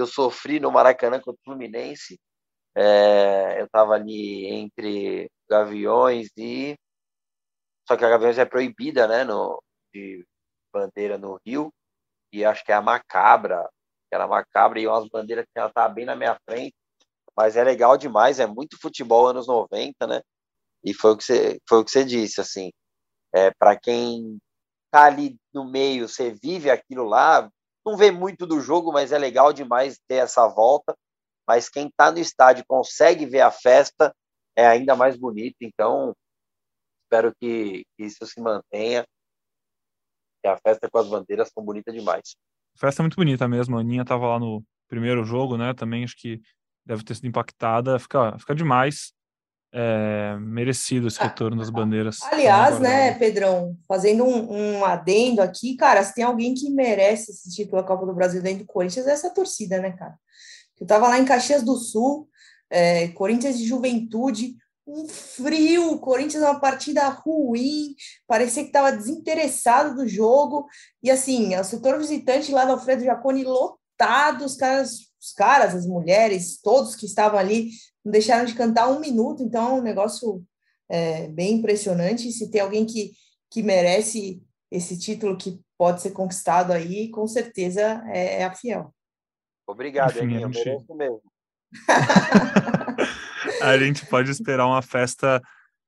Eu 0.00 0.06
sofri 0.06 0.60
no 0.60 0.70
Maracanã 0.70 1.20
contra 1.20 1.40
o 1.40 1.44
Fluminense. 1.44 2.18
É... 2.76 3.60
eu 3.60 3.66
estava 3.66 3.94
ali 3.94 4.46
entre 4.46 5.30
Gaviões 5.48 6.28
e 6.36 6.76
só 7.90 7.96
que 7.96 8.04
a 8.04 8.08
Gaviões 8.08 8.38
é 8.38 8.44
proibida, 8.44 9.08
né, 9.08 9.24
no, 9.24 9.60
de 9.92 10.24
bandeira 10.72 11.18
no 11.18 11.40
Rio, 11.44 11.72
e 12.32 12.44
acho 12.44 12.64
que 12.64 12.70
é 12.70 12.74
a 12.76 12.80
Macabra, 12.80 13.68
aquela 14.06 14.28
Macabra, 14.28 14.78
e 14.78 14.86
umas 14.86 15.08
bandeiras 15.08 15.44
que 15.44 15.58
ela 15.58 15.72
tá 15.72 15.88
bem 15.88 16.04
na 16.04 16.14
minha 16.14 16.38
frente, 16.48 16.72
mas 17.36 17.56
é 17.56 17.64
legal 17.64 17.98
demais, 17.98 18.38
é 18.38 18.46
muito 18.46 18.80
futebol 18.80 19.26
anos 19.26 19.48
90, 19.48 20.06
né, 20.06 20.20
e 20.84 20.94
foi 20.94 21.10
o 21.10 21.16
que 21.16 21.24
você, 21.24 21.58
foi 21.68 21.80
o 21.80 21.84
que 21.84 21.90
você 21.90 22.04
disse, 22.04 22.40
assim, 22.40 22.70
é, 23.34 23.50
para 23.58 23.76
quem 23.76 24.38
tá 24.92 25.06
ali 25.06 25.36
no 25.52 25.68
meio, 25.68 26.08
você 26.08 26.30
vive 26.30 26.70
aquilo 26.70 27.02
lá, 27.02 27.50
não 27.84 27.96
vê 27.96 28.10
muito 28.10 28.46
do 28.46 28.60
jogo, 28.60 28.92
mas 28.92 29.12
é 29.12 29.18
legal 29.18 29.52
demais 29.52 29.98
ter 30.08 30.16
essa 30.16 30.46
volta, 30.46 30.94
mas 31.46 31.68
quem 31.68 31.90
tá 31.96 32.10
no 32.10 32.18
estádio 32.18 32.64
consegue 32.66 33.26
ver 33.26 33.40
a 33.40 33.50
festa, 33.50 34.14
é 34.56 34.66
ainda 34.66 34.94
mais 34.94 35.16
bonito, 35.16 35.56
então 35.60 36.14
espero 37.04 37.34
que, 37.40 37.84
isso 37.98 38.24
se 38.26 38.40
mantenha. 38.40 39.04
E 40.44 40.48
a 40.48 40.56
festa 40.56 40.88
com 40.88 40.98
as 40.98 41.08
bandeiras 41.08 41.50
são 41.52 41.64
bonita 41.64 41.92
demais. 41.92 42.36
festa 42.78 43.02
muito 43.02 43.16
bonita 43.16 43.48
mesmo. 43.48 43.76
A 43.76 43.80
Aninha 43.80 44.02
estava 44.02 44.26
lá 44.26 44.38
no 44.38 44.64
primeiro 44.88 45.24
jogo, 45.24 45.56
né? 45.56 45.74
Também 45.74 46.04
acho 46.04 46.16
que 46.16 46.40
deve 46.86 47.04
ter 47.04 47.14
sido 47.14 47.26
impactada. 47.26 47.98
Fica, 47.98 48.38
fica 48.38 48.54
demais. 48.54 49.12
É, 49.72 50.36
merecido 50.40 51.06
esse 51.06 51.20
retorno 51.20 51.56
das 51.56 51.70
bandeiras. 51.70 52.18
Aliás, 52.24 52.80
né, 52.80 53.14
Pedrão, 53.14 53.76
fazendo 53.86 54.24
um, 54.24 54.78
um, 54.78 54.84
adendo 54.84 55.40
aqui, 55.40 55.76
cara, 55.76 56.02
se 56.02 56.12
tem 56.12 56.24
alguém 56.24 56.54
que 56.54 56.68
merece 56.70 57.30
esse 57.30 57.48
título 57.50 57.80
da 57.80 57.86
Copa 57.86 58.04
do 58.04 58.12
Brasil 58.12 58.42
dentro 58.42 58.64
do 58.64 58.66
Corinthians, 58.66 59.06
é 59.06 59.12
essa 59.12 59.30
torcida, 59.30 59.78
né, 59.78 59.92
cara? 59.92 60.16
Eu 60.80 60.86
tava 60.86 61.06
lá 61.06 61.18
em 61.20 61.24
Caxias 61.24 61.62
do 61.62 61.76
Sul, 61.76 62.28
é, 62.68 63.08
Corinthians 63.08 63.58
de 63.58 63.64
Juventude, 63.64 64.56
um 64.86 65.06
frio, 65.06 65.98
Corinthians 65.98 66.42
uma 66.42 66.58
partida 66.58 67.08
ruim, 67.08 67.94
parecia 68.26 68.62
que 68.62 68.70
estava 68.70 68.90
desinteressado 68.90 69.94
do 69.94 70.08
jogo, 70.08 70.66
e 71.02 71.10
assim, 71.10 71.56
o 71.56 71.64
setor 71.64 71.98
visitante 71.98 72.50
lá 72.50 72.64
do 72.64 72.72
Alfredo 72.72 73.04
Jaconi 73.04 73.44
lotado, 73.44 74.44
os 74.44 74.56
caras, 74.56 74.92
os 75.20 75.32
caras, 75.32 75.74
as 75.74 75.86
mulheres, 75.86 76.60
todos 76.60 76.96
que 76.96 77.06
estavam 77.06 77.38
ali, 77.38 77.70
não 78.04 78.12
deixaram 78.12 78.44
de 78.44 78.54
cantar 78.54 78.88
um 78.88 79.00
minuto, 79.00 79.42
então 79.42 79.68
é 79.68 79.80
um 79.80 79.82
negócio 79.82 80.44
é, 80.88 81.28
bem 81.28 81.54
impressionante, 81.54 82.30
se 82.32 82.50
tem 82.50 82.60
alguém 82.60 82.84
que, 82.86 83.12
que 83.50 83.62
merece 83.62 84.42
esse 84.70 84.98
título 84.98 85.36
que 85.36 85.60
pode 85.76 86.00
ser 86.02 86.10
conquistado 86.10 86.72
aí, 86.72 87.10
com 87.10 87.26
certeza 87.26 88.02
é, 88.08 88.40
é 88.40 88.44
a 88.44 88.54
Fiel. 88.54 88.94
Obrigado, 89.66 90.16
Eninho, 90.18 90.48
mereço 90.48 90.94
mesmo. 90.94 91.22
a 93.62 93.78
gente 93.78 94.04
pode 94.06 94.30
esperar 94.30 94.66
uma 94.66 94.82
festa 94.82 95.40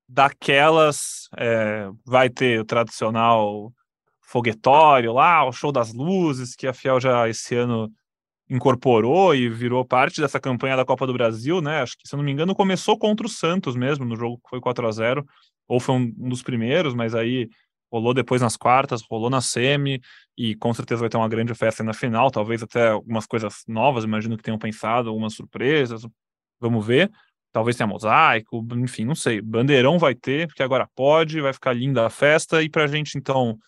daquelas. 0.09 1.29
É, 1.37 1.89
vai 2.05 2.31
ter 2.31 2.61
o 2.61 2.65
tradicional 2.65 3.73
foguetório 4.21 5.13
lá, 5.13 5.45
o 5.45 5.53
show 5.53 5.73
das 5.73 5.93
luzes, 5.93 6.55
que 6.55 6.67
a 6.67 6.73
Fiel 6.73 7.01
já 7.01 7.29
esse 7.29 7.55
ano 7.55 7.93
incorporou 8.53 9.35
e 9.35 9.49
virou 9.49 9.83
parte 9.85 10.21
dessa 10.21 10.39
campanha 10.39 10.77
da 10.77 10.85
Copa 10.85 11.07
do 11.07 11.13
Brasil, 11.15 11.63
né? 11.63 11.81
Acho 11.81 11.97
que, 11.97 12.07
se 12.07 12.15
eu 12.15 12.19
não 12.19 12.25
me 12.25 12.31
engano, 12.31 12.55
começou 12.55 12.99
contra 12.99 13.27
o 13.27 13.31
Santos 13.31 13.75
mesmo, 13.75 14.05
no 14.05 14.15
jogo 14.15 14.37
que 14.37 14.51
foi 14.51 14.61
4 14.61 14.87
a 14.87 14.93
0 14.93 15.25
ou 15.67 15.81
foi 15.81 15.95
um, 15.95 16.15
um 16.19 16.29
dos 16.29 16.43
primeiros, 16.43 16.95
mas 16.95 17.15
aí 17.15 17.49
rolou 17.91 18.13
depois 18.13 18.43
nas 18.43 18.57
quartas, 18.57 19.03
rolou 19.09 19.31
na 19.31 19.41
semi, 19.41 20.01
e 20.37 20.55
com 20.57 20.73
certeza 20.75 21.01
vai 21.01 21.09
ter 21.09 21.17
uma 21.17 21.29
grande 21.29 21.55
festa 21.55 21.83
na 21.83 21.95
final, 21.95 22.31
talvez 22.31 22.63
até 22.63 22.89
algumas 22.89 23.27
coisas 23.27 23.63
novas, 23.67 24.05
imagino 24.05 24.37
que 24.37 24.43
tenham 24.43 24.59
pensado, 24.59 25.09
algumas 25.09 25.35
surpresas, 25.35 26.03
vamos 26.61 26.87
ver. 26.87 27.11
Talvez 27.53 27.77
tenha 27.77 27.87
mosaico, 27.87 28.67
enfim, 28.77 29.05
não 29.05 29.15
sei. 29.15 29.43
Bandeirão 29.43 29.99
vai 29.99 30.15
ter, 30.15 30.47
porque 30.47 30.63
agora 30.63 30.89
pode, 30.95 31.41
vai 31.41 31.53
ficar 31.53 31.75
linda 31.75 32.07
a 32.07 32.11
festa, 32.11 32.63
e 32.63 32.69
pra 32.69 32.87
gente, 32.87 33.17
então, 33.17 33.59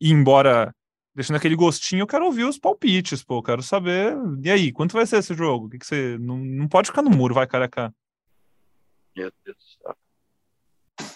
ir 0.00 0.10
embora 0.10 0.74
deixando 1.14 1.36
aquele 1.36 1.56
gostinho, 1.56 2.02
eu 2.02 2.06
quero 2.06 2.24
ouvir 2.24 2.44
os 2.44 2.58
palpites, 2.58 3.22
pô, 3.22 3.42
quero 3.42 3.62
saber. 3.62 4.16
E 4.42 4.50
aí, 4.50 4.72
quanto 4.72 4.92
vai 4.92 5.06
ser 5.06 5.18
esse 5.18 5.34
jogo? 5.34 5.66
O 5.66 5.70
que, 5.70 5.78
que 5.78 5.86
você. 5.86 6.16
Não, 6.18 6.36
não 6.38 6.68
pode 6.68 6.88
ficar 6.88 7.02
no 7.02 7.10
muro, 7.10 7.34
vai, 7.34 7.46
careca. 7.46 7.94
Meu 9.14 9.30
Deus 9.44 9.56
do 9.56 9.62
céu. 9.62 9.96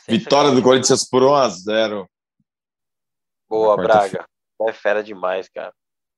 Vitória 0.09 0.51
do 0.51 0.63
Corinthians 0.63 1.09
por 1.09 1.23
1x0. 1.23 2.07
Boa, 3.49 3.77
Braga. 3.77 4.27
É 4.63 4.73
fera 4.73 5.03
demais, 5.03 5.49
cara. 5.49 5.73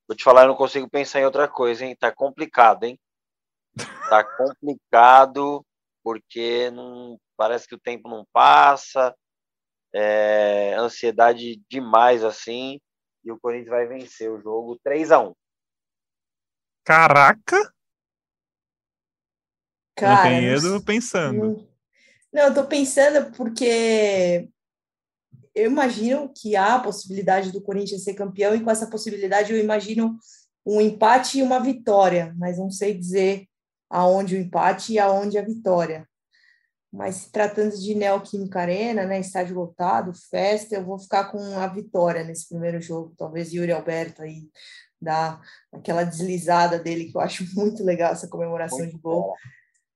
Vou 0.07 0.17
te 0.17 0.25
falar, 0.25 0.43
eu 0.43 0.49
não 0.49 0.55
consigo 0.55 0.89
pensar 0.89 1.21
em 1.21 1.25
outra 1.25 1.47
coisa, 1.49 1.85
hein? 1.85 1.95
Tá 1.95 2.11
complicado, 2.13 2.85
hein? 2.85 2.99
Tá 4.09 4.25
complicado, 4.37 5.65
porque 6.03 6.71
não 6.71 7.19
parece 7.37 7.69
que 7.69 7.75
o 7.75 7.81
tempo 7.81 8.09
não 8.09 8.25
passa, 8.33 9.15
é, 9.93 10.75
ansiedade 10.79 11.61
demais 11.69 12.25
assim, 12.25 12.81
e 13.29 13.33
o 13.33 13.39
Corinthians 13.39 13.69
vai 13.69 13.87
vencer 13.87 14.31
o 14.31 14.41
jogo 14.41 14.79
3 14.83 15.13
a 15.13 15.21
1 15.21 15.35
Caraca! 16.85 17.75
Cara, 19.95 20.23
Canhedo 20.23 20.83
pensando. 20.83 21.69
Não, 22.33 22.45
eu 22.45 22.55
tô 22.55 22.65
pensando 22.65 23.31
porque 23.37 24.49
eu 25.55 25.71
imagino 25.71 26.33
que 26.35 26.57
há 26.57 26.77
a 26.77 26.81
possibilidade 26.81 27.53
do 27.53 27.61
Corinthians 27.61 28.05
ser 28.05 28.15
campeão, 28.15 28.55
e 28.55 28.63
com 28.63 28.71
essa 28.71 28.89
possibilidade 28.89 29.53
eu 29.53 29.59
imagino 29.59 30.17
um 30.65 30.81
empate 30.81 31.39
e 31.39 31.43
uma 31.43 31.59
vitória, 31.59 32.35
mas 32.39 32.59
não 32.59 32.71
sei 32.71 32.97
dizer 32.97 33.47
aonde 33.91 34.37
o 34.37 34.39
empate 34.39 34.95
e 34.95 34.99
aonde 34.99 35.37
a 35.37 35.43
vitória. 35.43 36.08
Mas 36.93 37.17
se 37.17 37.33
tratando 37.33 37.77
de 37.77 37.95
Neoquímica 37.95 38.61
Arena, 38.61 39.05
né, 39.05 39.21
estádio 39.21 39.57
lotado, 39.57 40.13
festa, 40.31 40.75
eu 40.75 40.85
vou 40.85 40.99
ficar 40.99 41.31
com 41.31 41.59
a 41.59 41.67
vitória 41.67 42.25
nesse 42.25 42.49
primeiro 42.49 42.81
jogo. 42.81 43.15
Talvez 43.17 43.53
Yuri 43.53 43.73
Alberto 43.73 44.23
aí 44.23 44.49
dá 45.01 45.41
aquela 45.73 46.03
deslizada 46.03 46.79
dele, 46.79 47.11
que 47.11 47.17
eu 47.17 47.21
acho 47.21 47.45
muito 47.55 47.85
legal 47.85 48.13
essa 48.13 48.29
comemoração 48.29 48.79
muito 48.79 48.97
de 48.97 48.99
gol. 48.99 49.35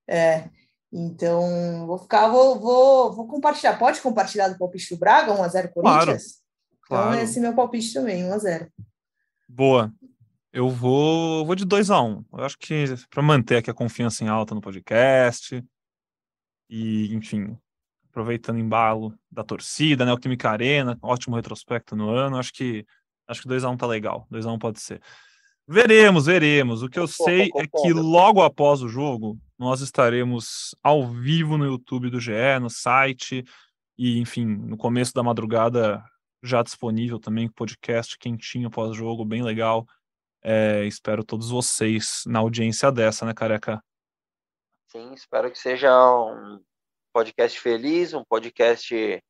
É, 0.07 0.51
então, 0.93 1.87
vou 1.87 1.97
ficar, 1.97 2.29
vou, 2.29 2.61
vou, 2.61 3.13
vou 3.13 3.27
compartilhar. 3.27 3.79
Pode 3.79 4.01
compartilhar 4.01 4.49
do 4.49 4.59
palpite 4.59 4.95
do 4.95 4.99
Braga, 4.99 5.33
1x0 5.33 5.73
Corinthians? 5.73 5.73
Claro, 5.75 6.13
então, 6.85 6.87
claro. 6.87 7.19
esse 7.21 7.39
é 7.39 7.41
meu 7.41 7.55
palpite 7.55 7.95
também, 7.95 8.25
1x0. 8.25 8.69
Boa. 9.49 9.91
Eu 10.53 10.69
vou, 10.69 11.47
vou 11.47 11.55
de 11.55 11.65
2 11.65 11.91
a 11.91 12.03
1 12.03 12.07
um. 12.07 12.25
Eu 12.35 12.45
acho 12.45 12.59
que 12.59 12.85
para 13.09 13.23
manter 13.23 13.57
aqui 13.57 13.71
a 13.71 13.75
confiança 13.75 14.23
em 14.23 14.29
alta 14.29 14.55
no 14.55 14.61
podcast 14.61 15.65
e, 16.73 17.15
enfim, 17.15 17.55
aproveitando 18.09 18.57
o 18.57 18.59
embalo 18.59 19.15
da 19.31 19.45
torcida, 19.45 20.07
né, 20.07 20.13
o 20.13 20.17
Química 20.17 20.49
Arena, 20.49 20.99
ótimo 21.03 21.37
retrospecto 21.37 21.95
no 21.95 22.09
ano, 22.09 22.39
acho 22.39 22.51
que 22.51 22.87
acho 23.29 23.43
que 23.43 23.49
2 23.49 23.63
a 23.63 23.69
1 23.69 23.73
um 23.73 23.77
tá 23.77 23.87
legal. 23.87 24.27
2 24.31 24.47
a 24.47 24.51
1 24.51 24.55
um 24.55 24.59
pode 24.59 24.81
ser. 24.81 24.99
Veremos, 25.69 26.25
veremos. 26.25 26.83
O 26.83 26.89
que 26.89 26.99
eu 26.99 27.07
sei 27.07 27.51
é 27.57 27.67
que 27.67 27.93
logo 27.93 28.43
após 28.43 28.81
o 28.81 28.89
jogo, 28.89 29.39
nós 29.59 29.83
estaremos 29.83 30.75
ao 30.83 31.07
vivo 31.07 31.59
no 31.59 31.67
YouTube 31.67 32.09
do 32.09 32.19
GE, 32.19 32.59
no 32.59 32.71
site 32.71 33.45
e, 33.99 34.19
enfim, 34.19 34.47
no 34.47 34.77
começo 34.79 35.13
da 35.13 35.23
madrugada 35.23 36.03
já 36.43 36.63
disponível 36.63 37.19
também 37.19 37.51
podcast 37.51 38.19
quentinho 38.19 38.71
pós-jogo, 38.71 39.27
bem 39.27 39.43
legal. 39.43 39.87
É, 40.43 40.87
espero 40.87 41.23
todos 41.23 41.51
vocês 41.51 42.23
na 42.27 42.39
audiência 42.39 42.91
dessa, 42.91 43.27
né, 43.27 43.35
careca? 43.35 43.83
Sim, 44.93 45.15
espero 45.15 45.51
que 45.51 45.59
seja 45.59 45.91
um 46.23 46.63
podcast 47.15 47.59
feliz, 47.59 48.13
um 48.13 48.23
podcast, 48.23 49.25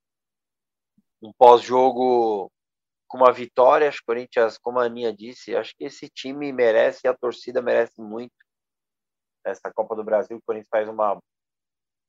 um 1.22 1.32
pós-jogo 1.38 2.50
com 3.06 3.18
uma 3.18 3.32
vitória. 3.32 3.88
Acho 3.88 3.98
que 3.98 4.02
o 4.02 4.06
Corinthians, 4.06 4.58
como 4.58 4.80
a 4.80 4.86
Aninha 4.86 5.14
disse, 5.14 5.54
acho 5.54 5.72
que 5.76 5.84
esse 5.84 6.08
time 6.08 6.52
merece 6.52 7.06
a 7.06 7.16
torcida 7.16 7.62
merece 7.62 8.02
muito 8.02 8.32
essa 9.46 9.72
Copa 9.72 9.94
do 9.94 10.02
Brasil. 10.02 10.36
O 10.36 10.42
Corinthians 10.44 10.68
faz 10.68 10.88
uma 10.88 11.16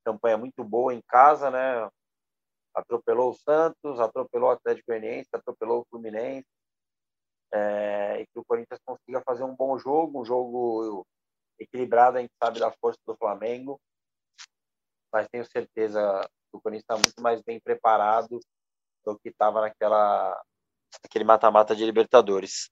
campanha 0.03 0.35
muito 0.35 0.63
boa 0.63 0.91
em 0.91 1.01
casa, 1.07 1.51
né? 1.51 1.87
Atropelou 2.73 3.29
o 3.29 3.35
Santos, 3.35 3.99
atropelou 3.99 4.49
o 4.49 4.53
Atlético 4.53 4.87
Goianiense, 4.87 5.29
atropelou 5.31 5.81
o 5.81 5.85
Fluminense. 5.91 6.47
É, 7.53 8.19
e 8.19 8.25
que 8.25 8.39
o 8.39 8.45
Corinthians 8.45 8.79
consiga 8.83 9.21
fazer 9.21 9.43
um 9.43 9.55
bom 9.55 9.77
jogo, 9.77 10.21
um 10.21 10.25
jogo 10.25 11.05
equilibrado, 11.73 12.17
a 12.17 12.21
gente 12.21 12.33
sabe 12.41 12.59
da 12.59 12.71
força 12.71 12.99
do 13.05 13.15
Flamengo, 13.15 13.81
mas 15.11 15.27
tenho 15.27 15.45
certeza 15.45 16.21
que 16.51 16.57
o 16.57 16.61
Corinthians 16.61 16.83
está 16.83 16.95
muito 16.95 17.21
mais 17.21 17.41
bem 17.41 17.59
preparado 17.59 18.39
do 19.03 19.19
que 19.19 19.29
estava 19.29 19.61
naquela 19.61 20.39
aquele 21.03 21.25
mata-mata 21.25 21.75
de 21.75 21.83
Libertadores. 21.83 22.69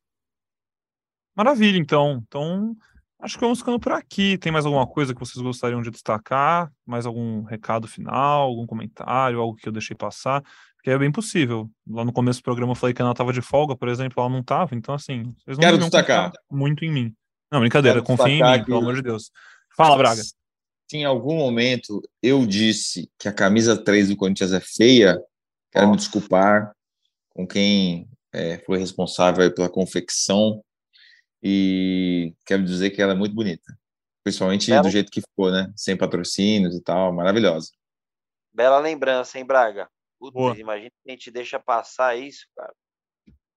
Maravilha, 1.36 1.78
então. 1.78 2.22
Então, 2.28 2.76
acho 3.20 3.36
que 3.36 3.42
vamos 3.42 3.60
ficando 3.60 3.80
por 3.80 3.92
aqui. 3.92 4.38
Tem 4.38 4.52
mais 4.52 4.66
alguma 4.66 4.86
coisa 4.86 5.14
que 5.14 5.20
vocês 5.20 5.42
gostariam 5.42 5.82
de 5.82 5.90
destacar? 5.90 6.72
Mais 6.86 7.06
algum 7.06 7.44
recado 7.44 7.88
final, 7.88 8.44
algum 8.44 8.68
comentário, 8.68 9.40
algo 9.40 9.56
que 9.56 9.68
eu 9.68 9.74
deixei 9.74 9.96
passar? 9.96 10.44
Porque 10.76 10.92
é 10.92 10.98
bem 10.98 11.12
possível. 11.12 11.70
Lá 11.88 12.06
no 12.06 12.14
começo 12.14 12.40
do 12.40 12.44
programa 12.44 12.72
eu 12.74 12.76
falei 12.76 12.94
que 12.94 13.02
ela 13.02 13.12
estava 13.12 13.34
de 13.34 13.42
folga, 13.42 13.76
por 13.76 13.88
exemplo, 13.88 14.22
ela 14.22 14.30
não 14.30 14.40
estava. 14.40 14.76
Então, 14.76 14.94
assim, 14.94 15.24
vocês 15.38 15.58
não 15.58 15.62
Quero 15.64 15.78
destacar 15.78 16.32
muito 16.50 16.86
em 16.86 16.92
mim. 16.92 17.16
Não, 17.52 17.60
brincadeira, 17.60 18.02
confia 18.02 18.28
em 18.28 18.42
mim, 18.42 18.60
que... 18.60 18.66
pelo 18.66 18.78
amor 18.78 18.96
de 18.96 19.02
Deus. 19.02 19.32
Fala, 19.76 19.98
Braga. 19.98 20.22
Se 20.22 20.98
em 20.98 21.06
algum 21.06 21.36
momento 21.36 22.02
eu 22.22 22.46
disse 22.46 23.10
que 23.18 23.28
a 23.28 23.34
camisa 23.34 23.82
3 23.82 24.10
do 24.10 24.18
Corinthians 24.18 24.54
é 24.54 24.60
feia, 24.60 25.22
quero 25.72 25.88
oh. 25.88 25.92
me 25.92 25.98
desculpar 25.98 26.74
com 27.30 27.48
quem 27.48 28.10
é, 28.34 28.58
foi 28.60 28.78
responsável 28.78 29.54
pela 29.54 29.70
confecção 29.70 30.64
e 31.44 32.34
quero 32.46 32.64
dizer 32.64 32.92
que 32.92 33.02
ela 33.02 33.14
é 33.14 33.16
muito 33.16 33.34
bonita, 33.34 33.78
principalmente 34.24 34.70
Bela. 34.70 34.84
do 34.84 34.90
jeito 34.90 35.12
que 35.12 35.22
ficou, 35.22 35.52
né? 35.52 35.72
Sem 35.76 35.98
patrocínios 35.98 36.76
e 36.76 36.82
tal, 36.82 37.12
maravilhosa. 37.14 37.72
Bela 38.54 38.80
lembrança, 38.80 39.40
hein, 39.40 39.46
Braga? 39.46 39.90
Putz, 40.20 40.60
imagina 40.60 40.92
que 41.04 41.10
a 41.10 41.12
gente 41.12 41.32
deixa 41.32 41.60
passar 41.60 42.16
isso, 42.16 42.46
cara. 42.56 42.74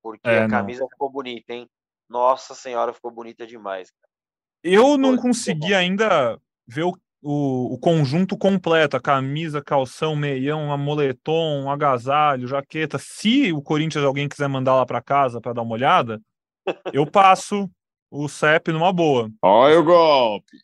Porque 0.02 0.28
é, 0.28 0.42
a 0.42 0.48
camisa 0.48 0.80
não. 0.80 0.88
ficou 0.88 1.10
bonita, 1.10 1.52
hein? 1.52 1.68
Nossa 2.14 2.54
senhora, 2.54 2.92
ficou 2.92 3.10
bonita 3.10 3.44
demais. 3.44 3.90
Cara. 3.90 4.08
Eu 4.62 4.96
não 4.96 5.16
consegui 5.16 5.74
ainda 5.74 6.40
ver 6.64 6.84
o, 6.84 6.96
o, 7.20 7.74
o, 7.74 7.78
conjunto 7.78 8.38
completo, 8.38 8.96
a 8.96 9.00
camisa, 9.00 9.60
calção, 9.60 10.14
meião, 10.14 10.70
a 10.70 10.76
moletom, 10.76 11.64
um 11.64 11.70
agasalho, 11.72 12.46
jaqueta. 12.46 12.98
Se 13.00 13.52
o 13.52 13.60
Corinthians 13.60 14.04
alguém 14.04 14.28
quiser 14.28 14.46
mandar 14.46 14.76
lá 14.76 14.86
para 14.86 15.02
casa 15.02 15.40
para 15.40 15.54
dar 15.54 15.62
uma 15.62 15.74
olhada, 15.74 16.22
eu 16.94 17.04
passo 17.04 17.68
o 18.08 18.28
CEP 18.28 18.70
numa 18.70 18.92
boa. 18.92 19.28
Olha 19.42 19.80
o 19.80 19.84
golpe. 19.84 20.56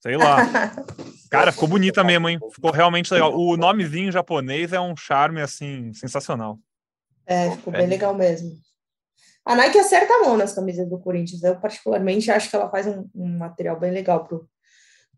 Sei 0.00 0.16
lá. 0.16 0.38
Cara, 1.30 1.52
ficou 1.52 1.68
bonita 1.68 2.02
mesmo, 2.02 2.26
hein? 2.26 2.38
Ficou 2.54 2.70
realmente 2.70 3.12
legal. 3.12 3.38
O 3.38 3.54
nomezinho 3.54 4.10
japonês 4.10 4.72
é 4.72 4.80
um 4.80 4.96
charme, 4.96 5.42
assim, 5.42 5.92
sensacional. 5.92 6.58
É, 7.26 7.50
ficou 7.50 7.70
bem 7.70 7.86
legal 7.86 8.14
mesmo. 8.14 8.64
A 9.44 9.54
Nike 9.54 9.78
acerta 9.78 10.12
a 10.12 10.20
mão 10.20 10.36
nas 10.36 10.54
camisas 10.54 10.88
do 10.88 10.98
Corinthians. 10.98 11.42
Eu, 11.42 11.56
particularmente, 11.60 12.30
acho 12.30 12.48
que 12.48 12.56
ela 12.56 12.70
faz 12.70 12.86
um, 12.86 13.08
um 13.14 13.38
material 13.38 13.78
bem 13.78 13.90
legal 13.90 14.24
pro, 14.24 14.48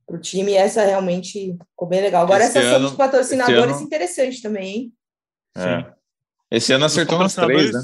pro 0.07 0.21
time. 0.21 0.53
E 0.53 0.57
essa 0.57 0.85
realmente 0.85 1.57
ficou 1.71 1.87
bem 1.89 2.01
legal. 2.01 2.25
Agora, 2.25 2.45
esse 2.45 2.59
essa 2.59 2.77
ano, 2.77 2.89
dos 2.89 2.97
patrocinadores, 2.97 3.77
ano... 3.77 3.85
interessante 3.85 4.43
também, 4.43 4.75
hein? 4.75 4.93
É. 5.57 5.97
Esse 6.51 6.73
ano 6.73 6.85
acertou 6.85 7.23
uns 7.23 7.35
três, 7.35 7.73
né? 7.73 7.81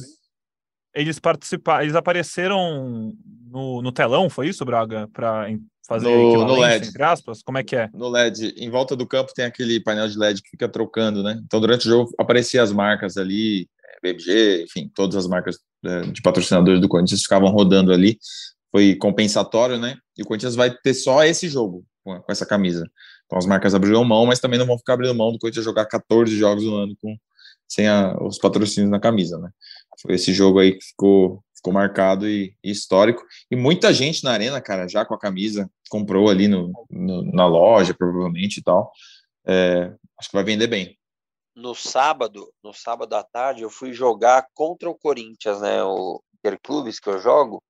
Eles 0.95 1.18
participaram, 1.18 1.82
eles 1.82 1.95
apareceram 1.95 3.12
no, 3.49 3.80
no 3.80 3.93
telão, 3.93 4.28
foi 4.28 4.49
isso, 4.49 4.64
Braga? 4.64 5.09
Para 5.12 5.49
fazer 5.86 6.09
no, 6.09 6.45
no 6.45 6.61
LED. 6.61 6.88
entre 6.88 7.03
aspas? 7.03 7.43
Como 7.43 7.57
é 7.59 7.64
que 7.64 7.76
é? 7.76 7.88
No 7.95 8.09
LED. 8.09 8.55
Em 8.59 8.68
volta 8.68 8.95
do 8.95 9.07
campo 9.07 9.32
tem 9.34 9.45
aquele 9.45 9.80
painel 9.80 10.09
de 10.09 10.18
LED 10.18 10.43
que 10.43 10.51
fica 10.51 10.68
trocando, 10.68 11.22
né? 11.22 11.40
Então, 11.45 11.61
durante 11.61 11.86
o 11.86 11.90
jogo, 11.90 12.12
apareciam 12.18 12.62
as 12.62 12.72
marcas 12.72 13.16
ali, 13.16 13.68
BMG, 14.03 14.64
enfim, 14.64 14.90
todas 14.94 15.16
as 15.16 15.26
marcas 15.26 15.59
é, 15.84 16.03
de 16.03 16.20
patrocinadores 16.20 16.80
do 16.80 16.88
Corinthians 16.88 17.22
ficavam 17.22 17.50
rodando 17.50 17.92
ali. 17.92 18.18
Foi 18.70 18.94
compensatório, 18.96 19.78
né? 19.78 19.96
E 20.16 20.22
o 20.22 20.26
Corinthians 20.26 20.55
vai 20.55 20.70
ter 20.70 20.94
só 20.94 21.24
esse 21.24 21.48
jogo 21.48 21.84
com, 22.03 22.20
com 22.20 22.32
essa 22.32 22.46
camisa. 22.46 22.88
Então 23.26 23.38
as 23.38 23.46
marcas 23.46 23.74
abriram 23.74 24.05
mão, 24.05 24.26
mas 24.26 24.40
também 24.40 24.59
não 24.59 24.66
vão 24.66 24.78
ficar 24.78 24.94
abrindo 24.94 25.14
mão 25.14 25.32
do 25.32 25.38
Corinthians 25.38 25.64
jogar 25.64 25.86
14 25.86 26.36
jogos 26.36 26.64
no 26.64 26.74
ano 26.74 26.96
com, 27.00 27.16
sem 27.68 27.86
a, 27.86 28.16
os 28.20 28.38
patrocínios 28.38 28.90
na 28.90 29.00
camisa, 29.00 29.38
né? 29.38 29.50
Foi 30.00 30.14
esse 30.14 30.32
jogo 30.32 30.59
aí 30.59 30.72
que 30.72 30.84
ficou, 30.84 31.44
ficou 31.55 31.72
marcado 31.72 32.28
e, 32.28 32.55
e, 32.64 32.70
histórico. 32.70 33.22
E 33.50 33.57
muita 33.57 33.92
gente 33.92 34.24
na 34.24 34.32
arena, 34.32 34.61
cara, 34.61 34.88
já 34.88 35.05
com 35.05 35.14
a 35.14 35.18
camisa, 35.18 35.70
comprou 35.88 36.28
ali 36.28 36.48
no, 36.48 36.72
no 36.90 37.22
na 37.32 37.46
loja, 37.46 37.94
provavelmente 37.94 38.59
e 38.59 38.62
tal. 38.62 38.90
É, 39.46 39.92
acho 40.18 40.28
que 40.30 40.34
vai 40.34 40.44
vender 40.44 40.66
bem 40.66 40.96
no 41.55 41.74
sábado, 41.74 42.53
no 42.62 42.72
sábado 42.72 43.14
à 43.14 43.22
tarde, 43.22 43.62
eu 43.62 43.70
fui 43.70 43.92
jogar 43.92 44.46
contra 44.55 44.88
o 44.88 44.98
Corinthians, 44.98 45.61
né? 45.61 45.82
O 45.84 46.22
Interclubes 46.34 46.98
que 46.98 47.09
eu 47.09 47.18
jogo. 47.18 47.62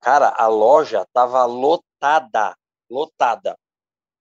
Cara, 0.00 0.34
a 0.36 0.46
loja 0.46 1.06
tava 1.12 1.44
lotada, 1.44 2.56
lotada. 2.88 3.56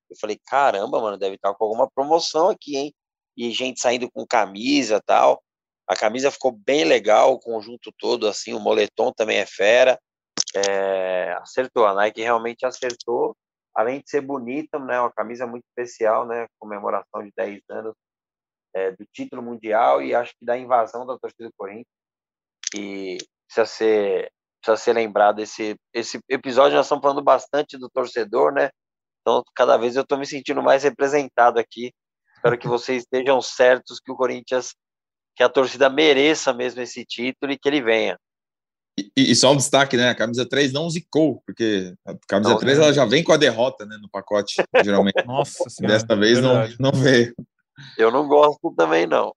Eu 0.09 0.17
falei, 0.19 0.39
caramba, 0.45 0.99
mano, 0.99 1.17
deve 1.17 1.35
estar 1.35 1.53
com 1.53 1.63
alguma 1.63 1.89
promoção 1.89 2.49
aqui, 2.49 2.77
hein? 2.77 2.93
E 3.37 3.51
gente 3.51 3.79
saindo 3.79 4.09
com 4.11 4.25
camisa 4.25 5.01
tal. 5.05 5.41
A 5.87 5.95
camisa 5.95 6.31
ficou 6.31 6.51
bem 6.51 6.83
legal, 6.83 7.33
o 7.33 7.39
conjunto 7.39 7.91
todo, 7.97 8.27
assim, 8.27 8.53
o 8.53 8.59
moletom 8.59 9.11
também 9.11 9.37
é 9.37 9.45
fera. 9.45 9.99
É, 10.55 11.33
acertou, 11.41 11.85
a 11.85 11.93
Nike 11.93 12.21
realmente 12.21 12.65
acertou. 12.65 13.35
Além 13.75 14.01
de 14.01 14.09
ser 14.09 14.21
bonita, 14.21 14.79
né? 14.79 14.99
Uma 14.99 15.11
camisa 15.11 15.45
muito 15.45 15.65
especial, 15.65 16.25
né? 16.25 16.47
Comemoração 16.59 17.23
de 17.23 17.31
10 17.35 17.61
anos 17.69 17.93
é, 18.75 18.91
do 18.91 19.05
título 19.13 19.41
mundial 19.41 20.01
e 20.01 20.13
acho 20.13 20.33
que 20.37 20.45
da 20.45 20.57
invasão 20.57 21.05
da 21.05 21.17
torcida 21.17 21.47
do 21.47 21.53
Corinthians. 21.57 21.87
E 22.75 23.17
precisa 23.47 23.65
ser, 23.65 24.31
precisa 24.61 24.83
ser 24.83 24.93
lembrado 24.93 25.39
esse, 25.39 25.75
esse 25.93 26.19
episódio. 26.29 26.75
Nós 26.75 26.85
estamos 26.85 27.01
falando 27.01 27.23
bastante 27.23 27.77
do 27.77 27.89
torcedor, 27.89 28.51
né? 28.53 28.69
Então, 29.21 29.43
cada 29.55 29.77
vez 29.77 29.95
eu 29.95 30.01
estou 30.01 30.17
me 30.17 30.25
sentindo 30.25 30.61
mais 30.61 30.83
representado 30.83 31.57
aqui. 31.57 31.91
Espero 32.35 32.57
que 32.57 32.67
vocês 32.67 33.03
estejam 33.03 33.41
certos 33.41 33.99
que 33.99 34.11
o 34.11 34.15
Corinthians, 34.15 34.75
que 35.35 35.41
a 35.41 35.49
torcida 35.49 35.89
mereça 35.89 36.53
mesmo 36.53 36.81
esse 36.81 37.03
título 37.05 37.51
e 37.51 37.57
que 37.57 37.67
ele 37.67 37.81
venha. 37.81 38.19
E, 38.97 39.31
e, 39.31 39.35
só 39.35 39.51
um 39.51 39.57
destaque, 39.57 39.97
né? 39.97 40.09
A 40.09 40.15
camisa 40.15 40.47
3 40.47 40.71
não 40.71 40.89
zicou, 40.89 41.41
porque 41.45 41.93
a 42.05 42.15
camisa 42.27 42.51
não, 42.51 42.59
3 42.59 42.77
ela 42.77 42.93
já 42.93 43.03
vem 43.03 43.23
com 43.23 43.33
a 43.33 43.37
derrota 43.37 43.85
né, 43.85 43.97
no 44.01 44.09
pacote, 44.09 44.63
geralmente. 44.83 45.15
Nossa 45.27 45.69
senhora, 45.69 45.95
Desta 45.95 46.15
vez 46.15 46.39
não, 46.39 46.53
não 46.79 46.91
veio. 46.91 47.35
Eu 47.97 48.11
não 48.11 48.27
gosto 48.27 48.73
também, 48.75 49.05
não. 49.05 49.33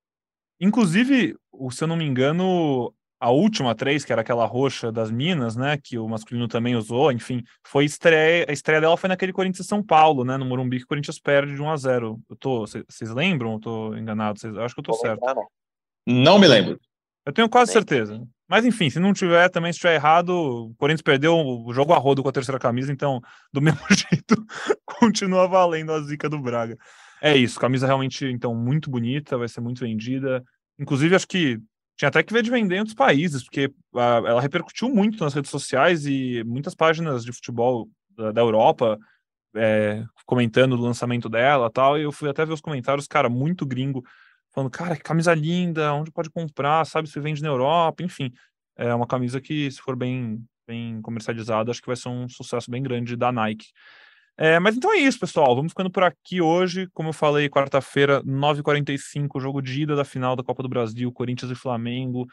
Inclusive, 0.60 1.36
se 1.70 1.84
eu 1.84 1.88
não 1.88 1.96
me 1.96 2.04
engano, 2.04 2.92
a 3.20 3.30
última 3.30 3.74
três, 3.74 4.04
que 4.04 4.12
era 4.12 4.22
aquela 4.22 4.46
roxa 4.46 4.92
das 4.92 5.10
Minas, 5.10 5.56
né, 5.56 5.76
que 5.76 5.98
o 5.98 6.08
masculino 6.08 6.46
também 6.46 6.76
usou, 6.76 7.10
enfim, 7.10 7.42
foi 7.66 7.84
estreia, 7.84 8.46
a 8.48 8.52
estreia 8.52 8.80
dela 8.80 8.96
foi 8.96 9.08
naquele 9.08 9.32
Corinthians 9.32 9.66
São 9.66 9.82
Paulo, 9.82 10.24
né, 10.24 10.36
no 10.36 10.44
Morumbi, 10.44 10.78
que 10.78 10.84
o 10.84 10.88
Corinthians 10.88 11.18
perde 11.18 11.54
de 11.54 11.62
1 11.62 11.70
a 11.70 11.76
0. 11.76 12.20
Eu 12.28 12.36
tô, 12.36 12.60
vocês 12.60 13.10
lembram? 13.10 13.54
Eu 13.54 13.60
tô 13.60 13.94
enganado, 13.96 14.40
eu 14.44 14.62
acho 14.62 14.74
que 14.74 14.80
eu 14.80 14.84
tô 14.84 14.94
certo. 14.94 15.20
não. 16.06 16.38
me 16.38 16.46
lembro. 16.46 16.80
Eu 17.26 17.32
tenho 17.32 17.48
quase 17.48 17.72
certeza. 17.72 18.22
Mas 18.48 18.64
enfim, 18.64 18.88
se 18.88 18.98
não 18.98 19.12
tiver, 19.12 19.50
também 19.50 19.70
se 19.70 19.76
estiver 19.76 19.96
errado, 19.96 20.30
o 20.30 20.74
Corinthians 20.78 21.02
perdeu 21.02 21.36
o 21.36 21.70
jogo 21.74 21.92
a 21.92 21.98
rodo 21.98 22.22
com 22.22 22.28
a 22.30 22.32
terceira 22.32 22.58
camisa, 22.58 22.90
então, 22.90 23.20
do 23.52 23.60
mesmo 23.60 23.80
jeito, 23.90 24.34
continua 24.86 25.46
valendo 25.46 25.92
a 25.92 26.00
zica 26.00 26.28
do 26.28 26.38
Braga. 26.38 26.78
É 27.20 27.36
isso, 27.36 27.58
camisa 27.58 27.86
realmente, 27.86 28.24
então, 28.26 28.54
muito 28.54 28.90
bonita, 28.90 29.36
vai 29.36 29.48
ser 29.48 29.60
muito 29.60 29.80
vendida. 29.80 30.42
Inclusive, 30.78 31.14
acho 31.14 31.26
que 31.26 31.58
tinha 31.96 32.08
até 32.08 32.22
que 32.22 32.32
ver 32.32 32.42
de 32.42 32.50
vender 32.50 32.76
em 32.76 32.78
outros 32.78 32.94
países, 32.94 33.42
porque 33.42 33.72
a, 33.94 34.22
ela 34.24 34.40
repercutiu 34.40 34.88
muito 34.88 35.22
nas 35.22 35.34
redes 35.34 35.50
sociais 35.50 36.06
e 36.06 36.44
muitas 36.44 36.74
páginas 36.74 37.24
de 37.24 37.32
futebol 37.32 37.88
da, 38.16 38.30
da 38.30 38.40
Europa 38.40 38.96
é, 39.56 40.04
comentando 40.24 40.74
o 40.74 40.80
lançamento 40.80 41.28
dela 41.28 41.70
tal. 41.70 41.98
E 41.98 42.02
eu 42.02 42.12
fui 42.12 42.28
até 42.28 42.44
ver 42.44 42.52
os 42.52 42.60
comentários, 42.60 43.06
cara, 43.08 43.28
muito 43.28 43.66
gringo, 43.66 44.04
falando, 44.54 44.70
cara, 44.70 44.96
que 44.96 45.02
camisa 45.02 45.34
linda, 45.34 45.92
onde 45.92 46.12
pode 46.12 46.30
comprar, 46.30 46.84
sabe 46.86 47.08
se 47.08 47.18
vende 47.20 47.42
na 47.42 47.48
Europa, 47.48 48.02
enfim. 48.02 48.32
É 48.76 48.94
uma 48.94 49.06
camisa 49.06 49.40
que, 49.40 49.70
se 49.70 49.80
for 49.80 49.96
bem, 49.96 50.44
bem 50.66 51.02
comercializada, 51.02 51.70
acho 51.70 51.80
que 51.80 51.88
vai 51.88 51.96
ser 51.96 52.08
um 52.08 52.28
sucesso 52.28 52.70
bem 52.70 52.82
grande 52.82 53.16
da 53.16 53.32
Nike. 53.32 53.66
É, 54.40 54.60
mas 54.60 54.76
então 54.76 54.92
é 54.92 54.98
isso, 54.98 55.18
pessoal. 55.18 55.56
Vamos 55.56 55.72
ficando 55.72 55.90
por 55.90 56.04
aqui 56.04 56.40
hoje. 56.40 56.88
Como 56.94 57.08
eu 57.08 57.12
falei, 57.12 57.48
quarta-feira, 57.48 58.22
9h45, 58.22 59.40
jogo 59.40 59.60
de 59.60 59.82
ida 59.82 59.96
da 59.96 60.04
final 60.04 60.36
da 60.36 60.44
Copa 60.44 60.62
do 60.62 60.68
Brasil, 60.68 61.10
Corinthians 61.10 61.50
e 61.50 61.56
Flamengo, 61.56 62.24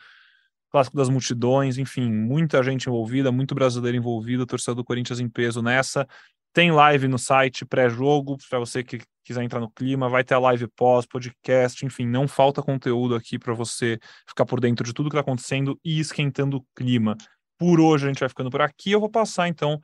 clássico 0.72 0.96
das 0.96 1.10
multidões, 1.10 1.80
enfim, 1.80 2.12
muita 2.12 2.62
gente 2.62 2.88
envolvida, 2.88 3.32
muito 3.32 3.56
brasileiro 3.56 3.98
envolvido, 3.98 4.46
torcedor 4.46 4.76
do 4.76 4.84
Corinthians 4.84 5.20
em 5.20 5.28
peso 5.28 5.64
nessa. 5.64 6.08
Tem 6.54 6.72
live 6.72 7.08
no 7.08 7.18
site 7.18 7.66
pré-jogo, 7.66 8.38
para 8.50 8.60
você 8.60 8.84
que 8.84 9.00
quiser 9.24 9.42
entrar 9.44 9.60
no 9.60 9.72
clima, 9.72 10.08
vai 10.08 10.24
ter 10.24 10.36
a 10.36 10.40
live 10.40 10.68
pós, 10.76 11.08
podcast, 11.08 11.84
enfim, 11.84 12.06
não 12.06 12.28
falta 12.28 12.62
conteúdo 12.62 13.16
aqui 13.16 13.40
para 13.40 13.54
você 13.54 13.98
ficar 14.28 14.46
por 14.46 14.60
dentro 14.60 14.86
de 14.86 14.94
tudo 14.94 15.10
que 15.10 15.16
está 15.16 15.22
acontecendo 15.22 15.80
e 15.84 16.00
esquentando 16.00 16.58
o 16.58 16.66
clima. 16.76 17.18
Por 17.58 17.80
hoje 17.80 18.06
a 18.06 18.08
gente 18.10 18.20
vai 18.20 18.30
ficando 18.30 18.52
por 18.52 18.62
aqui. 18.62 18.92
Eu 18.92 19.00
vou 19.00 19.10
passar 19.10 19.48
então 19.48 19.82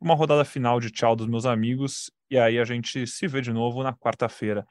uma 0.00 0.14
rodada 0.14 0.44
final 0.44 0.80
de 0.80 0.90
tchau 0.90 1.14
dos 1.14 1.26
meus 1.26 1.46
amigos 1.46 2.10
e 2.30 2.38
aí 2.38 2.58
a 2.58 2.64
gente 2.64 3.06
se 3.06 3.26
vê 3.26 3.40
de 3.40 3.52
novo 3.52 3.82
na 3.82 3.92
quarta-feira. 3.92 4.66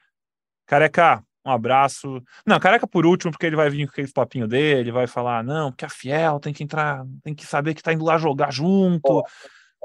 Careca, 0.65 1.23
um 1.45 1.51
abraço. 1.51 2.21
Não, 2.45 2.59
careca 2.59 2.87
por 2.87 3.05
último, 3.05 3.31
porque 3.31 3.45
ele 3.45 3.55
vai 3.55 3.69
vir 3.69 3.85
com 3.85 3.91
aquele 3.91 4.11
papinho 4.11 4.47
dele, 4.47 4.91
vai 4.91 5.07
falar, 5.07 5.43
não, 5.43 5.71
porque 5.71 5.85
a 5.85 5.89
Fiel 5.89 6.39
tem 6.39 6.53
que 6.53 6.63
entrar, 6.63 7.03
tem 7.23 7.35
que 7.35 7.45
saber 7.45 7.73
que 7.73 7.83
tá 7.83 7.93
indo 7.93 8.05
lá 8.05 8.17
jogar 8.17 8.51
junto 8.51 9.23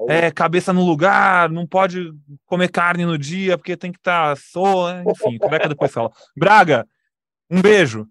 é, 0.09 0.30
cabeça 0.30 0.72
no 0.72 0.84
lugar, 0.84 1.49
não 1.51 1.66
pode 1.66 2.12
comer 2.45 2.68
carne 2.68 3.05
no 3.05 3.16
dia 3.16 3.57
porque 3.57 3.76
tem 3.76 3.92
que 3.92 3.99
estar 3.99 4.34
tá 4.34 4.36
só, 4.36 4.90
enfim, 5.03 5.38
que 5.38 5.68
depois 5.68 5.92
fala? 5.92 6.11
Braga, 6.36 6.86
um 7.51 7.62
beijo. 7.62 8.07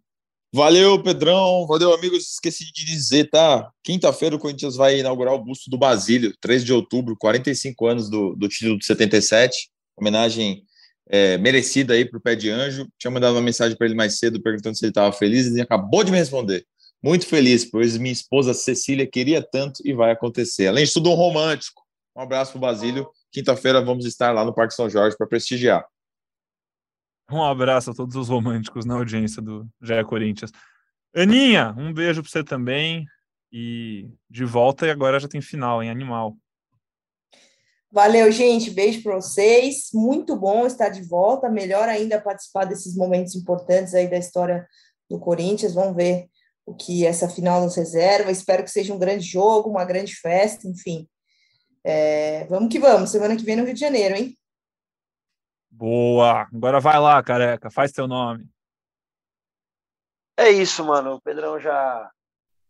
Valeu, 0.54 1.02
Pedrão. 1.02 1.66
Valeu, 1.66 1.94
amigos. 1.94 2.34
Esqueci 2.34 2.72
de 2.72 2.86
dizer, 2.86 3.30
tá? 3.30 3.72
Quinta-feira 3.84 4.36
o 4.36 4.40
Corinthians 4.40 4.76
vai 4.76 5.00
inaugurar 5.00 5.34
o 5.34 5.44
busto 5.44 5.70
do 5.70 5.78
Basílio, 5.78 6.34
3 6.40 6.64
de 6.64 6.72
outubro, 6.72 7.18
45 7.18 7.88
anos 7.88 8.10
do, 8.10 8.36
do 8.36 8.48
título 8.48 8.78
de 8.78 8.86
77. 8.86 9.70
Homenagem 9.98 10.64
é, 11.10 11.38
merecida 11.38 11.94
aí 11.94 12.06
pro 12.06 12.22
Pé 12.22 12.36
de 12.36 12.50
Anjo. 12.50 12.88
Tinha 13.00 13.10
mandado 13.10 13.36
uma 13.36 13.42
mensagem 13.42 13.76
para 13.76 13.88
ele 13.88 13.96
mais 13.96 14.20
cedo 14.20 14.42
perguntando 14.42 14.78
se 14.78 14.86
ele 14.86 14.92
estava 14.92 15.12
feliz 15.12 15.48
e 15.48 15.50
ele 15.50 15.62
acabou 15.62 16.04
de 16.04 16.12
me 16.12 16.18
responder 16.18 16.66
muito 17.04 17.28
feliz, 17.28 17.66
pois 17.66 17.98
minha 17.98 18.14
esposa 18.14 18.54
Cecília 18.54 19.06
queria 19.06 19.42
tanto 19.42 19.82
e 19.86 19.94
vai 19.94 20.12
acontecer. 20.12 20.68
Além 20.68 20.86
de 20.86 20.94
tudo, 20.94 21.12
um 21.12 21.16
romântico. 21.16 21.82
Um 22.16 22.22
abraço 22.22 22.54
para 22.54 22.58
o 22.60 22.62
Basílio. 22.62 23.10
Quinta-feira 23.30 23.82
vamos 23.82 24.06
estar 24.06 24.32
lá 24.32 24.46
no 24.46 24.54
Parque 24.54 24.74
São 24.74 24.90
Jorge 24.90 25.18
para 25.18 25.28
prestigiar. 25.28 25.86
Um 27.34 27.44
abraço 27.44 27.90
a 27.90 27.96
todos 27.96 28.16
os 28.16 28.30
românticos 28.30 28.86
na 28.86 28.94
audiência 28.94 29.42
do 29.42 29.68
Jé 29.82 30.04
Corinthians. 30.04 30.52
Aninha, 31.16 31.74
um 31.76 31.92
beijo 31.92 32.22
para 32.22 32.30
você 32.30 32.44
também. 32.44 33.08
E 33.52 34.08
de 34.30 34.46
volta, 34.46 34.86
e 34.86 34.92
agora 34.92 35.20
já 35.20 35.28
tem 35.28 35.42
final, 35.42 35.82
em 35.82 35.90
Animal. 35.90 36.38
Valeu, 37.92 38.32
gente. 38.32 38.70
Beijo 38.70 39.02
para 39.02 39.16
vocês. 39.16 39.90
Muito 39.94 40.36
bom 40.36 40.68
estar 40.68 40.90
de 40.90 41.02
volta. 41.02 41.50
Melhor 41.50 41.90
ainda 41.90 42.22
participar 42.22 42.66
desses 42.66 42.96
momentos 42.96 43.36
importantes 43.36 43.96
aí 43.96 44.08
da 44.08 44.18
história 44.18 44.68
do 45.10 45.20
Corinthians. 45.20 45.74
Vamos 45.74 45.96
ver 45.96 46.28
o 46.68 46.76
que 46.76 47.04
essa 47.04 47.28
final 47.28 47.64
nos 47.64 47.76
reserva. 47.76 48.32
Espero 48.32 48.64
que 48.64 48.72
seja 48.72 48.94
um 48.94 49.00
grande 49.00 49.26
jogo, 49.26 49.72
uma 49.72 49.86
grande 49.86 50.16
festa, 50.16 50.68
enfim. 50.68 51.08
É, 51.84 52.46
vamos 52.46 52.72
que 52.72 52.80
vamos, 52.80 53.10
semana 53.10 53.36
que 53.36 53.44
vem 53.44 53.56
no 53.56 53.66
Rio 53.66 53.74
de 53.74 53.80
Janeiro, 53.80 54.16
hein? 54.16 54.38
Boa! 55.76 56.48
Agora 56.54 56.80
vai 56.80 57.00
lá, 57.00 57.22
careca, 57.24 57.72
faz 57.72 57.92
teu 57.92 58.08
nome. 58.08 58.48
É 60.38 60.50
isso, 60.50 60.86
mano. 60.86 61.16
O 61.16 61.22
Pedrão 61.22 61.60
já, 61.60 62.12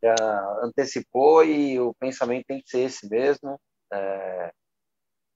já 0.01 0.16
antecipou 0.64 1.43
e 1.43 1.80
o 1.80 1.93
pensamento 1.95 2.45
tem 2.47 2.62
que 2.62 2.70
ser 2.70 2.80
esse 2.80 3.10
mesmo. 3.10 3.60
É, 3.91 4.54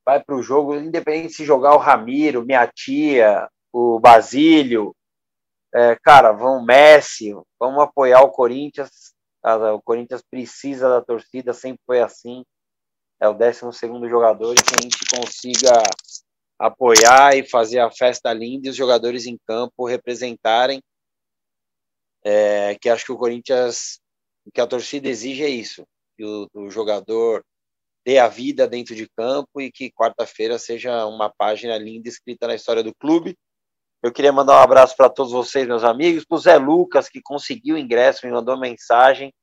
vai 0.05 0.23
para 0.23 0.35
o 0.35 0.41
jogo, 0.41 0.75
independente 0.75 1.33
se 1.33 1.43
jogar 1.43 1.75
o 1.75 1.79
Ramiro, 1.79 2.45
minha 2.45 2.65
tia, 2.67 3.49
o 3.73 3.99
Basílio, 3.99 4.95
é, 5.75 5.95
cara, 5.97 6.31
vão 6.31 6.63
Messi, 6.63 7.33
vamos 7.59 7.83
apoiar 7.83 8.21
o 8.21 8.31
Corinthians. 8.31 9.13
O 9.43 9.81
Corinthians 9.81 10.21
precisa 10.21 10.89
da 10.89 11.01
torcida, 11.01 11.53
sempre 11.53 11.81
foi 11.85 12.01
assim. 12.01 12.45
É 13.19 13.27
o 13.27 13.33
12 13.33 13.59
jogador 14.09 14.53
e 14.53 14.63
que 14.63 14.73
a 14.73 14.81
gente 14.81 14.97
consiga 15.09 15.83
apoiar 16.59 17.35
e 17.35 17.43
fazer 17.43 17.79
a 17.79 17.91
festa 17.91 18.33
linda 18.33 18.67
e 18.67 18.69
os 18.69 18.75
jogadores 18.75 19.25
em 19.25 19.37
campo 19.45 19.85
representarem. 19.85 20.81
É, 22.25 22.75
que 22.75 22.89
acho 22.89 23.05
que 23.05 23.11
o 23.11 23.17
Corinthians, 23.17 23.99
o 24.45 24.51
que 24.51 24.59
a 24.59 24.67
torcida 24.67 25.07
exige 25.07 25.43
é 25.43 25.49
isso: 25.49 25.85
que 26.17 26.25
o, 26.25 26.47
o 26.53 26.69
jogador 26.69 27.43
dê 28.05 28.17
a 28.19 28.27
vida 28.27 28.67
dentro 28.67 28.95
de 28.95 29.07
campo 29.09 29.61
e 29.61 29.71
que 29.71 29.91
quarta-feira 29.91 30.57
seja 30.57 31.05
uma 31.05 31.29
página 31.29 31.77
linda 31.77 32.09
escrita 32.09 32.47
na 32.47 32.55
história 32.55 32.83
do 32.83 32.95
clube 32.95 33.37
eu 34.03 34.11
queria 34.11 34.31
mandar 34.31 34.59
um 34.59 34.63
abraço 34.63 34.95
para 34.95 35.09
todos 35.09 35.31
vocês, 35.31 35.67
meus 35.67 35.83
amigos, 35.83 36.23
para 36.23 36.35
o 36.35 36.39
Zé 36.39 36.57
Lucas, 36.57 37.09
que 37.09 37.21
conseguiu 37.21 37.77
ingresso, 37.77 38.25
me 38.25 38.31
mandou 38.31 38.57
mensagem. 38.57 39.33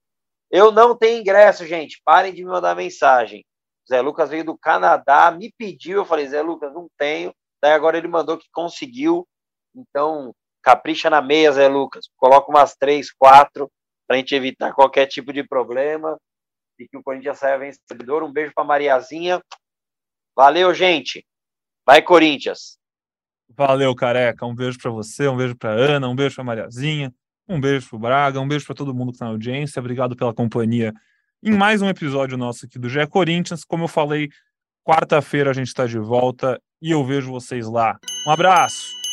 Eu 0.50 0.70
não 0.70 0.96
tenho 0.96 1.20
ingresso, 1.20 1.66
gente. 1.66 2.00
Parem 2.04 2.32
de 2.32 2.44
me 2.44 2.50
mandar 2.50 2.76
mensagem. 2.76 3.44
Zé 3.88 4.00
Lucas 4.00 4.30
veio 4.30 4.44
do 4.44 4.56
Canadá, 4.56 5.30
me 5.30 5.52
pediu. 5.56 5.98
Eu 5.98 6.04
falei, 6.04 6.26
Zé 6.26 6.42
Lucas, 6.42 6.72
não 6.72 6.88
tenho. 6.98 7.34
Daí 7.62 7.72
agora 7.72 7.98
ele 7.98 8.08
mandou 8.08 8.38
que 8.38 8.48
conseguiu. 8.52 9.26
Então, 9.74 10.34
capricha 10.62 11.10
na 11.10 11.20
meia, 11.20 11.52
Zé 11.52 11.68
Lucas. 11.68 12.06
Coloca 12.16 12.50
umas 12.50 12.74
três, 12.74 13.12
quatro, 13.12 13.70
para 14.06 14.16
a 14.16 14.18
gente 14.18 14.34
evitar 14.34 14.72
qualquer 14.72 15.06
tipo 15.06 15.32
de 15.32 15.46
problema. 15.46 16.18
E 16.78 16.88
que 16.88 16.96
o 16.96 17.02
Corinthians 17.02 17.38
saia 17.38 17.58
vencedor. 17.58 18.22
Um 18.22 18.32
beijo 18.32 18.52
para 18.54 18.64
Mariazinha. 18.64 19.40
Valeu, 20.34 20.74
gente. 20.74 21.24
Vai, 21.86 22.02
Corinthians. 22.02 22.78
Valeu, 23.48 23.94
careca. 23.94 24.46
Um 24.46 24.54
beijo 24.54 24.78
para 24.78 24.90
você, 24.90 25.28
um 25.28 25.36
beijo 25.36 25.56
para 25.56 25.70
Ana, 25.70 26.08
um 26.08 26.16
beijo 26.16 26.34
para 26.34 26.44
Mariazinha, 26.44 27.14
um 27.46 27.60
beijo 27.60 27.88
para 27.90 27.98
Braga, 27.98 28.40
um 28.40 28.48
beijo 28.48 28.66
para 28.66 28.74
todo 28.74 28.94
mundo 28.94 29.10
que 29.10 29.16
está 29.16 29.26
na 29.26 29.32
audiência. 29.32 29.78
Obrigado 29.78 30.16
pela 30.16 30.34
companhia 30.34 30.92
em 31.44 31.52
mais 31.52 31.82
um 31.82 31.88
episódio 31.90 32.38
nosso 32.38 32.64
aqui 32.64 32.78
do 32.78 32.88
GE 32.88 33.06
Corinthians. 33.06 33.64
Como 33.64 33.84
eu 33.84 33.88
falei, 33.88 34.30
quarta-feira 34.82 35.50
a 35.50 35.52
gente 35.52 35.68
está 35.68 35.84
de 35.84 35.98
volta 35.98 36.58
e 36.80 36.90
eu 36.90 37.04
vejo 37.04 37.30
vocês 37.30 37.68
lá. 37.68 37.98
Um 38.26 38.30
abraço. 38.30 39.03